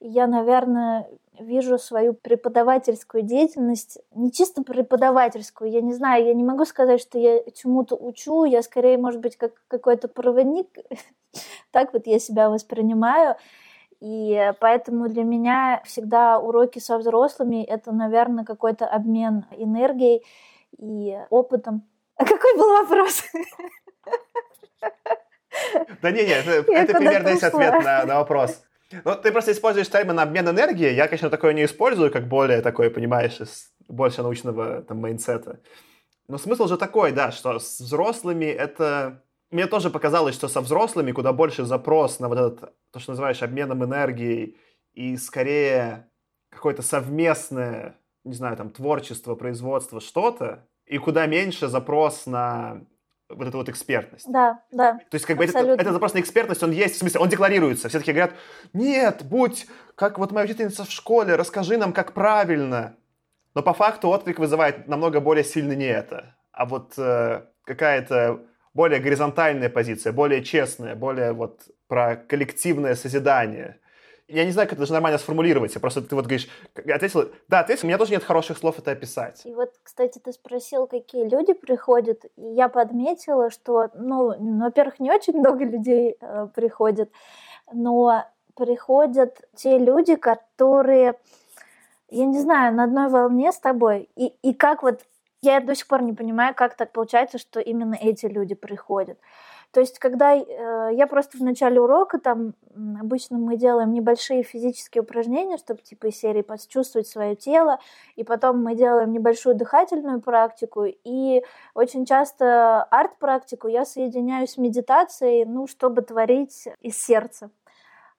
я, 0.00 0.26
наверное, 0.26 1.10
вижу 1.38 1.76
свою 1.76 2.14
преподавательскую 2.14 3.22
деятельность, 3.22 3.98
не 4.14 4.32
чисто 4.32 4.62
преподавательскую, 4.62 5.70
я 5.70 5.82
не 5.82 5.92
знаю, 5.92 6.24
я 6.24 6.32
не 6.32 6.42
могу 6.42 6.64
сказать, 6.64 7.02
что 7.02 7.18
я 7.18 7.42
чему-то 7.50 7.96
учу, 7.96 8.44
я 8.44 8.62
скорее, 8.62 8.96
может 8.96 9.20
быть, 9.20 9.36
как 9.36 9.52
какой-то 9.68 10.08
проводник, 10.08 10.68
так 11.70 11.92
вот 11.92 12.06
я 12.06 12.18
себя 12.18 12.48
воспринимаю. 12.48 13.36
И 14.00 14.52
поэтому 14.60 15.08
для 15.08 15.24
меня 15.24 15.82
всегда 15.84 16.38
уроки 16.38 16.78
со 16.78 16.98
взрослыми— 16.98 17.64
это, 17.68 17.92
наверное, 17.92 18.44
какой-то 18.44 18.86
обмен 18.86 19.46
энергией 19.52 20.22
и 20.78 21.18
опытом. 21.30 21.82
А 22.16 22.24
какой 22.24 22.56
был 22.56 22.72
вопрос? 22.82 23.24
Да 26.02 26.10
не, 26.10 26.24
не, 26.24 26.32
это, 26.32 26.70
это 26.70 26.94
примерно 26.94 27.28
есть 27.28 27.42
ответ 27.42 27.72
на, 27.82 28.04
на 28.04 28.16
вопрос. 28.16 28.62
Ну, 29.04 29.16
ты 29.16 29.32
просто 29.32 29.52
используешь 29.52 29.88
термин 29.88 30.18
обмен 30.20 30.48
энергией. 30.48 30.94
Я, 30.94 31.08
конечно, 31.08 31.30
такое 31.30 31.54
не 31.54 31.64
использую, 31.64 32.12
как 32.12 32.28
более 32.28 32.60
такое, 32.60 32.90
понимаешь, 32.90 33.40
из 33.40 33.72
больше 33.88 34.22
научного 34.22 34.82
там 34.82 34.98
мейнсета. 34.98 35.60
Но 36.28 36.38
смысл 36.38 36.66
же 36.66 36.76
такой, 36.76 37.12
да, 37.12 37.32
что 37.32 37.58
с 37.58 37.80
взрослыми 37.80 38.46
это 38.46 39.22
мне 39.50 39.66
тоже 39.66 39.90
показалось, 39.90 40.34
что 40.34 40.48
со 40.48 40.60
взрослыми 40.60 41.12
куда 41.12 41.32
больше 41.32 41.64
запрос 41.64 42.20
на 42.20 42.28
вот 42.28 42.38
этот, 42.38 42.74
то, 42.90 42.98
что 42.98 43.12
называешь, 43.12 43.42
обменом 43.42 43.84
энергией, 43.84 44.58
и 44.92 45.16
скорее 45.16 46.08
какое-то 46.50 46.82
совместное, 46.82 47.96
не 48.24 48.34
знаю, 48.34 48.56
там, 48.56 48.70
творчество, 48.70 49.34
производство, 49.34 50.00
что-то, 50.00 50.66
и 50.86 50.98
куда 50.98 51.26
меньше 51.26 51.68
запрос 51.68 52.26
на 52.26 52.86
вот 53.28 53.48
эту 53.48 53.58
вот 53.58 53.68
экспертность. 53.68 54.30
Да, 54.30 54.62
да. 54.70 54.94
То 55.10 55.14
есть, 55.14 55.26
как 55.26 55.36
бы 55.36 55.44
это, 55.44 55.58
это 55.58 55.92
запрос 55.92 56.14
на 56.14 56.20
экспертность, 56.20 56.62
он 56.62 56.70
есть, 56.70 56.94
в 56.94 56.98
смысле, 56.98 57.20
он 57.20 57.28
декларируется. 57.28 57.88
Все 57.88 57.98
таки 57.98 58.12
говорят, 58.12 58.34
нет, 58.72 59.22
будь, 59.24 59.66
как 59.96 60.18
вот 60.18 60.32
моя 60.32 60.44
учительница 60.44 60.84
в 60.84 60.90
школе, 60.90 61.34
расскажи 61.34 61.76
нам, 61.76 61.92
как 61.92 62.12
правильно. 62.12 62.96
Но 63.54 63.62
по 63.62 63.72
факту 63.72 64.08
отклик 64.08 64.38
вызывает 64.38 64.86
намного 64.86 65.20
более 65.20 65.44
сильно 65.44 65.72
не 65.72 65.86
это, 65.86 66.36
а 66.52 66.66
вот 66.66 66.94
э, 66.98 67.46
какая-то 67.64 68.40
более 68.76 69.00
горизонтальная 69.00 69.70
позиция, 69.70 70.12
более 70.12 70.44
честная, 70.44 70.94
более 70.94 71.32
вот 71.32 71.62
про 71.88 72.16
коллективное 72.16 72.94
созидание. 72.94 73.80
Я 74.28 74.44
не 74.44 74.50
знаю, 74.50 74.68
как 74.68 74.74
это 74.74 74.80
даже 74.80 74.92
нормально 74.92 75.18
сформулировать. 75.18 75.74
Я 75.74 75.80
просто 75.80 76.02
ты 76.02 76.14
вот 76.14 76.26
говоришь, 76.26 76.48
ответил, 76.74 77.30
да, 77.48 77.60
ответил, 77.60 77.86
у 77.86 77.88
меня 77.88 77.96
тоже 77.96 78.10
нет 78.10 78.24
хороших 78.24 78.58
слов 78.58 78.78
это 78.78 78.90
описать. 78.90 79.40
И 79.46 79.54
вот, 79.54 79.72
кстати, 79.82 80.18
ты 80.18 80.32
спросил, 80.32 80.86
какие 80.86 81.28
люди 81.28 81.54
приходят, 81.54 82.24
и 82.36 82.42
я 82.42 82.68
подметила, 82.68 83.50
что, 83.50 83.88
ну, 83.94 84.34
во-первых, 84.60 85.00
не 85.00 85.10
очень 85.10 85.38
много 85.38 85.64
людей 85.64 86.16
э, 86.20 86.48
приходят, 86.54 87.08
но 87.72 88.24
приходят 88.54 89.40
те 89.54 89.78
люди, 89.78 90.16
которые, 90.16 91.14
я 92.10 92.26
не 92.26 92.40
знаю, 92.40 92.74
на 92.74 92.84
одной 92.84 93.08
волне 93.08 93.52
с 93.52 93.58
тобой. 93.58 94.08
И, 94.16 94.34
и 94.42 94.52
как 94.54 94.82
вот, 94.82 95.02
я 95.52 95.60
до 95.60 95.74
сих 95.74 95.86
пор 95.86 96.02
не 96.02 96.12
понимаю, 96.12 96.54
как 96.54 96.76
так 96.76 96.92
получается, 96.92 97.38
что 97.38 97.60
именно 97.60 97.94
эти 97.94 98.26
люди 98.26 98.54
приходят. 98.54 99.18
То 99.72 99.80
есть, 99.80 99.98
когда 99.98 100.34
э, 100.34 100.94
я 100.94 101.06
просто 101.06 101.36
в 101.36 101.42
начале 101.42 101.80
урока, 101.80 102.18
там 102.18 102.54
обычно 102.98 103.36
мы 103.36 103.56
делаем 103.56 103.92
небольшие 103.92 104.42
физические 104.42 105.02
упражнения, 105.02 105.58
чтобы 105.58 105.82
типа 105.82 106.06
из 106.06 106.18
серии 106.18 106.42
почувствовать 106.42 107.08
свое 107.08 107.36
тело, 107.36 107.78
и 108.14 108.24
потом 108.24 108.62
мы 108.62 108.74
делаем 108.74 109.12
небольшую 109.12 109.54
дыхательную 109.54 110.20
практику, 110.20 110.84
и 110.86 111.42
очень 111.74 112.06
часто 112.06 112.84
арт-практику 112.84 113.68
я 113.68 113.84
соединяю 113.84 114.46
с 114.46 114.56
медитацией, 114.56 115.44
ну, 115.44 115.66
чтобы 115.66 116.02
творить 116.02 116.68
из 116.80 116.96
сердца. 116.96 117.50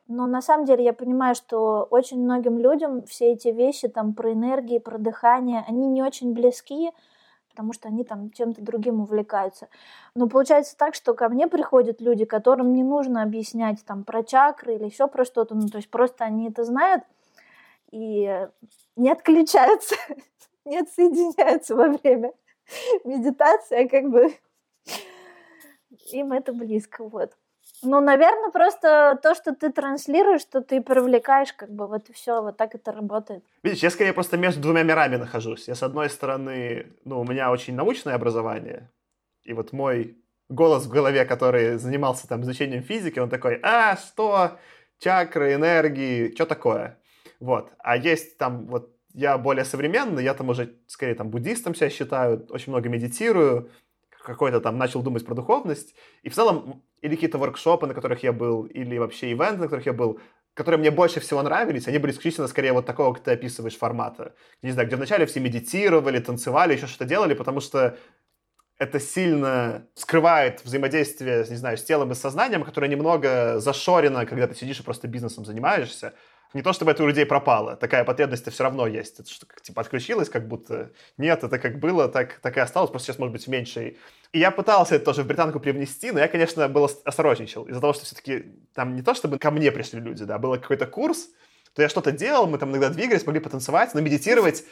Но 0.08 0.26
на 0.26 0.42
самом 0.42 0.66
деле 0.66 0.84
я 0.86 0.94
понимаю, 0.94 1.36
что 1.36 1.88
очень 1.90 2.24
многим 2.24 2.58
людям 2.58 3.04
все 3.04 3.34
эти 3.34 3.50
вещи 3.50 3.88
там 3.88 4.14
про 4.14 4.32
энергии, 4.32 4.78
про 4.78 4.98
дыхание, 4.98 5.66
они 5.68 5.88
не 5.88 6.02
очень 6.02 6.34
близки, 6.34 6.92
потому 7.58 7.74
что 7.74 7.88
они 7.88 8.04
там 8.04 8.30
чем-то 8.30 8.62
другим 8.62 9.02
увлекаются. 9.02 9.68
Но 10.14 10.30
получается 10.30 10.78
так, 10.78 10.94
что 10.94 11.16
ко 11.16 11.28
мне 11.28 11.48
приходят 11.48 12.00
люди, 12.02 12.24
которым 12.24 12.72
не 12.74 12.84
нужно 12.84 13.24
объяснять 13.24 13.84
там 13.84 14.04
про 14.04 14.24
чакры 14.24 14.76
или 14.76 14.86
еще 14.86 15.08
про 15.08 15.26
что-то, 15.26 15.56
ну 15.56 15.68
то 15.68 15.78
есть 15.78 15.90
просто 15.90 16.24
они 16.24 16.50
это 16.50 16.64
знают 16.64 17.04
и 17.92 18.48
не 18.96 19.10
отключаются, 19.10 19.96
не 20.66 20.78
отсоединяются 20.78 21.76
во 21.76 21.88
время 21.88 22.34
медитации, 23.04 23.86
а 23.86 23.90
как 23.90 24.12
бы 24.12 24.36
им 26.12 26.34
это 26.34 26.54
близко, 26.54 27.04
вот. 27.06 27.36
Ну, 27.84 28.02
наверное, 28.02 28.50
просто 28.50 29.20
то, 29.22 29.36
что 29.36 29.54
ты 29.54 29.72
транслируешь, 29.72 30.42
что 30.42 30.62
ты 30.62 30.82
привлекаешь, 30.82 31.54
как 31.54 31.70
бы 31.70 31.88
вот 31.88 32.10
и 32.10 32.14
все, 32.14 32.42
вот 32.42 32.58
так 32.58 32.76
это 32.76 32.92
работает. 32.92 33.44
Видишь, 33.64 33.84
я 33.84 33.90
скорее 33.90 34.14
просто 34.14 34.38
между 34.38 34.62
двумя 34.62 34.84
мирами 34.84 35.18
нахожусь. 35.18 35.68
Я, 35.68 35.76
с 35.76 35.84
одной 35.84 36.10
стороны, 36.10 36.88
ну, 37.06 37.20
у 37.20 37.24
меня 37.24 37.52
очень 37.52 37.76
научное 37.76 38.16
образование, 38.16 38.90
и 39.44 39.54
вот 39.54 39.74
мой 39.74 40.18
голос 40.50 40.86
в 40.86 40.90
голове, 40.90 41.26
который 41.26 41.78
занимался 41.78 42.28
там 42.28 42.42
изучением 42.42 42.84
физики, 42.84 43.20
он 43.20 43.30
такой, 43.30 43.60
а, 43.64 43.98
что, 43.98 44.58
чакры, 45.00 45.54
энергии, 45.54 46.34
что 46.34 46.46
такое? 46.46 46.98
Вот. 47.40 47.72
А 47.80 47.98
есть 47.98 48.38
там 48.38 48.66
вот 48.68 48.92
я 49.14 49.38
более 49.38 49.66
современный, 49.66 50.24
я 50.24 50.34
там 50.34 50.50
уже 50.50 50.76
скорее 50.88 51.16
там 51.16 51.30
буддистом 51.30 51.76
себя 51.76 51.90
считаю, 51.90 52.46
очень 52.50 52.72
много 52.72 52.90
медитирую, 52.90 53.72
какой-то 54.28 54.60
там 54.60 54.78
начал 54.78 55.02
думать 55.02 55.26
про 55.26 55.36
духовность. 55.36 55.96
И 56.24 56.30
в 56.30 56.36
целом, 56.36 56.84
или 57.02 57.16
какие-то 57.16 57.38
воркшопы, 57.38 57.88
на 57.88 57.94
которых 57.94 58.24
я 58.24 58.34
был, 58.34 58.66
или 58.66 58.98
вообще 58.98 59.32
ивенты, 59.32 59.58
на 59.58 59.64
которых 59.64 59.86
я 59.86 59.94
был, 59.94 60.20
которые 60.54 60.80
мне 60.80 60.92
больше 60.92 61.20
всего 61.20 61.42
нравились, 61.42 61.88
они 61.88 61.98
были 61.98 62.12
исключительно 62.12 62.48
скорее 62.48 62.74
вот 62.74 62.86
такого, 62.86 63.14
как 63.14 63.24
ты 63.24 63.32
описываешь, 63.32 63.78
формата. 63.78 64.36
Не 64.62 64.72
знаю, 64.72 64.88
где 64.88 64.98
вначале 64.98 65.26
все 65.26 65.40
медитировали, 65.40 66.20
танцевали, 66.20 66.74
еще 66.74 66.88
что-то 66.88 67.06
делали, 67.06 67.36
потому 67.36 67.62
что 67.62 67.98
это 68.78 69.00
сильно 69.00 69.88
скрывает 69.96 70.64
взаимодействие, 70.64 71.46
не 71.50 71.56
знаю, 71.56 71.78
с 71.78 71.84
телом 71.84 72.12
и 72.12 72.16
с 72.16 72.20
сознанием, 72.20 72.64
которое 72.64 72.88
немного 72.90 73.60
зашорено, 73.60 74.26
когда 74.26 74.48
ты 74.48 74.56
сидишь 74.56 74.80
и 74.80 74.84
просто 74.84 75.08
бизнесом 75.08 75.46
занимаешься. 75.46 76.14
Не 76.54 76.62
то, 76.62 76.74
чтобы 76.74 76.92
это 76.92 77.04
у 77.04 77.08
людей 77.08 77.26
пропало, 77.26 77.76
такая 77.76 78.04
потребность 78.04 78.50
все 78.52 78.64
равно 78.64 78.88
есть. 78.88 79.20
Это 79.20 79.30
что, 79.30 79.46
типа, 79.62 79.82
отключилось 79.82 80.30
как 80.30 80.48
будто? 80.48 80.92
Нет, 81.18 81.44
это 81.44 81.60
как 81.60 81.80
было, 81.80 82.08
так, 82.08 82.40
так 82.40 82.58
и 82.58 82.60
осталось, 82.60 82.90
просто 82.90 83.08
сейчас 83.08 83.20
может 83.20 83.34
быть 83.34 83.48
меньше. 83.48 83.98
И 84.32 84.40
я 84.40 84.52
пытался 84.52 84.96
это 84.96 85.06
тоже 85.06 85.24
в 85.24 85.28
британку 85.28 85.60
привнести, 85.60 86.12
но 86.12 86.20
я, 86.20 86.28
конечно, 86.28 86.68
был 86.70 86.90
осторожничал. 87.04 87.66
Из-за 87.66 87.82
того, 87.82 87.94
что 87.94 88.06
все-таки 88.06 88.46
там 88.74 88.96
не 88.96 89.02
то, 89.02 89.14
чтобы 89.14 89.40
ко 89.40 89.52
мне 89.52 89.72
пришли 89.72 90.00
люди, 90.00 90.24
да, 90.24 90.38
был 90.38 90.54
какой-то 90.54 90.88
курс, 90.88 91.28
то 91.74 91.82
я 91.82 91.90
что-то 91.90 92.12
делал, 92.12 92.48
мы 92.48 92.58
там 92.58 92.72
иногда 92.72 92.90
двигались, 92.90 93.26
могли 93.26 93.42
потанцевать, 93.42 93.94
но 93.94 94.02
медитировать 94.02 94.64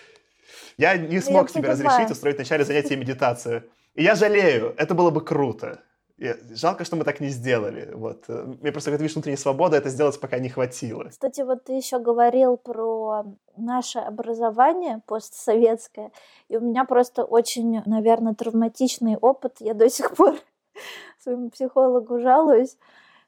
я 0.77 0.97
не 0.97 1.19
смог 1.19 1.49
я 1.49 1.59
себе 1.59 1.69
разрешить 1.69 2.11
устроить 2.11 2.35
в 2.35 2.39
начале 2.39 2.65
занятия 2.65 2.95
медитацию. 2.95 3.69
И 3.95 4.03
я 4.03 4.15
жалею, 4.15 4.73
это 4.77 4.93
было 4.93 5.09
бы 5.09 5.23
круто. 5.23 5.81
Жалко, 6.17 6.85
что 6.85 6.95
мы 6.95 7.03
так 7.03 7.19
не 7.19 7.27
сделали. 7.27 7.91
Вот. 7.93 8.27
Мне 8.27 8.71
просто, 8.71 8.91
как 8.91 8.99
видишь, 9.01 9.15
внутренняя 9.15 9.37
свобода, 9.37 9.75
это 9.75 9.89
сделать 9.89 10.19
пока 10.19 10.39
не 10.39 10.49
хватило. 10.49 11.05
Кстати, 11.09 11.41
вот 11.41 11.65
ты 11.65 11.73
еще 11.73 11.99
говорил 11.99 12.55
про 12.55 13.25
наше 13.57 13.99
образование 13.99 15.01
постсоветское, 15.07 16.11
и 16.47 16.55
у 16.57 16.61
меня 16.61 16.85
просто 16.85 17.23
очень, 17.25 17.81
наверное, 17.85 18.33
травматичный 18.33 19.17
опыт. 19.17 19.57
Я 19.59 19.73
до 19.73 19.89
сих 19.89 20.15
пор 20.15 20.35
своему 21.19 21.49
психологу 21.49 22.19
жалуюсь. 22.19 22.77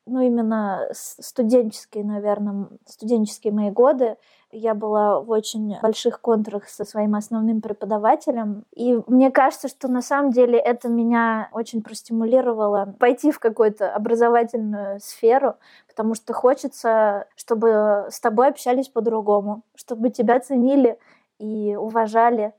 Ну, 0.05 0.21
именно 0.21 0.87
студенческие, 0.93 2.05
наверное, 2.05 2.69
студенческие 2.85 3.51
мои 3.51 3.71
годы 3.71 4.15
я 4.51 4.73
была 4.73 5.19
в 5.19 5.29
очень 5.29 5.77
больших 5.81 6.21
контрах 6.21 6.69
со 6.69 6.85
своим 6.85 7.15
основным 7.15 7.61
преподавателем. 7.61 8.63
И 8.73 8.99
мне 9.07 9.29
кажется, 9.29 9.67
что 9.67 9.87
на 9.87 10.01
самом 10.01 10.31
деле 10.31 10.57
это 10.57 10.87
меня 10.89 11.49
очень 11.51 11.81
простимулировало 11.81 12.95
пойти 12.99 13.31
в 13.31 13.39
какую-то 13.39 13.93
образовательную 13.93 14.99
сферу, 15.01 15.55
потому 15.87 16.15
что 16.15 16.33
хочется, 16.33 17.27
чтобы 17.35 18.07
с 18.09 18.19
тобой 18.19 18.47
общались 18.47 18.87
по-другому, 18.87 19.63
чтобы 19.75 20.09
тебя 20.09 20.39
ценили 20.39 20.97
и 21.39 21.75
уважали, 21.75 22.53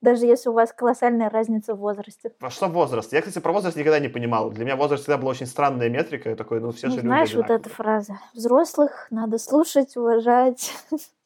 даже 0.00 0.26
если 0.26 0.48
у 0.48 0.52
вас 0.52 0.72
колоссальная 0.72 1.28
разница 1.28 1.74
в 1.74 1.78
возрасте. 1.78 2.32
А 2.40 2.50
что 2.50 2.68
возраст? 2.68 3.12
Я, 3.12 3.20
кстати, 3.20 3.40
про 3.42 3.52
возраст 3.52 3.76
никогда 3.76 3.98
не 3.98 4.08
понимал. 4.08 4.50
Для 4.50 4.64
меня 4.64 4.76
возраст 4.76 5.02
всегда 5.02 5.18
была 5.18 5.30
очень 5.30 5.46
странная 5.46 5.88
метрика. 5.88 6.34
Такой, 6.36 6.60
ну, 6.60 6.70
все 6.70 6.88
ну, 6.88 6.94
же 6.94 7.00
знаешь, 7.00 7.30
люди 7.30 7.42
вот 7.42 7.50
эта 7.50 7.68
фраза. 7.68 8.20
Взрослых 8.32 9.08
надо 9.10 9.38
слушать, 9.38 9.96
уважать. 9.96 10.72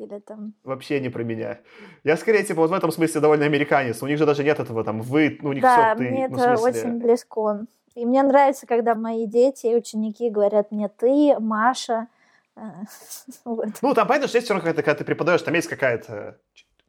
Или 0.00 0.18
там... 0.18 0.54
Вообще 0.64 0.98
не 0.98 1.10
про 1.10 1.22
меня. 1.22 1.58
Я 2.04 2.16
скорее, 2.16 2.42
типа, 2.42 2.62
вот 2.62 2.70
в 2.70 2.72
этом 2.72 2.90
смысле 2.90 3.20
довольно 3.20 3.44
американец. 3.44 4.02
У 4.02 4.06
них 4.06 4.16
же 4.16 4.24
даже 4.24 4.42
нет 4.42 4.58
этого 4.58 4.82
там 4.82 5.02
вы, 5.02 5.38
ну, 5.42 5.50
у 5.50 5.52
них 5.52 5.62
да, 5.62 5.94
все 5.94 6.04
ты. 6.04 6.10
мне 6.10 6.28
ну, 6.28 6.36
это 6.36 6.56
смысле... 6.56 6.80
очень 6.80 6.98
близко. 6.98 7.66
И 7.94 8.06
мне 8.06 8.22
нравится, 8.22 8.66
когда 8.66 8.94
мои 8.94 9.26
дети 9.26 9.66
и 9.66 9.74
ученики 9.74 10.30
говорят 10.30 10.70
мне 10.70 10.88
ты, 10.88 11.38
Маша. 11.38 12.08
вот. 13.44 13.68
Ну, 13.82 13.94
там, 13.94 14.08
понятно, 14.08 14.28
что 14.28 14.38
есть 14.38 14.46
все 14.46 14.54
равно, 14.54 14.72
когда 14.72 14.94
ты 14.94 15.04
преподаешь, 15.04 15.42
там 15.42 15.54
есть 15.54 15.68
какая-то 15.68 16.38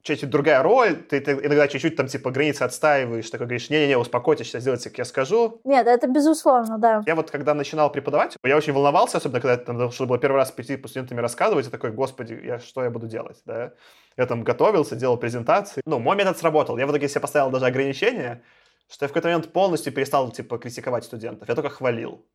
чуть-чуть 0.04 0.30
другая 0.30 0.64
роль, 0.64 0.96
ты, 0.96 1.20
ты 1.20 1.32
иногда 1.32 1.68
чуть-чуть 1.68 1.96
там 1.96 2.08
типа 2.08 2.32
границы 2.32 2.64
отстаиваешь, 2.64 3.30
такой 3.30 3.48
говоришь, 3.48 3.70
не-не-не, 3.70 3.98
успокойтесь, 3.98 4.48
сейчас 4.48 4.62
сделайте, 4.62 4.90
как 4.90 5.00
я 5.00 5.06
скажу. 5.06 5.62
Нет, 5.64 5.88
это 5.88 6.08
безусловно, 6.08 6.78
да. 6.78 7.02
Я 7.06 7.16
вот 7.16 7.32
когда 7.32 7.54
начинал 7.54 7.92
преподавать, 7.92 8.38
я 8.44 8.58
очень 8.58 8.74
волновался, 8.74 9.18
особенно 9.18 9.42
когда 9.42 9.58
там 9.58 9.78
должно 9.78 10.06
было 10.06 10.18
первый 10.18 10.38
раз 10.38 10.52
прийти 10.52 10.78
по 10.78 10.88
студентами 10.88 11.22
рассказывать, 11.22 11.66
я 11.66 11.72
такой, 11.72 11.92
господи, 11.92 12.40
я, 12.44 12.60
что 12.60 12.84
я 12.84 12.90
буду 12.90 13.08
делать, 13.08 13.38
да? 13.46 13.74
Я 14.18 14.26
там 14.26 14.44
готовился, 14.44 14.96
делал 14.96 15.18
презентации. 15.18 15.82
Ну, 15.86 16.00
мой 16.00 16.18
метод 16.18 16.38
сработал. 16.38 16.78
Я 16.78 16.86
в 16.86 16.92
итоге 16.92 17.08
себе 17.08 17.22
поставил 17.22 17.50
даже 17.50 17.66
ограничения, 17.66 18.44
что 18.90 19.06
я 19.06 19.08
в 19.08 19.12
какой-то 19.12 19.30
момент 19.30 19.54
полностью 19.54 19.94
перестал, 19.94 20.32
типа, 20.32 20.58
критиковать 20.58 21.06
студентов. 21.06 21.48
Я 21.48 21.56
только 21.56 21.70
хвалил. 21.70 22.26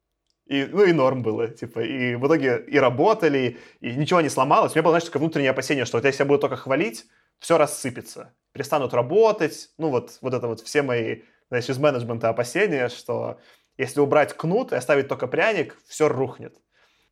И, 0.47 0.65
ну 0.65 0.85
и 0.85 0.93
норм 0.93 1.23
было, 1.23 1.49
типа, 1.49 1.81
и 1.81 2.15
в 2.15 2.27
итоге 2.27 2.65
и 2.69 2.79
работали, 2.79 3.59
и 3.81 3.95
ничего 3.97 4.21
не 4.21 4.29
сломалось. 4.29 4.73
У 4.73 4.75
меня 4.77 4.85
было, 4.85 4.93
знаешь, 4.93 5.05
такое 5.05 5.21
внутреннее 5.21 5.51
опасение, 5.51 5.85
что 5.85 5.99
вот 5.99 6.05
если 6.05 6.23
я 6.23 6.27
буду 6.27 6.39
только 6.39 6.57
хвалить, 6.57 7.05
все 7.39 7.59
рассыпется, 7.59 8.35
перестанут 8.53 8.95
работать. 8.95 9.71
Ну 9.79 9.91
вот, 9.91 10.19
вот 10.21 10.35
это 10.35 10.49
вот 10.49 10.61
все 10.61 10.83
мои, 10.83 11.23
знаешь, 11.49 11.69
из 11.69 11.79
менеджмента 11.79 12.29
опасения, 12.29 12.89
что 12.89 13.39
если 13.77 14.01
убрать 14.01 14.35
кнут 14.35 14.73
и 14.73 14.77
оставить 14.77 15.09
только 15.09 15.27
пряник, 15.27 15.77
все 15.87 16.09
рухнет. 16.09 16.57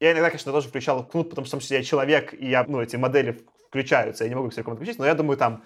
Я 0.01 0.13
иногда, 0.13 0.31
конечно, 0.31 0.53
тоже 0.53 0.69
включал 0.69 1.07
кнут, 1.07 1.31
потому 1.31 1.47
что 1.47 1.75
я 1.75 1.83
человек, 1.83 2.35
и 2.35 2.49
я, 2.49 2.65
ну, 2.67 2.81
эти 2.83 2.97
модели 2.97 3.41
включаются, 3.69 4.25
я 4.25 4.31
не 4.31 4.37
могу 4.37 4.49
их 4.49 4.55
целиком 4.55 4.75
отключить, 4.75 4.99
но 4.99 5.07
я 5.07 5.15
думаю, 5.15 5.37
там 5.37 5.65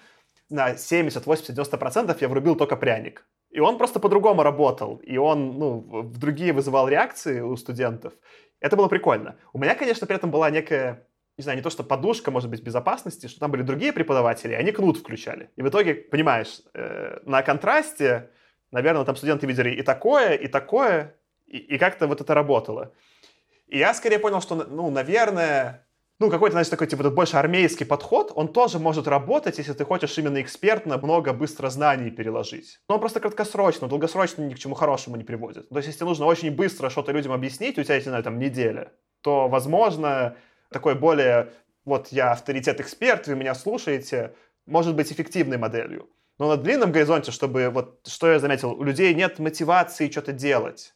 на 0.49 0.75
70, 0.75 1.25
80, 1.25 1.55
90 1.55 1.77
процентов 1.77 2.21
я 2.21 2.27
врубил 2.27 2.55
только 2.55 2.75
пряник. 2.75 3.25
И 3.51 3.59
он 3.59 3.77
просто 3.77 3.99
по-другому 3.99 4.43
работал, 4.43 4.97
и 4.97 5.17
он, 5.17 5.57
ну, 5.57 5.79
в 5.79 6.17
другие 6.17 6.53
вызывал 6.53 6.87
реакции 6.87 7.41
у 7.41 7.55
студентов. 7.57 8.13
Это 8.59 8.75
было 8.75 8.87
прикольно. 8.87 9.37
У 9.53 9.59
меня, 9.59 9.73
конечно, 9.73 10.05
при 10.05 10.15
этом 10.15 10.31
была 10.31 10.49
некая 10.49 11.07
не 11.39 11.43
знаю, 11.43 11.57
не 11.57 11.63
то, 11.63 11.69
что 11.69 11.83
подушка, 11.83 12.31
может 12.31 12.49
быть, 12.49 12.61
безопасности, 12.61 13.27
что 13.27 13.39
там 13.39 13.51
были 13.51 13.61
другие 13.61 13.93
преподаватели, 13.93 14.53
они 14.53 14.73
кнут 14.73 14.97
включали. 14.97 15.49
И 15.55 15.61
в 15.61 15.69
итоге, 15.69 15.95
понимаешь, 15.95 16.59
э, 16.73 17.19
на 17.23 17.41
контрасте, 17.43 18.29
наверное, 18.71 19.05
там 19.05 19.15
студенты 19.15 19.47
видели 19.47 19.69
и 19.69 19.81
такое, 19.81 20.33
и 20.33 20.47
такое, 20.47 21.15
и, 21.47 21.57
и 21.57 21.77
как-то 21.77 22.07
вот 22.07 22.19
это 22.19 22.33
работало. 22.33 22.91
И 23.69 23.77
я 23.77 23.93
скорее 23.93 24.19
понял, 24.19 24.41
что, 24.41 24.55
ну, 24.55 24.89
наверное, 24.89 25.87
ну, 26.19 26.29
какой-то, 26.29 26.55
значит, 26.55 26.71
такой, 26.71 26.87
типа, 26.87 27.09
больше 27.09 27.37
армейский 27.37 27.85
подход, 27.85 28.33
он 28.35 28.49
тоже 28.49 28.77
может 28.77 29.07
работать, 29.07 29.59
если 29.59 29.71
ты 29.71 29.85
хочешь 29.85 30.17
именно 30.17 30.41
экспертно 30.41 30.97
много 30.97 31.31
быстро 31.31 31.69
знаний 31.69 32.11
переложить. 32.11 32.81
Но 32.89 32.95
он 32.95 32.99
просто 32.99 33.21
краткосрочно, 33.21 33.87
долгосрочно 33.87 34.41
ни 34.41 34.53
к 34.53 34.59
чему 34.59 34.75
хорошему 34.75 35.15
не 35.15 35.23
приводит. 35.23 35.69
То 35.69 35.77
есть, 35.77 35.87
если 35.87 36.03
нужно 36.03 36.25
очень 36.25 36.51
быстро 36.53 36.89
что-то 36.89 37.13
людям 37.13 37.31
объяснить, 37.31 37.77
у 37.79 37.83
тебя, 37.83 37.95
если, 37.95 38.09
знаю, 38.09 38.25
там, 38.25 38.39
неделя, 38.39 38.91
то, 39.21 39.47
возможно, 39.47 40.35
такой 40.71 40.95
более, 40.95 41.51
вот 41.85 42.09
я 42.09 42.31
авторитет-эксперт, 42.31 43.27
вы 43.27 43.35
меня 43.35 43.55
слушаете, 43.55 44.35
может 44.65 44.95
быть 44.95 45.11
эффективной 45.11 45.57
моделью. 45.57 46.09
Но 46.37 46.47
на 46.47 46.57
длинном 46.57 46.91
горизонте, 46.91 47.31
чтобы, 47.31 47.69
вот, 47.69 47.99
что 48.07 48.31
я 48.31 48.39
заметил, 48.39 48.71
у 48.71 48.83
людей 48.83 49.13
нет 49.13 49.39
мотивации 49.39 50.09
что-то 50.09 50.31
делать. 50.31 50.93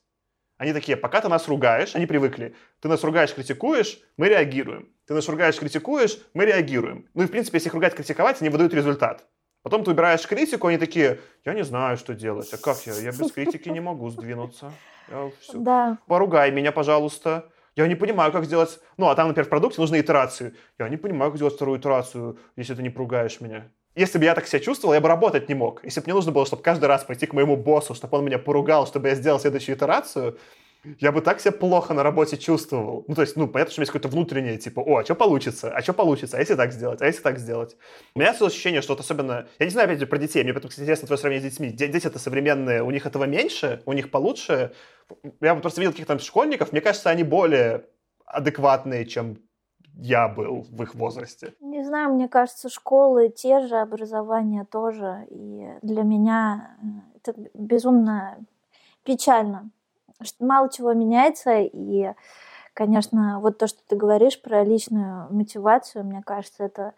Они 0.57 0.71
такие, 0.71 0.95
пока 0.95 1.19
ты 1.19 1.27
нас 1.27 1.47
ругаешь, 1.47 1.95
они 1.95 2.05
привыкли. 2.05 2.55
Ты 2.79 2.87
нас 2.87 3.03
ругаешь, 3.03 3.33
критикуешь, 3.33 3.99
мы 4.15 4.29
реагируем. 4.29 4.89
Ты 5.05 5.13
нас 5.13 5.27
ругаешь, 5.27 5.59
критикуешь, 5.59 6.19
мы 6.33 6.45
реагируем. 6.45 7.09
Ну 7.13 7.23
и, 7.23 7.25
в 7.25 7.31
принципе, 7.31 7.57
если 7.57 7.67
их 7.67 7.73
ругать, 7.73 7.95
критиковать, 7.95 8.39
они 8.41 8.49
выдают 8.49 8.73
результат. 8.73 9.27
Потом 9.63 9.83
ты 9.83 9.91
убираешь 9.91 10.25
критику, 10.27 10.67
они 10.67 10.77
такие, 10.77 11.19
я 11.43 11.53
не 11.53 11.63
знаю, 11.63 11.97
что 11.97 12.13
делать. 12.13 12.53
А 12.53 12.57
как 12.57 12.77
я? 12.85 12.93
Я 12.93 13.11
без 13.11 13.31
критики 13.31 13.69
не 13.69 13.79
могу 13.79 14.09
сдвинуться. 14.09 14.71
Я 15.09 15.31
все. 15.41 15.57
Да. 15.57 15.97
Поругай 16.07 16.51
меня, 16.51 16.71
пожалуйста. 16.71 17.49
Я 17.75 17.87
не 17.87 17.95
понимаю, 17.95 18.31
как 18.31 18.45
сделать... 18.45 18.79
Ну, 18.97 19.07
а 19.07 19.15
там, 19.15 19.27
например, 19.27 19.47
в 19.47 19.49
продукте 19.49 19.81
нужны 19.81 19.99
итерации. 19.99 20.53
Я 20.77 20.89
не 20.89 20.97
понимаю, 20.97 21.31
как 21.31 21.37
сделать 21.37 21.55
вторую 21.55 21.79
итерацию, 21.79 22.37
если 22.55 22.75
ты 22.75 22.83
не 22.83 22.89
поругаешь 22.89 23.41
меня. 23.41 23.71
Если 23.95 24.17
бы 24.17 24.25
я 24.25 24.35
так 24.35 24.47
себя 24.47 24.59
чувствовал, 24.59 24.93
я 24.93 25.01
бы 25.01 25.07
работать 25.07 25.49
не 25.49 25.55
мог. 25.55 25.83
Если 25.83 25.99
бы 25.99 26.05
мне 26.05 26.13
нужно 26.13 26.31
было, 26.31 26.45
чтобы 26.45 26.63
каждый 26.63 26.85
раз 26.85 27.03
пойти 27.03 27.25
к 27.25 27.33
моему 27.33 27.55
боссу, 27.55 27.93
чтобы 27.95 28.17
он 28.17 28.25
меня 28.25 28.39
поругал, 28.39 28.87
чтобы 28.87 29.09
я 29.09 29.15
сделал 29.15 29.39
следующую 29.39 29.75
итерацию, 29.75 30.37
я 30.99 31.11
бы 31.11 31.21
так 31.21 31.39
себя 31.39 31.51
плохо 31.53 31.93
на 31.93 32.03
работе 32.03 32.37
чувствовал. 32.37 33.05
Ну, 33.07 33.15
то 33.15 33.21
есть, 33.21 33.35
ну, 33.37 33.47
понятно, 33.47 33.71
что 33.71 33.79
у 33.79 33.81
меня 33.81 33.83
есть 33.83 33.91
какое-то 33.91 34.09
внутреннее, 34.09 34.57
типа, 34.57 34.81
о, 34.81 34.97
а 34.97 35.03
что 35.03 35.15
получится? 35.15 35.71
А 35.71 35.81
что 35.81 35.93
получится? 35.93 36.37
А 36.37 36.39
если 36.39 36.55
так 36.55 36.73
сделать? 36.73 37.01
А 37.01 37.05
если 37.05 37.21
так 37.21 37.39
сделать? 37.39 37.77
У 38.15 38.19
меня 38.19 38.31
есть 38.31 38.41
ощущение, 38.41 38.81
что 38.81 38.93
вот 38.93 38.99
особенно... 38.99 39.47
Я 39.59 39.65
не 39.65 39.71
знаю, 39.71 39.87
опять 39.87 39.99
же, 39.99 40.07
про 40.07 40.17
детей. 40.17 40.43
Мне 40.43 40.53
потом, 40.53 40.69
кстати, 40.69 40.83
интересно 40.83 41.07
твое 41.07 41.17
сравнение 41.17 41.49
с 41.49 41.53
детьми. 41.53 41.69
Дети 41.71 42.05
это 42.05 42.19
современные, 42.19 42.83
у 42.83 42.91
них 42.91 43.05
этого 43.05 43.23
меньше, 43.23 43.81
у 43.85 43.93
них 43.93 44.11
получше. 44.11 44.73
Я 45.41 45.55
просто 45.55 45.79
видел 45.79 45.91
каких-то 45.91 46.13
там 46.13 46.19
школьников, 46.19 46.71
мне 46.71 46.81
кажется, 46.81 47.09
они 47.09 47.23
более 47.23 47.85
адекватные, 48.25 49.05
чем 49.05 49.37
я 49.95 50.27
был 50.27 50.65
в 50.69 50.83
их 50.83 50.95
возрасте. 50.95 51.53
Не 51.61 51.83
знаю, 51.83 52.13
мне 52.13 52.27
кажется, 52.27 52.67
школы 52.69 53.29
те 53.29 53.67
же, 53.67 53.77
образование 53.77 54.65
тоже. 54.65 55.27
И 55.29 55.67
для 55.81 56.03
меня 56.03 56.75
э, 56.81 57.19
это 57.21 57.39
безумно 57.53 58.37
печально 59.03 59.69
мало 60.39 60.69
чего 60.69 60.93
меняется, 60.93 61.59
и, 61.59 62.13
конечно, 62.73 63.39
вот 63.39 63.57
то, 63.57 63.67
что 63.67 63.79
ты 63.87 63.95
говоришь 63.95 64.41
про 64.41 64.63
личную 64.63 65.27
мотивацию, 65.31 66.03
мне 66.03 66.21
кажется, 66.25 66.63
это 66.63 66.93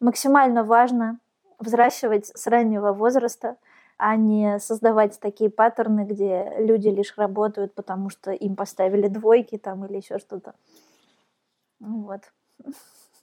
максимально 0.00 0.64
важно 0.64 1.18
взращивать 1.58 2.26
с 2.26 2.46
раннего 2.46 2.92
возраста, 2.92 3.56
а 3.98 4.16
не 4.16 4.58
создавать 4.58 5.20
такие 5.20 5.50
паттерны, 5.50 6.06
где 6.06 6.54
люди 6.58 6.88
лишь 6.88 7.16
работают, 7.18 7.74
потому 7.74 8.08
что 8.08 8.32
им 8.32 8.56
поставили 8.56 9.08
двойки 9.08 9.58
там 9.58 9.84
или 9.84 9.98
еще 9.98 10.18
что-то. 10.18 10.54
Ну 11.80 12.02
вот. 12.04 12.22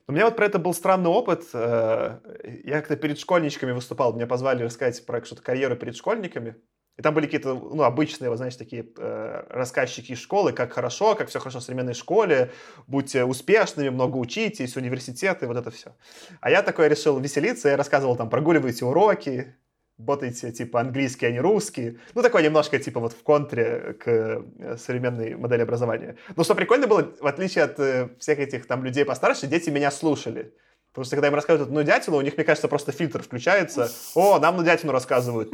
У 0.08 0.14
меня 0.14 0.26
вот 0.26 0.36
про 0.36 0.46
это 0.46 0.58
был 0.58 0.74
странный 0.74 1.10
опыт. 1.10 1.44
Э, 1.54 2.20
я 2.64 2.80
как-то 2.80 2.96
перед 2.96 3.20
школьничками 3.20 3.72
выступал, 3.72 4.14
меня 4.14 4.26
позвали 4.28 4.64
рассказать 4.64 5.06
про 5.06 5.24
что-то 5.26 5.42
карьеру 5.42 5.76
перед 5.76 5.96
школьниками. 5.96 6.56
И 6.98 7.02
там 7.02 7.14
были 7.14 7.26
какие-то, 7.26 7.54
ну, 7.54 7.84
обычные, 7.84 8.30
вот, 8.30 8.38
знаешь, 8.38 8.56
такие 8.56 8.88
э, 8.98 9.44
рассказчики 9.50 10.14
из 10.14 10.20
школы, 10.20 10.52
как 10.52 10.74
хорошо, 10.74 11.14
как 11.16 11.30
все 11.30 11.40
хорошо 11.40 11.60
в 11.60 11.64
современной 11.64 11.94
школе, 11.94 12.52
будьте 12.88 13.24
успешными, 13.24 13.90
много 13.90 14.18
учитесь, 14.18 14.76
университеты, 14.76 15.46
вот 15.46 15.58
это 15.58 15.70
все. 15.70 15.96
А 16.42 16.50
я 16.50 16.64
такой 16.64 16.90
решил 16.90 17.20
веселиться, 17.20 17.70
я 17.70 17.78
рассказывал 17.78 18.16
там, 18.16 18.30
прогуливайте 18.32 18.84
уроки, 18.84 19.56
ботайте, 19.98 20.52
типа, 20.52 20.82
английский, 20.82 21.28
а 21.28 21.32
не 21.32 21.40
русский. 21.40 22.00
Ну, 22.16 22.24
такое 22.24 22.42
немножко, 22.44 22.80
типа, 22.80 23.00
вот 23.00 23.14
в 23.14 23.22
контре 23.22 23.96
к 24.00 24.08
э, 24.08 24.78
современной 24.78 25.36
модели 25.36 25.62
образования. 25.62 26.18
Но 26.36 26.44
что 26.44 26.56
прикольно 26.56 26.88
было, 26.88 27.14
в 27.20 27.28
отличие 27.28 27.66
от 27.66 27.80
э, 27.80 28.10
всех 28.20 28.40
этих 28.40 28.66
там 28.66 28.84
людей 28.84 29.06
постарше, 29.06 29.46
дети 29.46 29.70
меня 29.70 29.92
слушали. 29.92 30.54
Потому 30.92 31.06
что 31.06 31.16
когда 31.16 31.28
им 31.28 31.36
рассказывают 31.36 31.70
одну 31.70 31.84
дятину, 31.84 32.18
у 32.18 32.22
них, 32.22 32.38
мне 32.38 32.44
кажется, 32.44 32.68
просто 32.68 32.92
фильтр 32.92 33.22
включается. 33.22 33.92
О, 34.16 34.40
нам 34.40 34.58
на 34.58 34.64
дятину 34.64 34.92
рассказывают. 34.92 35.54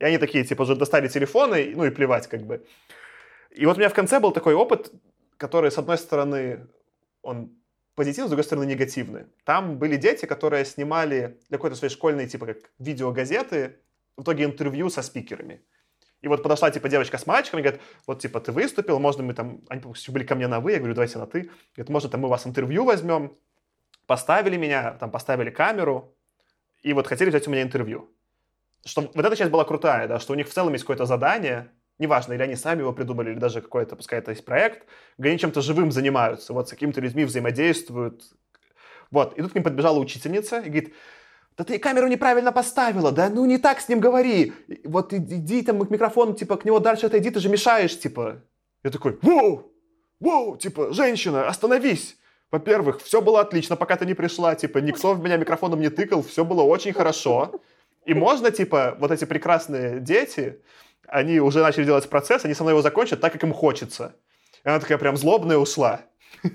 И 0.00 0.04
они 0.04 0.18
такие, 0.18 0.44
типа, 0.44 0.62
уже 0.62 0.74
достали 0.76 1.08
телефоны, 1.08 1.72
ну 1.76 1.84
и 1.84 1.90
плевать 1.90 2.26
как 2.26 2.42
бы. 2.42 2.64
И 3.50 3.66
вот 3.66 3.76
у 3.76 3.80
меня 3.80 3.90
в 3.90 3.94
конце 3.94 4.18
был 4.18 4.32
такой 4.32 4.54
опыт, 4.54 4.90
который, 5.36 5.70
с 5.70 5.78
одной 5.78 5.98
стороны, 5.98 6.66
он 7.22 7.52
позитивный, 7.94 8.28
с 8.28 8.30
другой 8.30 8.44
стороны, 8.44 8.64
негативный. 8.64 9.26
Там 9.44 9.78
были 9.78 9.96
дети, 9.96 10.24
которые 10.24 10.64
снимали 10.64 11.38
для 11.48 11.58
какой-то 11.58 11.76
своей 11.76 11.92
школьной, 11.92 12.26
типа, 12.26 12.46
как 12.46 12.56
видеогазеты, 12.78 13.76
в 14.16 14.22
итоге 14.22 14.44
интервью 14.44 14.88
со 14.88 15.02
спикерами. 15.02 15.60
И 16.22 16.28
вот 16.28 16.42
подошла, 16.42 16.70
типа, 16.70 16.88
девочка 16.88 17.18
с 17.18 17.26
мальчиком 17.26 17.60
и 17.60 17.62
говорит, 17.62 17.82
вот, 18.06 18.20
типа, 18.20 18.40
ты 18.40 18.52
выступил, 18.52 18.98
можно 18.98 19.22
мы 19.22 19.34
там... 19.34 19.60
Они 19.68 19.82
были 20.08 20.24
ко 20.24 20.34
мне 20.34 20.46
на 20.46 20.60
«вы», 20.60 20.72
я 20.72 20.78
говорю, 20.78 20.94
давайте 20.94 21.18
на 21.18 21.26
«ты». 21.26 21.50
Говорит, 21.74 21.90
может, 21.90 22.12
там 22.12 22.20
мы 22.20 22.28
вас 22.28 22.46
интервью 22.46 22.84
возьмем. 22.84 23.36
Поставили 24.06 24.56
меня, 24.56 24.92
там, 24.92 25.10
поставили 25.10 25.50
камеру, 25.50 26.14
и 26.82 26.92
вот 26.92 27.06
хотели 27.06 27.28
взять 27.28 27.46
у 27.48 27.50
меня 27.50 27.62
интервью 27.62 28.10
что 28.84 29.02
вот 29.02 29.24
эта 29.24 29.36
часть 29.36 29.50
была 29.50 29.64
крутая, 29.64 30.08
да, 30.08 30.18
что 30.18 30.32
у 30.32 30.36
них 30.36 30.48
в 30.48 30.52
целом 30.52 30.72
есть 30.72 30.84
какое-то 30.84 31.06
задание, 31.06 31.70
неважно, 31.98 32.32
или 32.32 32.42
они 32.42 32.56
сами 32.56 32.80
его 32.80 32.92
придумали, 32.92 33.30
или 33.30 33.38
даже 33.38 33.60
какой-то, 33.60 33.96
пускай 33.96 34.18
это 34.18 34.30
есть 34.30 34.44
проект, 34.44 34.86
где 35.18 35.28
они 35.28 35.38
чем-то 35.38 35.60
живым 35.60 35.92
занимаются, 35.92 36.52
вот 36.52 36.68
с 36.68 36.70
какими-то 36.70 37.00
людьми 37.00 37.24
взаимодействуют. 37.24 38.22
Вот, 39.10 39.36
и 39.36 39.42
тут 39.42 39.52
к 39.52 39.54
ним 39.54 39.64
подбежала 39.64 39.98
учительница 39.98 40.58
и 40.60 40.70
говорит, 40.70 40.94
да 41.56 41.64
ты 41.64 41.78
камеру 41.78 42.06
неправильно 42.06 42.52
поставила, 42.52 43.12
да 43.12 43.28
ну 43.28 43.44
не 43.44 43.58
так 43.58 43.80
с 43.80 43.88
ним 43.88 44.00
говори, 44.00 44.52
вот 44.84 45.12
иди 45.12 45.62
там 45.62 45.84
к 45.84 45.90
микрофону, 45.90 46.34
типа, 46.34 46.56
к 46.56 46.64
него 46.64 46.78
дальше 46.78 47.06
отойди, 47.06 47.30
ты 47.30 47.40
же 47.40 47.48
мешаешь, 47.48 47.98
типа. 47.98 48.42
Я 48.82 48.90
такой, 48.90 49.18
воу, 49.20 49.70
воу, 50.20 50.56
типа, 50.56 50.92
женщина, 50.94 51.46
остановись. 51.48 52.16
Во-первых, 52.50 53.02
все 53.02 53.20
было 53.20 53.40
отлично, 53.40 53.76
пока 53.76 53.96
ты 53.96 54.06
не 54.06 54.14
пришла, 54.14 54.54
типа, 54.54 54.78
никто 54.78 55.14
в 55.14 55.22
меня 55.22 55.36
микрофоном 55.36 55.80
не 55.80 55.90
тыкал, 55.90 56.22
все 56.22 56.44
было 56.44 56.62
очень 56.62 56.92
хорошо. 56.92 57.60
И 58.04 58.14
можно, 58.14 58.50
типа, 58.50 58.96
вот 58.98 59.10
эти 59.10 59.24
прекрасные 59.24 60.00
дети, 60.00 60.62
они 61.06 61.40
уже 61.40 61.60
начали 61.60 61.84
делать 61.84 62.08
процесс, 62.08 62.44
они 62.44 62.54
со 62.54 62.62
мной 62.62 62.72
его 62.72 62.82
закончат 62.82 63.20
так, 63.20 63.32
как 63.32 63.42
им 63.42 63.52
хочется. 63.52 64.16
И 64.64 64.68
она 64.68 64.80
такая 64.80 64.98
прям 64.98 65.16
злобная 65.16 65.58
ушла. 65.58 66.02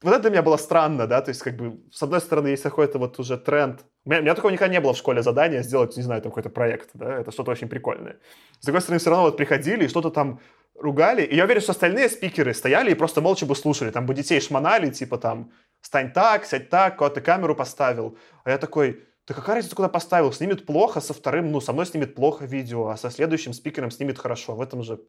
Вот 0.00 0.12
это 0.12 0.22
для 0.22 0.30
меня 0.30 0.42
было 0.42 0.56
странно, 0.56 1.08
да, 1.08 1.20
то 1.22 1.30
есть 1.30 1.42
как 1.42 1.56
бы 1.56 1.80
с 1.90 2.00
одной 2.04 2.20
стороны 2.20 2.48
есть 2.48 2.62
какой-то 2.62 3.00
вот 3.00 3.18
уже 3.18 3.36
тренд. 3.36 3.84
У 4.04 4.10
меня, 4.10 4.20
у 4.20 4.22
меня 4.22 4.34
такого 4.36 4.52
никогда 4.52 4.72
не 4.72 4.80
было 4.80 4.92
в 4.92 4.96
школе 4.96 5.22
задания 5.24 5.62
сделать, 5.62 5.96
не 5.96 6.04
знаю, 6.04 6.22
там 6.22 6.30
какой-то 6.30 6.50
проект, 6.50 6.90
да, 6.94 7.18
это 7.18 7.32
что-то 7.32 7.50
очень 7.50 7.68
прикольное. 7.68 8.20
С 8.60 8.64
другой 8.64 8.80
стороны, 8.80 9.00
все 9.00 9.10
равно 9.10 9.24
вот 9.24 9.36
приходили 9.36 9.86
и 9.86 9.88
что-то 9.88 10.10
там 10.10 10.40
ругали, 10.76 11.22
и 11.22 11.34
я 11.34 11.44
уверен, 11.44 11.60
что 11.60 11.72
остальные 11.72 12.10
спикеры 12.10 12.54
стояли 12.54 12.92
и 12.92 12.94
просто 12.94 13.20
молча 13.20 13.44
бы 13.44 13.56
слушали, 13.56 13.90
там 13.90 14.06
бы 14.06 14.14
детей 14.14 14.40
шмонали, 14.40 14.90
типа 14.90 15.18
там, 15.18 15.50
стань 15.80 16.12
так, 16.12 16.44
сядь 16.44 16.70
так, 16.70 16.96
куда 16.96 17.10
ты 17.10 17.20
камеру 17.20 17.56
поставил. 17.56 18.16
А 18.44 18.50
я 18.50 18.58
такой, 18.58 19.04
да 19.28 19.34
какая 19.34 19.56
разница, 19.56 19.76
куда 19.76 19.90
поставил? 19.90 20.32
Снимет 20.32 20.64
плохо, 20.64 21.00
со 21.00 21.12
вторым, 21.12 21.52
ну, 21.52 21.60
со 21.60 21.74
мной 21.74 21.84
снимет 21.84 22.14
плохо 22.14 22.46
видео, 22.46 22.88
а 22.88 22.96
со 22.96 23.10
следующим 23.10 23.52
спикером 23.52 23.90
снимет 23.90 24.18
хорошо. 24.18 24.54
В 24.54 24.62
этом 24.62 24.82
же... 24.82 25.00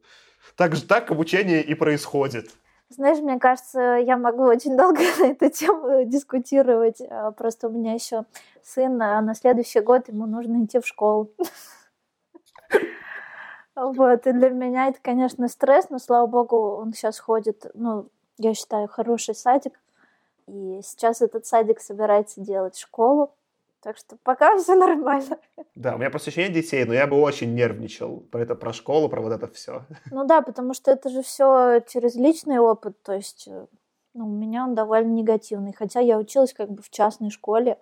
Так 0.57 0.75
же 0.75 0.85
так 0.85 1.09
обучение 1.09 1.63
и 1.63 1.73
происходит. 1.73 2.51
Знаешь, 2.89 3.19
мне 3.19 3.39
кажется, 3.39 3.79
я 3.79 4.17
могу 4.17 4.43
очень 4.43 4.75
долго 4.75 4.99
на 5.19 5.27
эту 5.27 5.49
тему 5.49 6.03
дискутировать. 6.03 6.99
А, 7.01 7.31
просто 7.31 7.69
у 7.69 7.71
меня 7.71 7.93
еще 7.93 8.25
сын, 8.61 9.01
а 9.01 9.21
на 9.21 9.35
следующий 9.35 9.79
год 9.79 10.09
ему 10.09 10.25
нужно 10.25 10.65
идти 10.65 10.79
в 10.79 10.87
школу. 10.87 11.31
Вот, 13.75 14.27
и 14.27 14.33
для 14.33 14.49
меня 14.49 14.87
это, 14.87 14.99
конечно, 15.01 15.47
стресс, 15.47 15.89
но, 15.89 15.99
слава 15.99 16.27
богу, 16.27 16.75
он 16.75 16.91
сейчас 16.91 17.17
ходит, 17.17 17.65
ну, 17.75 18.09
я 18.37 18.53
считаю, 18.53 18.89
хороший 18.89 19.35
садик. 19.35 19.79
И 20.47 20.81
сейчас 20.83 21.21
этот 21.21 21.45
садик 21.45 21.79
собирается 21.79 22.41
делать 22.41 22.77
школу. 22.77 23.33
Так 23.81 23.97
что 23.97 24.17
пока 24.23 24.57
все 24.59 24.75
нормально. 24.75 25.37
Да, 25.75 25.95
у 25.95 25.97
меня 25.97 26.09
просто 26.09 26.29
еще 26.29 26.43
нет 26.43 26.53
детей, 26.53 26.85
но 26.85 26.93
я 26.93 27.07
бы 27.07 27.19
очень 27.19 27.53
нервничал 27.53 28.21
про 28.31 28.41
это, 28.41 28.55
про 28.55 28.73
школу, 28.73 29.09
про 29.09 29.21
вот 29.21 29.31
это 29.31 29.47
все. 29.47 29.83
Ну 30.11 30.25
да, 30.25 30.41
потому 30.41 30.73
что 30.73 30.91
это 30.91 31.09
же 31.09 31.21
все 31.21 31.81
через 31.87 32.15
личный 32.15 32.59
опыт, 32.59 33.01
то 33.03 33.13
есть 33.13 33.47
э, 33.47 33.65
ну, 34.13 34.25
у 34.25 34.31
меня 34.31 34.63
он 34.65 34.75
довольно 34.75 35.11
негативный. 35.11 35.73
Хотя 35.73 35.99
я 35.99 36.17
училась 36.17 36.53
как 36.53 36.69
бы 36.69 36.81
в 36.81 36.89
частной 36.89 37.29
школе, 37.29 37.77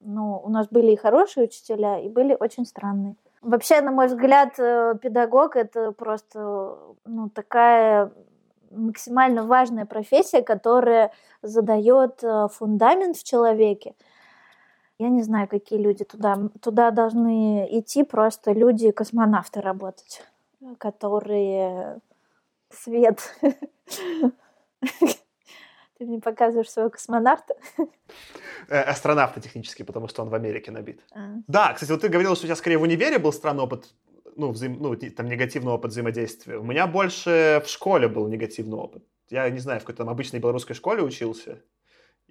но 0.00 0.40
у 0.40 0.48
нас 0.48 0.66
были 0.68 0.92
и 0.92 0.96
хорошие 0.96 1.44
учителя, 1.44 1.98
и 1.98 2.08
были 2.08 2.36
очень 2.38 2.66
странные. 2.66 3.16
Вообще, 3.42 3.80
на 3.80 3.92
мой 3.92 4.08
взгляд, 4.08 4.58
э, 4.58 4.94
педагог 5.00 5.56
это 5.56 5.92
просто 5.92 6.78
ну, 7.04 7.28
такая 7.28 8.10
максимально 8.70 9.44
важная 9.44 9.86
профессия, 9.86 10.42
которая 10.42 11.12
задает 11.42 12.22
э, 12.22 12.48
фундамент 12.52 13.16
в 13.16 13.24
человеке. 13.24 13.94
Я 14.98 15.08
не 15.10 15.22
знаю, 15.22 15.46
какие 15.48 15.78
люди 15.78 16.04
туда. 16.04 16.50
Туда 16.60 16.90
должны 16.90 17.68
идти 17.70 18.02
просто 18.02 18.52
люди-космонавты 18.52 19.60
работать, 19.60 20.22
которые 20.78 22.00
свет. 22.70 23.34
Ты 25.98 26.06
мне 26.06 26.20
показываешь 26.20 26.70
своего 26.70 26.90
космонавта? 26.90 27.54
Э, 28.68 28.82
астронавта 28.82 29.40
технически, 29.40 29.82
потому 29.82 30.08
что 30.08 30.22
он 30.22 30.28
в 30.28 30.34
Америке 30.34 30.70
набит. 30.70 31.00
А. 31.12 31.34
Да, 31.46 31.72
кстати, 31.72 31.90
вот 31.90 32.02
ты 32.02 32.08
говорила, 32.08 32.36
что 32.36 32.44
у 32.44 32.48
тебя 32.48 32.56
скорее 32.56 32.78
в 32.78 32.82
универе 32.82 33.18
был 33.18 33.32
странный 33.32 33.64
опыт, 33.64 33.94
ну, 34.36 34.50
взаим... 34.50 34.78
ну, 34.80 34.94
там 34.94 35.26
негативный 35.26 35.72
опыт 35.72 35.90
взаимодействия. 35.90 36.58
У 36.58 36.62
меня 36.62 36.86
больше 36.86 37.62
в 37.64 37.68
школе 37.68 38.08
был 38.08 38.28
негативный 38.28 38.76
опыт. 38.76 39.02
Я 39.30 39.50
не 39.50 39.58
знаю, 39.58 39.80
в 39.80 39.82
какой-то 39.84 40.04
там 40.04 40.10
обычной 40.10 40.38
белорусской 40.38 40.76
школе 40.76 41.02
учился, 41.02 41.62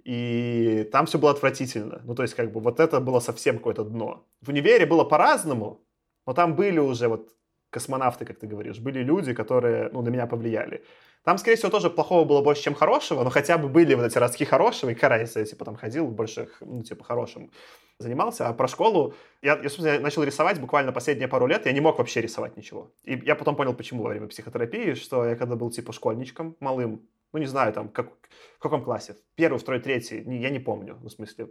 и 0.04 0.88
там 0.92 1.06
все 1.06 1.18
было 1.18 1.32
отвратительно. 1.32 2.00
Ну, 2.04 2.14
то 2.14 2.22
есть, 2.22 2.34
как 2.34 2.52
бы, 2.52 2.60
вот 2.60 2.80
это 2.80 3.00
было 3.00 3.20
совсем 3.20 3.58
какое-то 3.58 3.84
дно. 3.84 4.26
В 4.40 4.48
универе 4.48 4.86
было 4.86 5.04
по-разному, 5.04 5.80
но 6.26 6.32
там 6.34 6.54
были 6.54 6.78
уже 6.78 7.08
вот 7.08 7.30
космонавты, 7.70 8.24
как 8.24 8.38
ты 8.38 8.46
говоришь, 8.46 8.78
были 8.78 9.02
люди, 9.02 9.34
которые, 9.34 9.90
ну, 9.92 10.02
на 10.02 10.08
меня 10.08 10.26
повлияли. 10.26 10.82
Там, 11.24 11.36
скорее 11.36 11.56
всего, 11.56 11.70
тоже 11.70 11.90
плохого 11.90 12.24
было 12.24 12.40
больше, 12.40 12.62
чем 12.62 12.74
хорошего, 12.74 13.22
но 13.24 13.30
хотя 13.30 13.58
бы 13.58 13.68
были 13.68 13.94
вот 13.94 14.06
эти 14.06 14.16
родки 14.16 14.44
хорошего, 14.44 14.90
и 14.90 14.96
разница, 14.98 15.40
я, 15.40 15.46
типа, 15.46 15.64
там 15.64 15.76
ходил 15.76 16.06
больше, 16.06 16.48
ну, 16.60 16.82
типа, 16.82 17.04
хорошим 17.04 17.50
занимался. 17.98 18.48
А 18.48 18.54
про 18.54 18.68
школу 18.68 19.14
я, 19.42 19.56
я, 19.56 19.68
собственно, 19.68 19.98
начал 19.98 20.22
рисовать 20.22 20.60
буквально 20.60 20.92
последние 20.92 21.28
пару 21.28 21.46
лет, 21.46 21.66
я 21.66 21.72
не 21.72 21.80
мог 21.80 21.98
вообще 21.98 22.20
рисовать 22.20 22.56
ничего. 22.56 22.92
И 23.04 23.20
я 23.26 23.34
потом 23.34 23.56
понял, 23.56 23.74
почему 23.74 24.02
во 24.02 24.10
время 24.10 24.28
психотерапии, 24.28 24.94
что 24.94 25.26
я 25.26 25.36
когда 25.36 25.56
был, 25.56 25.70
типа, 25.70 25.92
школьничком 25.92 26.56
малым, 26.60 27.02
ну, 27.32 27.38
не 27.38 27.46
знаю, 27.46 27.72
там, 27.72 27.88
как, 27.88 28.12
в 28.56 28.62
каком 28.62 28.82
классе, 28.82 29.16
первый, 29.34 29.58
второй, 29.58 29.80
третий, 29.80 30.22
не, 30.24 30.40
я 30.40 30.50
не 30.50 30.58
помню, 30.58 30.98
ну, 31.00 31.08
в 31.08 31.12
смысле. 31.12 31.48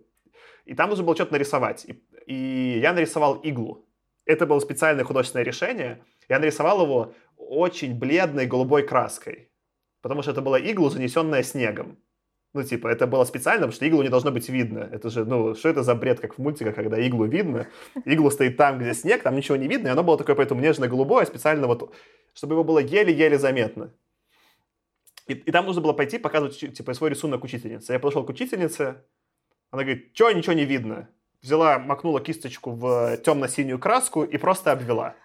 И 0.65 0.73
там 0.73 0.89
нужно 0.89 1.03
было 1.05 1.15
что-то 1.15 1.33
нарисовать. 1.33 1.85
И, 1.85 2.03
и 2.25 2.79
я 2.79 2.93
нарисовал 2.93 3.35
иглу. 3.35 3.85
Это 4.25 4.45
было 4.45 4.59
специальное 4.59 5.05
художественное 5.05 5.45
решение. 5.45 6.03
Я 6.27 6.39
нарисовал 6.39 6.83
его 6.83 7.13
очень 7.37 7.97
бледной 7.97 8.45
голубой 8.45 8.83
краской 8.83 9.49
потому 10.07 10.21
что 10.21 10.31
это 10.31 10.41
была 10.41 10.57
игла, 10.57 10.89
занесенная 10.89 11.43
снегом. 11.43 11.97
Ну, 12.53 12.63
типа, 12.63 12.87
это 12.87 13.07
было 13.07 13.25
специально, 13.25 13.67
потому 13.67 13.73
что 13.73 13.85
иглу 13.85 14.03
не 14.03 14.09
должно 14.09 14.31
быть 14.31 14.47
видно. 14.47 14.79
Это 14.79 15.09
же, 15.09 15.25
ну, 15.25 15.53
что 15.53 15.67
это 15.67 15.83
за 15.83 15.95
бред, 15.95 16.21
как 16.21 16.35
в 16.35 16.37
мультиках, 16.37 16.75
когда 16.75 16.97
иглу 16.97 17.25
видно? 17.25 17.67
Иглу 18.05 18.31
стоит 18.31 18.55
там, 18.55 18.79
где 18.79 18.93
снег, 18.93 19.21
там 19.21 19.35
ничего 19.35 19.57
не 19.57 19.67
видно, 19.67 19.89
и 19.89 19.91
оно 19.91 20.03
было 20.03 20.17
такое 20.17 20.35
поэтому 20.35 20.61
нежно-голубое, 20.61 21.25
специально 21.25 21.67
вот, 21.67 21.93
чтобы 22.33 22.53
его 22.53 22.63
было 22.63 22.79
еле-еле 22.79 23.37
заметно. 23.37 23.93
И, 25.27 25.33
и 25.33 25.51
там 25.51 25.65
нужно 25.65 25.81
было 25.81 25.93
пойти 25.93 26.17
показывать, 26.17 26.57
типа, 26.57 26.93
свой 26.93 27.09
рисунок 27.09 27.43
учительнице. 27.43 27.93
Я 27.93 27.99
подошел 27.99 28.23
к 28.23 28.29
учительнице, 28.29 29.03
она 29.71 29.83
говорит, 29.83 30.11
что, 30.13 30.31
ничего 30.31 30.53
не 30.53 30.65
видно? 30.65 31.09
Взяла, 31.41 31.79
макнула 31.79 32.21
кисточку 32.21 32.71
в 32.71 33.17
темно-синюю 33.17 33.79
краску 33.79 34.23
и 34.23 34.37
просто 34.37 34.71
обвела. 34.71 35.15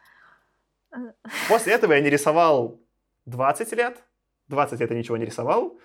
После 1.48 1.72
этого 1.72 1.92
я 1.92 2.00
не 2.00 2.10
рисовал 2.10 2.80
20 3.26 3.72
лет, 3.72 4.02
20 4.48 4.80
лет 4.80 4.90
я 4.90 4.96
ничего 4.96 5.16
не 5.16 5.24
рисовал. 5.24 5.78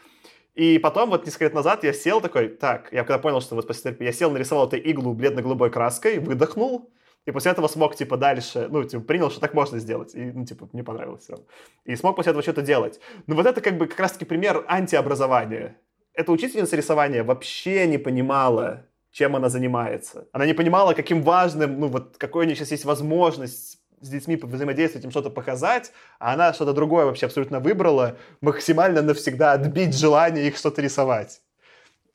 И 0.55 0.79
потом, 0.79 1.11
вот 1.11 1.25
несколько 1.25 1.45
лет 1.45 1.53
назад, 1.53 1.83
я 1.83 1.93
сел 1.93 2.19
такой, 2.19 2.49
так, 2.49 2.91
я 2.91 3.03
когда 3.03 3.19
понял, 3.19 3.41
что 3.41 3.55
вот 3.55 3.67
после 3.67 3.83
терапии, 3.83 4.05
я 4.05 4.11
сел, 4.11 4.31
нарисовал 4.31 4.67
эту 4.67 4.77
иглу 4.77 5.13
бледно-голубой 5.13 5.69
краской, 5.69 6.17
выдохнул, 6.17 6.91
и 7.27 7.31
после 7.31 7.51
этого 7.51 7.67
смог, 7.67 7.93
типа, 7.93 8.15
дальше, 8.15 8.67
ну, 8.69 8.85
типа, 8.85 9.03
принял, 9.03 9.29
что 9.29 9.41
так 9.41 9.53
можно 9.53 9.79
сделать. 9.79 10.15
И, 10.15 10.31
ну, 10.31 10.45
типа, 10.45 10.69
мне 10.71 10.81
понравилось 10.81 11.23
все. 11.23 11.35
И 11.83 11.93
смог 11.97 12.15
после 12.15 12.29
этого 12.29 12.41
что-то 12.41 12.61
делать. 12.61 13.01
Но 13.27 13.35
вот 13.35 13.45
это, 13.45 13.59
как 13.59 13.77
бы, 13.77 13.87
как 13.87 13.99
раз-таки 13.99 14.23
пример 14.23 14.63
антиобразования. 14.65 15.75
Эта 16.13 16.31
учительница 16.31 16.77
рисования 16.77 17.25
вообще 17.25 17.85
не 17.85 17.97
понимала, 17.97 18.85
чем 19.11 19.35
она 19.35 19.49
занимается. 19.49 20.29
Она 20.31 20.45
не 20.45 20.53
понимала, 20.53 20.93
каким 20.93 21.21
важным, 21.21 21.81
ну, 21.81 21.87
вот, 21.87 22.17
какой 22.17 22.45
у 22.45 22.47
нее 22.47 22.55
сейчас 22.55 22.71
есть 22.71 22.85
возможность 22.85 23.81
с 23.99 24.07
детьми 24.07 24.37
взаимодействовать, 24.37 25.03
им 25.03 25.11
что-то 25.11 25.29
показать, 25.29 25.91
а 26.19 26.33
она 26.33 26.53
что-то 26.53 26.71
другое 26.71 27.03
вообще 27.03 27.25
абсолютно 27.25 27.59
выбрала, 27.59 28.17
максимально 28.39 29.01
навсегда 29.01 29.51
отбить 29.51 29.97
желание 29.97 30.47
их 30.47 30.55
что-то 30.55 30.81
рисовать. 30.81 31.41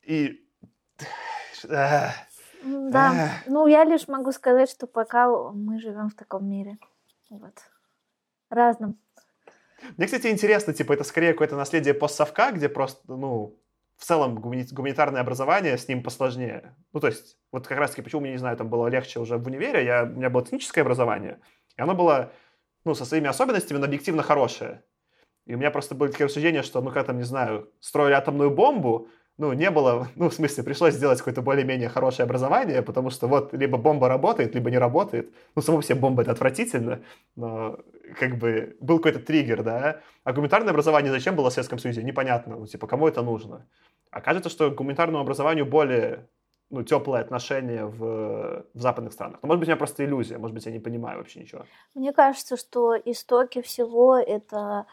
И... 0.07 0.39
Да, 2.63 3.29
ну 3.45 3.67
я 3.67 3.83
лишь 3.83 4.07
могу 4.07 4.31
сказать, 4.31 4.69
что 4.69 4.87
пока 4.87 5.27
мы 5.51 5.79
живем 5.79 6.09
в 6.09 6.15
таком 6.15 6.49
мире. 6.49 6.77
Вот. 7.29 7.53
Разном. 8.49 8.97
Мне, 9.97 10.05
кстати, 10.05 10.27
интересно, 10.27 10.73
типа, 10.73 10.93
это 10.93 11.03
скорее 11.03 11.33
какое-то 11.33 11.55
наследие 11.55 11.93
постсовка, 11.93 12.51
где 12.51 12.69
просто, 12.69 13.01
ну, 13.07 13.59
в 13.97 14.05
целом 14.05 14.35
гуманитарное 14.35 15.21
образование 15.21 15.77
с 15.77 15.87
ним 15.87 16.03
посложнее. 16.03 16.75
Ну, 16.93 16.99
то 16.99 17.07
есть, 17.07 17.37
вот 17.51 17.67
как 17.67 17.77
раз-таки, 17.77 18.01
почему 18.01 18.21
мне, 18.21 18.31
не 18.31 18.37
знаю, 18.37 18.57
там 18.57 18.69
было 18.69 18.87
легче 18.87 19.19
уже 19.19 19.37
в 19.37 19.47
универе, 19.47 19.85
я, 19.85 20.03
у 20.03 20.07
меня 20.07 20.29
было 20.29 20.43
техническое 20.43 20.81
образование, 20.81 21.39
и 21.77 21.81
оно 21.81 21.95
было, 21.95 22.31
ну, 22.85 22.95
со 22.95 23.05
своими 23.05 23.27
особенностями, 23.27 23.77
но 23.77 23.85
объективно 23.85 24.23
хорошее. 24.23 24.83
И 25.45 25.55
у 25.55 25.57
меня 25.57 25.71
просто 25.71 25.95
были 25.95 26.11
такие 26.11 26.25
рассуждения, 26.25 26.63
что, 26.63 26.81
ну, 26.81 26.91
как 26.91 27.05
там, 27.05 27.17
не 27.17 27.23
знаю, 27.23 27.71
строили 27.79 28.13
атомную 28.13 28.51
бомбу, 28.51 29.09
ну, 29.37 29.53
не 29.53 29.71
было, 29.71 30.07
ну, 30.15 30.29
в 30.29 30.33
смысле, 30.33 30.63
пришлось 30.63 30.93
сделать 30.93 31.17
какое-то 31.17 31.41
более-менее 31.41 31.89
хорошее 31.89 32.25
образование, 32.25 32.81
потому 32.81 33.09
что 33.09 33.27
вот 33.27 33.53
либо 33.53 33.77
бомба 33.77 34.07
работает, 34.07 34.53
либо 34.53 34.69
не 34.69 34.77
работает. 34.77 35.33
Ну, 35.55 35.61
само 35.61 35.79
по 35.79 35.83
себе 35.83 35.95
бомба 35.95 36.21
это 36.21 36.31
отвратительно, 36.31 37.01
но 37.35 37.79
как 38.19 38.37
бы 38.37 38.77
был 38.79 38.97
какой-то 38.97 39.19
триггер, 39.19 39.63
да. 39.63 40.01
А 40.23 40.33
гуманитарное 40.33 40.71
образование 40.71 41.11
зачем 41.11 41.35
было 41.35 41.49
в 41.49 41.53
Советском 41.53 41.79
Союзе? 41.79 42.03
Непонятно, 42.03 42.57
ну, 42.57 42.67
типа, 42.67 42.87
кому 42.87 43.07
это 43.07 43.23
нужно? 43.23 43.67
А 44.11 44.21
что 44.49 44.69
к 44.69 44.75
гуманитарному 44.75 45.23
образованию 45.23 45.65
более 45.65 46.27
ну, 46.69 46.83
теплое 46.83 47.21
отношение 47.21 47.85
в, 47.85 48.65
в 48.73 48.79
западных 48.79 49.13
странах. 49.13 49.39
Но, 49.41 49.47
может 49.47 49.59
быть, 49.59 49.67
у 49.67 49.71
меня 49.71 49.77
просто 49.77 50.03
иллюзия, 50.05 50.39
может 50.39 50.55
быть, 50.55 50.65
я 50.65 50.71
не 50.71 50.79
понимаю 50.79 51.19
вообще 51.19 51.39
ничего. 51.41 51.65
Мне 51.93 52.13
кажется, 52.13 52.57
что 52.57 52.95
истоки 52.95 53.61
всего 53.61 54.17
это 54.17 54.85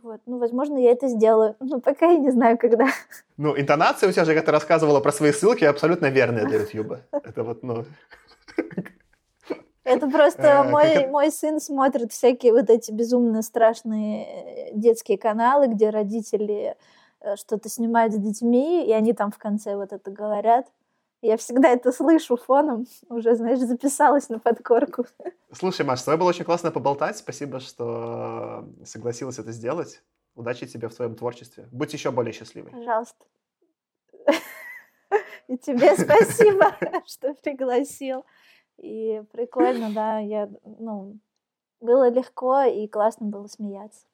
Вот. 0.01 0.21
Ну, 0.27 0.39
возможно, 0.39 0.79
я 0.79 0.93
это 0.93 1.09
сделаю. 1.09 1.57
Но 1.61 1.81
пока 1.81 2.07
я 2.07 2.19
не 2.19 2.31
знаю, 2.31 2.59
когда. 2.59 2.87
Ну, 3.37 3.59
интонация 3.59 4.09
у 4.09 4.13
тебя 4.13 4.25
же, 4.25 4.35
как 4.35 4.45
ты 4.45 4.53
рассказывала 4.53 5.01
про 5.01 5.11
свои 5.11 5.33
ссылки, 5.33 5.65
абсолютно 5.65 6.07
верная 6.07 6.47
для 6.47 6.59
YouTube. 6.63 6.99
Это 7.11 7.43
вот, 7.43 7.65
ну... 7.65 7.85
Это 9.89 10.07
просто 10.11 10.43
э, 10.43 10.63
мой, 10.71 11.07
мой 11.07 11.31
сын 11.31 11.61
смотрит 11.61 12.13
всякие 12.13 12.53
вот 12.53 12.71
эти 12.71 12.91
безумно 12.91 13.43
страшные 13.43 14.27
э, 14.27 14.75
детские 14.75 15.19
каналы, 15.19 15.69
где 15.69 15.91
родители 15.91 16.77
э, 17.21 17.37
что-то 17.37 17.69
снимают 17.69 18.13
с 18.13 18.19
детьми, 18.19 18.87
и 18.87 18.93
они 18.93 19.13
там 19.13 19.31
в 19.31 19.39
конце 19.39 19.77
вот 19.77 19.93
это 19.93 20.11
говорят. 20.11 20.67
Я 21.21 21.37
всегда 21.37 21.71
это 21.71 21.91
слышу 21.91 22.37
фоном, 22.37 22.87
уже, 23.09 23.35
знаешь, 23.35 23.59
записалась 23.59 24.29
на 24.29 24.39
подкорку. 24.39 25.07
Слушай, 25.53 25.87
Маш, 25.87 26.01
с 26.01 26.05
тобой 26.05 26.19
было 26.19 26.29
очень 26.29 26.45
классно 26.45 26.71
поболтать. 26.71 27.17
Спасибо, 27.17 27.61
что 27.61 28.69
согласилась 28.85 29.39
это 29.39 29.53
сделать. 29.53 30.03
Удачи 30.35 30.67
тебе 30.67 30.89
в 30.89 30.95
твоем 30.95 31.17
творчестве. 31.17 31.67
Будь 31.73 31.93
еще 31.93 32.13
более 32.13 32.33
счастливой. 32.33 32.71
Пожалуйста. 32.71 33.25
И 35.49 35.57
тебе 35.57 35.97
спасибо, 35.97 36.77
что 37.07 37.35
пригласил. 37.43 38.25
И 38.79 39.23
прикольно, 39.33 39.91
да, 39.93 40.19
я, 40.19 40.49
ну, 40.65 41.19
было 41.81 42.09
легко 42.11 42.63
и 42.63 42.87
классно 42.87 43.27
было 43.27 43.47
смеяться. 43.47 44.07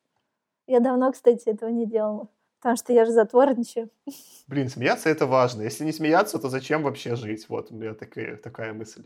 Я 0.66 0.80
давно, 0.80 1.12
кстати, 1.12 1.48
этого 1.48 1.68
не 1.68 1.86
делала, 1.86 2.28
потому 2.60 2.76
что 2.76 2.92
я 2.92 3.04
же 3.04 3.12
затворничаю. 3.12 3.90
Блин, 4.48 4.68
смеяться 4.68 5.10
это 5.10 5.26
важно. 5.26 5.62
Если 5.62 5.84
не 5.84 5.92
смеяться, 5.92 6.38
то 6.38 6.48
зачем 6.48 6.82
вообще 6.82 7.16
жить? 7.16 7.48
Вот 7.48 7.70
у 7.70 7.74
меня 7.74 7.94
такая, 7.94 8.36
такая 8.36 8.72
мысль. 8.72 9.04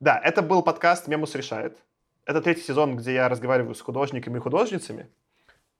Да, 0.00 0.20
это 0.22 0.42
был 0.42 0.62
подкаст 0.62 1.08
«Мемус 1.08 1.34
решает». 1.34 1.78
Это 2.24 2.42
третий 2.42 2.62
сезон, 2.62 2.96
где 2.96 3.14
я 3.14 3.28
разговариваю 3.28 3.74
с 3.74 3.80
художниками 3.80 4.36
и 4.36 4.40
художницами. 4.40 5.08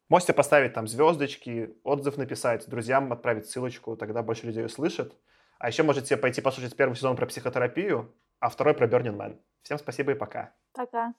Можете 0.09 0.33
поставить 0.33 0.73
там 0.73 0.89
звездочки, 0.89 1.77
отзыв 1.85 2.17
написать, 2.17 2.67
друзьям 2.67 3.13
отправить 3.13 3.47
ссылочку, 3.47 3.95
тогда 3.97 4.23
больше 4.23 4.47
людей 4.47 4.65
услышат. 4.65 5.15
А 5.59 5.69
еще 5.69 5.83
можете 5.83 6.17
пойти 6.17 6.41
послушать 6.41 6.75
первый 6.75 6.95
сезон 6.95 7.17
про 7.17 7.27
психотерапию, 7.27 8.11
а 8.41 8.49
второй 8.49 8.75
про 8.75 8.87
Burning 8.87 9.17
Man. 9.17 9.39
Всем 9.63 9.79
спасибо 9.79 10.13
и 10.13 10.15
пока. 10.15 10.55
Пока. 10.73 11.15